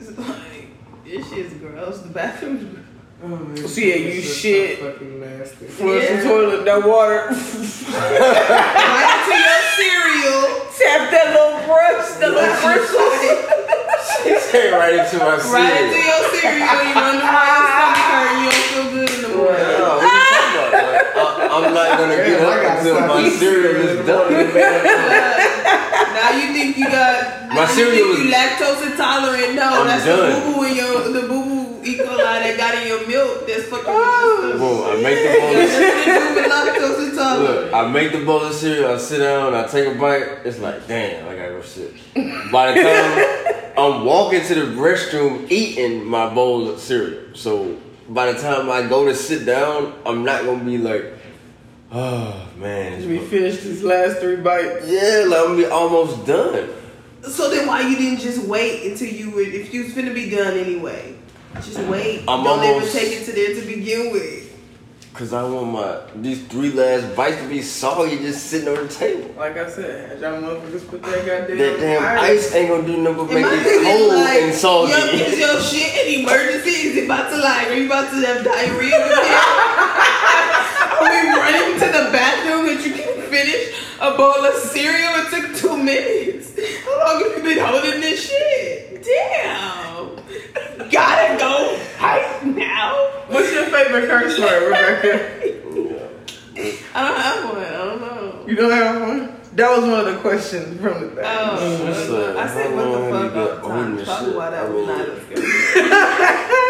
It's 0.00 0.16
like 0.16 0.68
this 1.04 1.28
shit's 1.30 1.54
gross. 1.54 1.98
The 1.98 2.08
bathroom's 2.08 2.64
gross. 2.64 2.83
Oh, 3.24 3.28
man, 3.28 3.56
So, 3.56 3.80
yeah, 3.80 3.94
you 3.96 4.20
it's 4.20 4.34
shit. 4.36 4.78
so 4.78 4.92
fucking 4.92 5.20
nasty. 5.20 5.64
Flush 5.66 6.02
Yeah. 6.02 6.16
the 6.20 6.28
toilet, 6.28 6.64
that 6.66 6.80
water. 6.84 7.20
right 7.24 9.08
into 9.16 9.34
your 9.40 9.62
cereal. 9.80 10.42
Tap 10.76 11.02
that 11.08 11.32
little 11.32 11.56
brush, 11.64 12.08
that 12.20 12.30
little 12.36 12.52
brush. 12.60 12.84
right 14.76 14.94
into 15.00 15.16
my 15.24 15.40
cereal. 15.40 15.56
Right 15.56 15.72
into 15.88 16.00
your 16.04 16.20
cereal. 16.36 16.76
You 16.84 16.92
wonder 17.00 17.24
why 17.32 17.48
your 17.48 17.64
stomach 17.64 18.04
hurt. 18.12 18.28
You 18.36 18.48
don't 18.52 18.68
feel 18.68 18.86
good 18.92 19.08
in 19.08 19.20
the 19.24 19.32
morning. 19.40 19.72
No, 19.72 19.88
what 19.96 20.04
you 20.04 20.20
talking 20.20 20.68
about? 20.68 20.84
Like, 20.84 21.16
I- 21.24 21.48
I'm 21.54 21.72
not 21.72 21.88
gonna 21.98 22.18
get 22.28 22.40
up 22.44 22.60
until 22.76 23.00
my 23.08 23.24
cereal 23.40 23.76
is 23.88 23.96
done. 24.04 24.28
now 26.14 26.30
you 26.36 26.46
think 26.52 26.76
you 26.76 26.86
got 26.90 27.48
My 27.54 27.64
cereal 27.66 27.94
you 28.18 28.24
you 28.24 28.30
lactose 28.32 28.82
intolerant. 28.90 29.54
No, 29.54 29.80
I'm 29.80 29.86
that's 29.86 30.04
done. 30.04 30.18
the 30.28 30.40
boo 30.44 30.54
boo 30.60 30.64
in 30.68 30.72
your 30.76 30.92
the 31.08 31.22
boo 31.28 31.40
boo 31.44 31.53
E. 31.86 31.98
coli 31.98 32.16
that 32.18 32.56
got 32.56 32.74
in 32.82 32.88
your 32.88 33.06
milk. 33.06 33.46
That's 33.46 33.64
fucking. 33.64 33.84
Boom, 34.58 34.84
I 34.84 35.02
make 35.02 35.18
the 35.22 35.38
bowl 35.40 35.50
of 35.50 35.56
nothing 35.56 36.04
to 36.04 36.20
do 36.20 36.34
with 36.34 36.52
lactose 36.52 37.10
intolerant. 37.10 37.64
Look, 37.64 37.74
I 37.74 37.88
make 37.88 38.12
the 38.12 38.24
bowl 38.24 38.42
of 38.42 38.54
cereal, 38.54 38.92
I 38.92 38.98
sit 38.98 39.18
down, 39.18 39.54
I 39.54 39.66
take 39.66 39.94
a 39.94 39.98
bite, 39.98 40.22
it's 40.44 40.58
like, 40.58 40.86
damn, 40.86 41.28
I 41.28 41.36
gotta 41.36 41.52
go 41.52 41.62
shit. 41.62 41.94
By 42.50 42.72
the 42.72 42.82
time 42.82 43.74
I'm 43.78 44.04
walking 44.04 44.42
to 44.44 44.54
the 44.54 44.66
restroom 44.80 45.50
eating 45.50 46.04
my 46.04 46.32
bowl 46.32 46.68
of 46.68 46.78
cereal. 46.80 47.34
So 47.34 47.76
by 48.08 48.32
the 48.32 48.40
time 48.40 48.70
I 48.70 48.86
go 48.86 49.06
to 49.06 49.14
sit 49.14 49.44
down, 49.44 49.94
I'm 50.06 50.24
not 50.24 50.44
gonna 50.44 50.64
be 50.64 50.78
like, 50.78 51.12
oh 51.90 52.48
man. 52.56 53.08
We 53.08 53.18
finished 53.18 53.62
these 53.62 53.82
last 53.82 54.18
three 54.18 54.36
bites. 54.36 54.86
Yeah, 54.86 55.24
like 55.26 55.40
I'm 55.40 55.46
gonna 55.46 55.56
be 55.56 55.66
almost 55.66 56.24
done. 56.26 56.70
So 57.22 57.50
then 57.50 57.66
why 57.66 57.80
you 57.80 57.96
didn't 57.96 58.20
just 58.20 58.46
wait 58.46 58.90
until 58.90 59.08
you 59.08 59.30
would 59.30 59.48
if 59.48 59.72
you 59.72 59.84
was 59.84 59.92
finna 59.92 60.14
be 60.14 60.30
done 60.30 60.56
anyway? 60.56 61.13
Just 61.56 61.78
wait. 61.80 62.20
I'm 62.28 62.42
Don't 62.44 62.60
almost- 62.60 62.94
even 62.94 63.04
take 63.10 63.20
it 63.20 63.24
to 63.26 63.32
there 63.32 63.54
to 63.54 63.66
begin 63.66 64.12
with. 64.12 64.42
Cause 65.14 65.32
I 65.32 65.44
want 65.44 65.68
my 65.70 66.00
these 66.16 66.42
three 66.48 66.72
last 66.72 67.14
bites 67.14 67.40
to 67.40 67.46
be 67.48 67.62
soggy 67.62 68.16
just 68.18 68.46
sitting 68.48 68.66
on 68.66 68.84
the 68.88 68.92
table. 68.92 69.32
Like 69.38 69.56
I 69.56 69.70
said, 69.70 70.20
y'all 70.20 70.42
motherfuckers 70.42 70.88
put 70.88 71.02
that 71.04 71.24
goddamn 71.24 71.56
That 71.56 71.78
damn 71.78 72.18
ice 72.18 72.52
ain't 72.52 72.68
gonna 72.68 72.82
do 72.84 72.96
nothing 72.96 73.16
but 73.18 73.30
And 73.30 73.34
make 73.34 73.44
my 73.46 73.52
it 73.54 73.62
thing 73.62 73.78
is 73.78 73.86
cold 73.86 74.14
like, 74.14 74.42
and 74.42 74.54
soggy. 74.54 74.90
Yo, 74.90 74.98
is 74.98 75.38
your 75.38 75.60
shit 75.60 75.94
an 75.94 76.20
emergency? 76.20 76.70
Is 76.88 76.96
it 76.96 77.04
about 77.04 77.30
to 77.30 77.36
like, 77.36 77.68
are 77.68 77.74
you 77.74 77.86
about 77.86 78.10
to 78.10 78.16
have 78.26 78.42
diarrhea 78.44 78.98
with 79.06 79.18
it? 79.22 79.38
are 80.98 81.06
we 81.06 81.30
running 81.30 81.78
to 81.78 81.86
the 81.94 82.10
bathroom 82.10 82.66
that 82.74 82.82
you 82.84 82.92
can 82.94 83.22
finish 83.30 83.70
a 84.00 84.16
bowl 84.16 84.44
of 84.44 84.54
cereal? 84.66 85.12
It 85.14 85.30
took 85.30 85.54
two 85.54 85.76
minutes. 85.80 86.58
How 86.86 86.98
long 87.14 87.22
have 87.22 87.38
you 87.38 87.42
been 87.54 87.64
holding 87.64 88.00
this 88.00 88.28
shit? 88.28 88.93
Damn. 89.04 90.16
Gotta 90.90 91.38
go 91.38 91.78
right 92.00 92.42
now. 92.44 93.10
What's 93.28 93.52
your 93.52 93.64
favorite 93.66 94.08
curse 94.08 94.38
word, 94.38 94.66
Rebecca? 94.66 95.14
I 96.94 97.08
don't 97.08 97.20
have 97.20 97.44
one. 97.52 97.64
I 97.64 97.70
don't 97.72 98.00
know. 98.00 98.44
You 98.46 98.54
don't 98.56 98.70
have 98.70 99.00
one? 99.02 99.36
That 99.56 99.70
was 99.76 99.88
one 99.88 100.00
of 100.00 100.06
the 100.14 100.20
questions 100.20 100.80
from 100.80 101.00
the 101.00 101.06
back. 101.08 101.24
Oh, 101.26 101.84
What's 101.84 102.10
up? 102.10 102.36
I 102.36 102.48
said 102.48 102.74
what 102.74 102.84
the 102.84 102.90
you 102.90 103.30
fuck 103.30 103.64
all 103.64 103.70
been 103.70 103.96
the 103.96 104.04
time. 104.04 104.04
holding 104.04 104.04
Probably 104.04 104.36
why 104.36 104.50
that 104.50 104.64
I 104.64 104.68
was 104.68 104.86
not 104.86 105.08
as 105.08 105.24
good. 105.28 106.60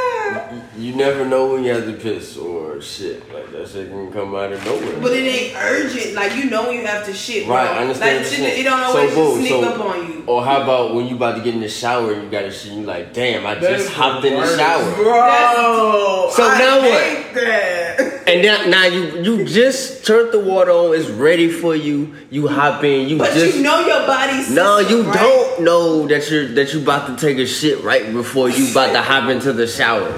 You 0.76 0.92
never 0.96 1.24
know 1.24 1.52
when 1.52 1.62
you 1.62 1.72
have 1.72 1.84
to 1.84 1.92
piss 1.92 2.36
or 2.36 2.80
shit. 2.80 3.32
Like 3.32 3.52
that 3.52 3.68
shit 3.68 3.88
can 3.90 4.10
come 4.12 4.34
out 4.34 4.52
of 4.52 4.64
nowhere. 4.64 4.98
But 5.00 5.12
it 5.12 5.22
ain't 5.24 5.56
urgent. 5.56 6.14
Like 6.14 6.34
you 6.34 6.50
know 6.50 6.64
when 6.66 6.74
you 6.80 6.84
have 6.86 7.06
to 7.06 7.14
shit. 7.14 7.46
Bro. 7.46 7.54
Right, 7.54 7.68
I 7.70 7.78
understand 7.82 8.16
Like 8.16 8.24
what 8.26 8.32
shit, 8.34 8.40
you're 8.40 8.58
it 8.58 8.62
don't 8.64 8.80
So, 8.92 8.98
always 8.98 9.14
boom, 9.14 9.24
just 9.38 9.48
sneak 9.48 9.62
so- 9.62 9.68
up 9.68 9.80
on 9.80 10.10
you. 10.12 10.24
or 10.26 10.44
how 10.44 10.62
about 10.62 10.94
when 10.96 11.06
you 11.06 11.14
about 11.14 11.36
to 11.36 11.42
get 11.44 11.54
in 11.54 11.60
the 11.60 11.68
shower 11.68 12.12
and 12.12 12.24
you 12.24 12.28
gotta 12.30 12.50
shit, 12.50 12.72
you 12.72 12.82
like, 12.82 13.12
damn, 13.14 13.46
I 13.46 13.54
That 13.54 13.62
just 13.70 13.84
is 13.86 13.92
hopped 13.92 14.22
the 14.22 14.34
in 14.34 14.40
the 14.40 14.56
shower. 14.56 14.94
Bro, 14.96 16.30
So 16.32 16.42
I 16.48 16.58
now 16.58 16.78
what? 16.80 17.34
that. 17.34 18.10
And 18.26 18.40
now, 18.42 18.64
now 18.64 18.86
you 18.86 19.20
you 19.22 19.44
just 19.44 20.06
turned 20.06 20.32
the 20.32 20.40
water 20.40 20.70
on, 20.70 20.94
it's 20.98 21.10
ready 21.10 21.50
for 21.52 21.76
you. 21.76 22.14
You 22.30 22.48
hop 22.48 22.82
in, 22.82 23.06
you 23.06 23.18
But 23.18 23.34
just 23.34 23.58
you 23.58 23.62
know 23.62 23.80
your 23.86 24.06
body's 24.06 24.50
No, 24.50 24.78
you 24.78 25.02
right? 25.02 25.14
don't 25.20 25.60
know 25.62 26.06
that 26.08 26.30
you're 26.30 26.48
that 26.54 26.72
you 26.72 26.80
about 26.80 27.06
to 27.06 27.16
take 27.16 27.36
a 27.38 27.46
shit 27.46 27.84
right 27.84 28.10
before 28.14 28.48
you 28.48 28.70
about 28.70 28.92
to 28.92 29.02
hop 29.02 29.28
into 29.28 29.52
the 29.52 29.66
shower. 29.66 30.10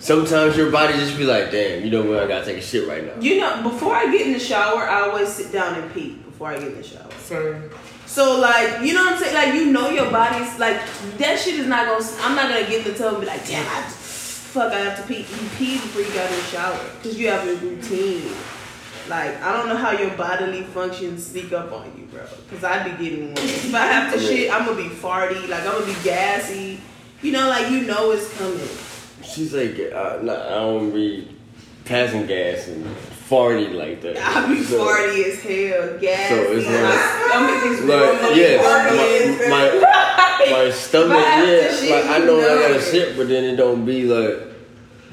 Sometimes 0.00 0.56
your 0.56 0.70
body 0.70 0.94
just 0.94 1.16
be 1.16 1.24
like, 1.24 1.50
damn, 1.50 1.84
you 1.84 1.90
know 1.90 2.02
what, 2.02 2.22
I 2.22 2.28
gotta 2.28 2.44
take 2.44 2.58
a 2.58 2.62
shit 2.62 2.86
right 2.88 3.04
now. 3.04 3.20
You 3.20 3.40
know, 3.40 3.62
before 3.62 3.94
I 3.94 4.10
get 4.10 4.26
in 4.26 4.32
the 4.32 4.38
shower, 4.38 4.88
I 4.88 5.08
always 5.08 5.32
sit 5.32 5.52
down 5.52 5.74
and 5.80 5.92
pee 5.92 6.10
before 6.14 6.48
I 6.48 6.58
get 6.58 6.68
in 6.68 6.76
the 6.76 6.82
shower. 6.82 7.10
Same. 7.18 7.70
So 8.06 8.38
like, 8.40 8.82
you 8.82 8.94
know 8.94 9.04
what 9.04 9.14
I'm 9.14 9.18
saying? 9.18 9.34
Like, 9.34 9.54
you 9.54 9.72
know 9.72 9.90
your 9.90 10.10
body's 10.10 10.58
like 10.58 10.80
that 11.18 11.38
shit 11.38 11.54
is 11.54 11.66
not 11.66 11.86
gonna. 11.86 12.04
I'm 12.20 12.36
not 12.36 12.48
gonna 12.48 12.66
get 12.68 12.86
in 12.86 12.92
the 12.92 12.98
tub 12.98 13.14
and 13.14 13.20
be 13.20 13.26
like, 13.26 13.46
damn, 13.46 13.66
I 13.66 13.82
fuck, 14.56 14.72
I 14.72 14.78
have 14.78 14.96
to 15.00 15.06
pee. 15.06 15.18
You 15.18 15.48
pee 15.58 15.74
before 15.74 16.02
you 16.02 16.08
got 16.14 16.30
in 16.30 16.36
the 16.36 16.44
shower 16.44 16.80
because 16.96 17.18
you 17.18 17.28
have 17.28 17.46
a 17.46 17.56
routine. 17.56 18.32
Like, 19.08 19.40
I 19.42 19.56
don't 19.56 19.68
know 19.68 19.76
how 19.76 19.92
your 19.92 20.10
bodily 20.16 20.62
functions 20.64 21.26
sneak 21.26 21.52
up 21.52 21.72
on 21.72 21.92
you, 21.96 22.06
bro. 22.06 22.22
Because 22.48 22.64
I'd 22.64 22.84
be 22.84 23.04
getting 23.04 23.28
one. 23.34 23.38
If 23.38 23.74
I 23.74 23.86
have 23.86 24.12
to 24.12 24.20
shit, 24.26 24.52
I'm 24.52 24.66
gonna 24.66 24.82
be 24.82 24.88
farty. 24.88 25.48
Like, 25.48 25.60
I'm 25.60 25.72
gonna 25.72 25.86
be 25.86 25.96
gassy. 26.02 26.80
You 27.22 27.32
know, 27.32 27.48
like 27.48 27.70
you 27.70 27.82
know 27.82 28.12
it's 28.12 28.32
coming. 28.38 28.68
She's 29.36 29.52
like, 29.52 29.78
uh, 29.92 30.18
nah, 30.22 30.32
I 30.46 30.48
don't 30.60 30.94
be 30.94 31.28
passing 31.84 32.26
gas 32.26 32.68
and 32.68 32.86
farty 33.28 33.74
like 33.74 34.00
that. 34.00 34.16
I 34.16 34.48
be 34.48 34.62
So- 34.62 34.82
farty 34.82 35.24
as 35.26 35.40
hell, 35.42 35.98
gas. 35.98 36.30
So 36.30 36.36
it's 36.52 36.66
like- 36.66 36.82
my 36.82 37.28
stomach 37.28 37.66
is 37.66 37.84
Like, 37.84 38.36
yes, 38.36 39.50
my, 39.50 40.48
my, 40.48 40.50
my 40.64 40.70
stomach, 40.70 41.18
yeah, 41.18 41.96
like 41.96 42.06
I 42.06 42.18
know 42.24 42.40
I 42.40 42.66
gotta 42.66 42.80
shit, 42.80 43.14
but 43.18 43.28
then 43.28 43.44
it 43.44 43.56
don't 43.56 43.84
be 43.84 44.04
like, 44.04 44.38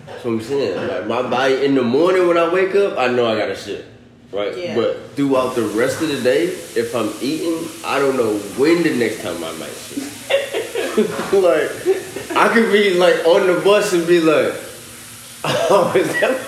that's 0.05 0.23
what 0.23 0.31
I'm 0.31 0.41
saying. 0.41 0.87
Like 0.87 1.05
my 1.05 1.21
body 1.29 1.65
in 1.65 1.75
the 1.75 1.83
morning 1.83 2.25
when 2.25 2.37
I 2.37 2.47
wake 2.47 2.75
up, 2.75 2.97
I 2.97 3.09
know 3.09 3.25
I 3.27 3.37
gotta 3.37 3.57
shit, 3.57 3.83
right? 4.31 4.57
Yeah. 4.57 4.73
But 4.75 5.15
throughout 5.17 5.55
the 5.55 5.63
rest 5.63 6.01
of 6.01 6.07
the 6.07 6.21
day, 6.21 6.45
if 6.45 6.95
I'm 6.95 7.11
eating, 7.21 7.67
I 7.83 7.99
don't 7.99 8.15
know 8.15 8.37
when 8.57 8.83
the 8.83 8.95
next 8.95 9.21
time 9.21 9.43
I 9.43 9.51
might 9.57 9.75
shit. 9.75 11.33
like, 11.33 12.02
I 12.35 12.49
could 12.53 12.71
be 12.71 12.93
like 12.95 13.25
on 13.25 13.47
the 13.47 13.59
bus 13.61 13.93
and 13.93 14.05
be 14.07 14.19
like, 14.19 14.53
oh, 15.43 15.93
is 15.97 16.07
that 16.19 16.45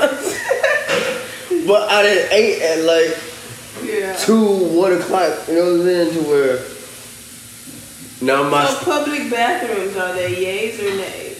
But 1.67 1.89
I 1.91 2.03
didn't 2.03 2.31
ate 2.31 2.61
at 2.61 2.83
like 2.83 3.17
Yeah. 3.83 4.15
two, 4.17 4.45
one 4.77 4.93
o'clock, 4.93 5.47
you 5.47 5.55
know 5.55 5.63
what 5.65 5.79
I'm 5.81 5.85
saying? 5.85 6.13
To 6.13 6.29
where 6.29 6.59
now 8.21 8.49
my 8.49 8.65
So 8.65 8.77
public 8.85 9.29
bathrooms 9.29 9.95
are 9.97 10.13
they 10.13 10.33
yays 10.35 10.79
or 10.79 10.95
nays? 10.97 11.33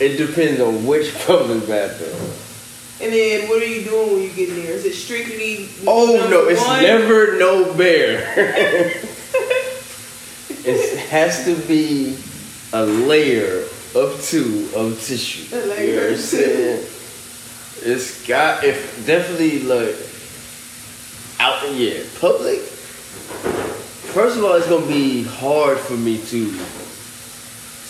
it 0.00 0.16
depends 0.18 0.60
on 0.60 0.84
which 0.86 1.14
public 1.26 1.66
bathroom. 1.66 2.30
And 3.00 3.12
then 3.12 3.48
what 3.48 3.60
are 3.62 3.66
you 3.66 3.82
doing 3.84 4.12
when 4.12 4.22
you 4.22 4.30
get 4.30 4.48
in 4.50 4.56
there? 4.62 4.72
Is 4.72 4.84
it 4.84 4.94
strictly? 4.94 5.68
Oh 5.86 6.28
no, 6.30 6.46
it's 6.48 6.60
one? 6.64 6.82
never 6.82 7.36
no 7.38 7.72
bear. 7.74 8.20
it 10.66 10.98
has 11.08 11.44
to 11.44 11.54
be 11.66 12.16
a 12.74 12.84
layer 12.84 13.62
of 13.94 14.20
two 14.28 14.68
of 14.74 15.00
tissue. 15.00 15.46
A 15.54 15.62
layer 15.64 15.84
you 15.84 15.94
know 15.94 16.00
what 16.00 16.08
I'm 16.08 16.14
of 16.14 16.20
saying? 16.20 16.86
It's 17.86 18.26
got 18.26 18.64
if 18.64 19.06
definitely 19.06 19.60
like 19.60 19.94
out 21.38 21.64
in 21.68 21.76
yeah, 21.76 22.02
public. 22.20 22.58
First 24.10 24.36
of 24.36 24.44
all, 24.44 24.54
it's 24.54 24.68
gonna 24.68 24.86
be 24.86 25.22
hard 25.22 25.78
for 25.78 25.94
me 25.94 26.18
to 26.26 26.50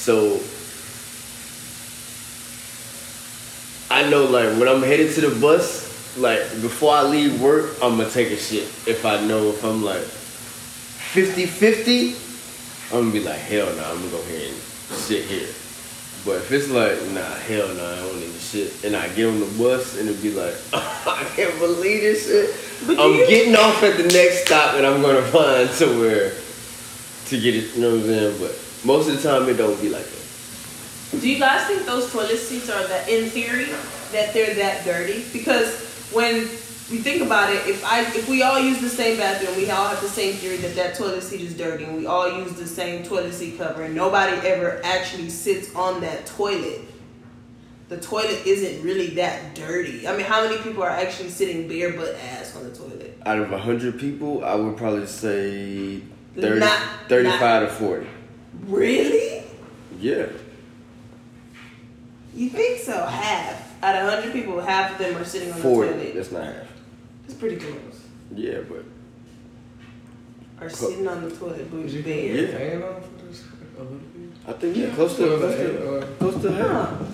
so 0.05 0.39
I 3.91 4.09
know 4.11 4.25
like 4.25 4.59
when 4.59 4.69
I'm 4.69 4.83
headed 4.83 5.15
to 5.15 5.23
the 5.23 5.31
bus, 5.41 6.19
like 6.19 6.43
before 6.61 6.95
I 6.95 7.05
leave 7.05 7.41
work, 7.41 7.75
I'm 7.83 7.97
gonna 7.97 8.11
take 8.11 8.31
a 8.31 8.37
shit. 8.37 8.65
If 8.87 9.07
I 9.07 9.25
know 9.25 9.49
if 9.49 9.65
I'm 9.65 9.83
like 9.83 10.03
50-50, 10.03 12.93
I'm 12.93 13.01
gonna 13.01 13.13
be 13.13 13.21
like, 13.21 13.39
hell 13.39 13.75
no, 13.75 13.83
I'm 13.83 13.97
gonna 13.97 14.11
go 14.11 14.23
here 14.25 14.51
and 14.51 14.74
sit 14.95 15.25
here. 15.25 15.49
But 16.25 16.37
if 16.41 16.53
it's 16.53 16.71
like, 16.71 16.97
nah, 17.13 17.21
hell 17.21 17.69
no, 17.75 17.85
I 17.85 17.97
don't 17.97 18.19
need 18.19 18.33
to 18.33 18.39
shit, 18.39 18.85
and 18.85 18.97
I 18.97 19.09
get 19.15 19.29
on 19.29 19.41
the 19.41 19.59
bus 19.59 19.99
and 19.99 20.09
it'd 20.09 20.23
be 20.23 20.33
like, 20.33 20.55
I 20.73 21.27
can't 21.37 21.59
believe 21.59 22.01
this 22.01 22.27
shit. 22.27 22.87
But 22.87 22.99
I'm 22.99 23.17
getting 23.29 23.55
off 23.57 23.83
at 23.83 23.97
the 23.97 24.05
next 24.05 24.47
stop 24.47 24.75
and 24.77 24.87
I'm 24.87 25.03
gonna 25.03 25.23
find 25.23 25.69
somewhere 25.69 26.33
to 27.27 27.41
get 27.41 27.55
it, 27.55 27.75
you 27.75 27.83
know 27.83 27.91
what 27.91 28.01
I'm 28.01 28.07
saying? 28.07 28.39
But 28.41 28.59
most 28.85 29.09
of 29.09 29.21
the 29.21 29.29
time 29.29 29.49
it 29.49 29.55
don't 29.55 29.81
be 29.81 29.89
like 29.89 30.05
that. 30.05 31.21
Do 31.21 31.29
you 31.29 31.39
guys 31.39 31.67
think 31.67 31.87
those 31.87 32.11
toilet 32.13 32.39
seats 32.39 32.69
are 32.69 32.87
that, 32.89 33.09
in 33.09 33.31
theory, 33.31 33.67
that 34.13 34.33
they're 34.33 34.55
that 34.55 34.85
dirty? 34.85 35.25
Because 35.33 35.77
when 36.13 36.49
you 36.91 36.99
think 36.99 37.23
about 37.23 37.51
it, 37.51 37.67
if 37.67 37.85
I 37.85 38.01
if 38.01 38.29
we 38.29 38.43
all 38.43 38.59
use 38.59 38.81
the 38.81 38.89
same 38.89 39.17
bathroom, 39.17 39.57
we 39.57 39.71
all 39.71 39.89
have 39.89 40.01
the 40.03 40.09
same 40.09 40.35
theory 40.35 40.59
that 40.59 40.75
that 40.77 40.95
toilet 40.97 41.23
seat 41.23 41.41
is 41.41 41.57
dirty, 41.57 41.85
and 41.85 41.97
we 41.97 42.07
all 42.07 42.39
use 42.41 42.53
the 42.55 42.67
same 42.67 43.03
toilet 43.05 43.33
seat 43.33 43.57
cover, 43.59 43.85
and 43.85 43.95
nobody 43.95 44.37
ever 44.47 44.81
actually 44.85 45.31
sits 45.31 45.75
on 45.75 46.01
that 46.03 46.27
toilet. 46.27 46.81
The 47.89 47.99
toilet 47.99 48.47
isn't 48.47 48.83
really 48.83 49.09
that 49.15 49.55
dirty. 49.55 50.07
I 50.09 50.17
mean, 50.17 50.27
how 50.27 50.43
many 50.45 50.61
people 50.63 50.83
are 50.83 50.91
actually 50.91 51.29
sitting 51.31 51.69
bare 51.69 51.93
butt 51.93 52.17
ass 52.17 52.57
on 52.57 52.65
the 52.65 52.75
toilet? 52.75 53.19
Out 53.25 53.39
of 53.39 53.53
a 53.53 53.59
hundred 53.59 53.99
people, 54.01 54.45
I 54.45 54.55
would 54.55 54.77
probably 54.77 55.07
say 55.07 56.01
30, 56.37 56.61
Not- 56.61 57.09
35 57.09 57.69
to 57.69 57.75
40. 57.75 58.07
Really? 58.67 59.45
Yeah. 60.01 60.27
You 62.35 62.49
think 62.49 62.81
so? 62.81 63.05
Half 63.07 63.65
out 63.85 63.97
of 63.97 64.11
hundred 64.11 64.33
people, 64.33 64.61
half 64.61 64.93
of 64.93 64.99
them 64.99 65.17
are 65.17 65.25
sitting 65.25 65.53
on 65.53 65.61
40. 65.61 65.89
the 65.89 65.95
toilet. 65.95 66.15
That's 66.15 66.33
not 66.33 66.45
half. 66.45 66.74
It's 67.25 67.35
pretty 67.35 67.57
close. 67.57 68.01
Yeah, 68.35 68.59
but 68.69 68.85
Are 70.61 70.69
sitting 70.71 71.07
on 71.09 71.29
the 71.29 71.31
toilet 71.35 71.59
Did 71.59 71.71
booth 71.71 71.93
you 71.93 72.03
bed. 72.03 72.31
put 72.31 72.41
Yeah. 72.51 72.59
fan 72.59 72.83
on 72.83 73.03
for 73.03 73.27
this? 73.27 73.43
A 73.79 73.83
little 73.83 73.99
bit? 73.99 74.31
I 74.47 74.53
think, 74.53 74.77
yeah, 74.77 74.95
close 74.95 75.17
to, 75.17 75.23
Well, 75.27 75.39
close 75.39 75.57
to, 75.57 76.07
close 76.19 76.43
to 76.43 76.53
half. 76.53 76.89
Huh. 76.91 77.05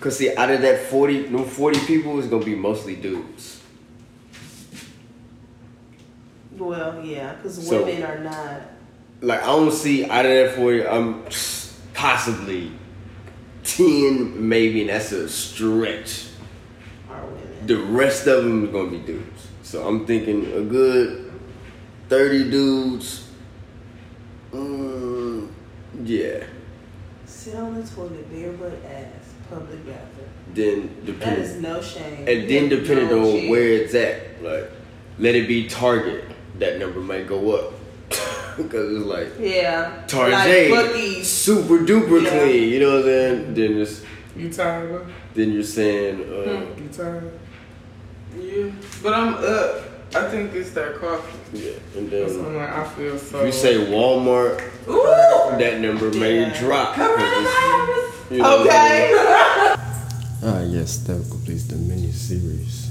Cause 0.00 0.16
see, 0.18 0.34
out 0.34 0.50
of 0.50 0.60
that 0.62 0.80
forty, 0.86 1.28
no 1.28 1.44
forty 1.44 1.78
people 1.86 2.18
is 2.18 2.26
gonna 2.26 2.44
be 2.44 2.56
mostly 2.56 2.96
dudes. 2.96 3.60
Well, 6.58 7.04
yeah, 7.04 7.34
because 7.34 7.66
So- 7.66 7.84
women 7.84 8.02
are 8.02 8.18
not. 8.18 8.62
Like 9.20 9.42
I 9.42 9.46
don't 9.46 9.72
see 9.72 10.04
out 10.04 10.24
of 10.26 10.30
that 10.32 10.54
forty, 10.56 10.84
I'm 10.86 11.22
possibly 11.94 12.72
ten, 13.62 14.48
maybe, 14.48 14.80
and 14.80 14.90
that's 14.90 15.12
a 15.12 15.28
stretch. 15.28 16.24
Are 17.62 17.66
women. 17.66 17.86
The 17.86 17.92
rest 17.92 18.26
of 18.26 18.44
them 18.44 18.64
is 18.66 18.70
gonna 18.70 18.90
be 18.90 18.98
dudes. 18.98 19.48
So 19.62 19.86
I'm 19.86 20.06
thinking 20.06 20.52
a 20.52 20.60
good 20.62 21.32
thirty 22.08 22.50
dudes. 22.50 23.28
Mm, 24.52 25.48
yeah. 26.04 26.44
Sit 27.26 27.54
on 27.54 27.74
the 27.74 27.86
toilet, 27.88 28.30
bare 28.32 28.52
butt 28.52 28.72
ass, 28.86 29.06
public 29.48 29.84
bathroom. 29.86 30.28
Then 30.54 30.80
That 30.82 31.06
depending, 31.06 31.44
is 31.44 31.60
no 31.60 31.80
shame. 31.80 32.18
and 32.28 32.48
then 32.48 32.64
Yeah, 32.64 32.68
depending 32.68 33.08
no 33.08 33.20
on 33.20 33.38
shame. 33.40 33.50
where 33.50 33.68
it's 33.68 33.94
at, 33.94 34.42
like 34.42 34.70
let 35.18 35.34
it 35.34 35.48
be 35.48 35.68
Target, 35.68 36.24
that 36.58 36.78
number 36.78 37.00
might 37.00 37.26
go 37.26 37.52
up 37.52 37.72
because 38.58 38.96
it's 38.98 39.06
like. 39.06 39.28
Yeah. 39.40 40.02
Target, 40.06 40.70
Like 40.70 40.86
Buc-ee's. 40.94 41.28
super 41.30 41.78
duper 41.78 42.22
Yeah. 42.22 42.30
clean. 42.30 42.68
You 42.68 42.80
know 42.80 42.90
what 42.90 42.98
I'm 42.98 43.04
saying? 43.04 43.54
Then 43.54 43.76
it's, 43.80 44.02
You 44.36 44.52
tired, 44.52 44.88
bro? 44.90 45.06
then 45.34 45.52
you're 45.52 45.62
saying, 45.62 46.20
uh, 46.20 46.66
You 46.80 46.88
tired? 46.92 47.32
Yeah, 48.36 48.70
but 49.02 49.12
I'm 49.14 49.34
up. 49.34 49.84
I 50.14 50.28
think 50.28 50.52
it's 50.54 50.70
that 50.72 50.96
coffee. 50.96 51.38
yeah. 51.58 51.72
And 51.96 52.10
then 52.10 52.54
like, 52.54 52.68
I 52.68 52.84
feel 52.90 53.18
so. 53.18 53.44
you 53.44 53.52
say 53.52 53.74
Walmart, 53.86 54.60
Ooh. 54.88 55.56
that 55.58 55.80
number 55.80 56.10
may 56.10 56.40
Yeah. 56.40 56.58
drop. 56.58 56.96
you 58.30 58.38
know 58.38 58.60
Okay. 58.62 59.12
Ah, 60.44 60.60
yes, 60.62 60.96
that 61.06 61.24
completes 61.30 61.64
the 61.68 61.76
mini 61.76 62.10
series. 62.10 62.88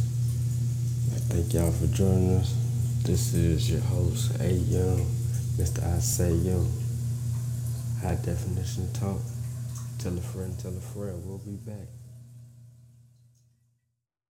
Thank 1.27 1.53
y'all 1.53 1.71
for 1.71 1.87
joining 1.87 2.37
us. 2.37 2.53
This 3.03 3.33
is 3.33 3.69
your 3.69 3.81
host, 3.81 4.31
A 4.39 4.51
Young, 4.53 5.05
Mr. 5.57 5.83
I 5.83 5.99
Say 5.99 6.31
Young. 6.31 6.71
High 8.01 8.15
definition 8.15 8.91
talk. 8.93 9.19
Tell 9.99 10.17
a 10.17 10.21
friend, 10.21 10.57
tell 10.59 10.71
a 10.75 10.79
friend. 10.79 11.21
We'll 11.25 11.39
be 11.39 11.57
back. 11.69 11.87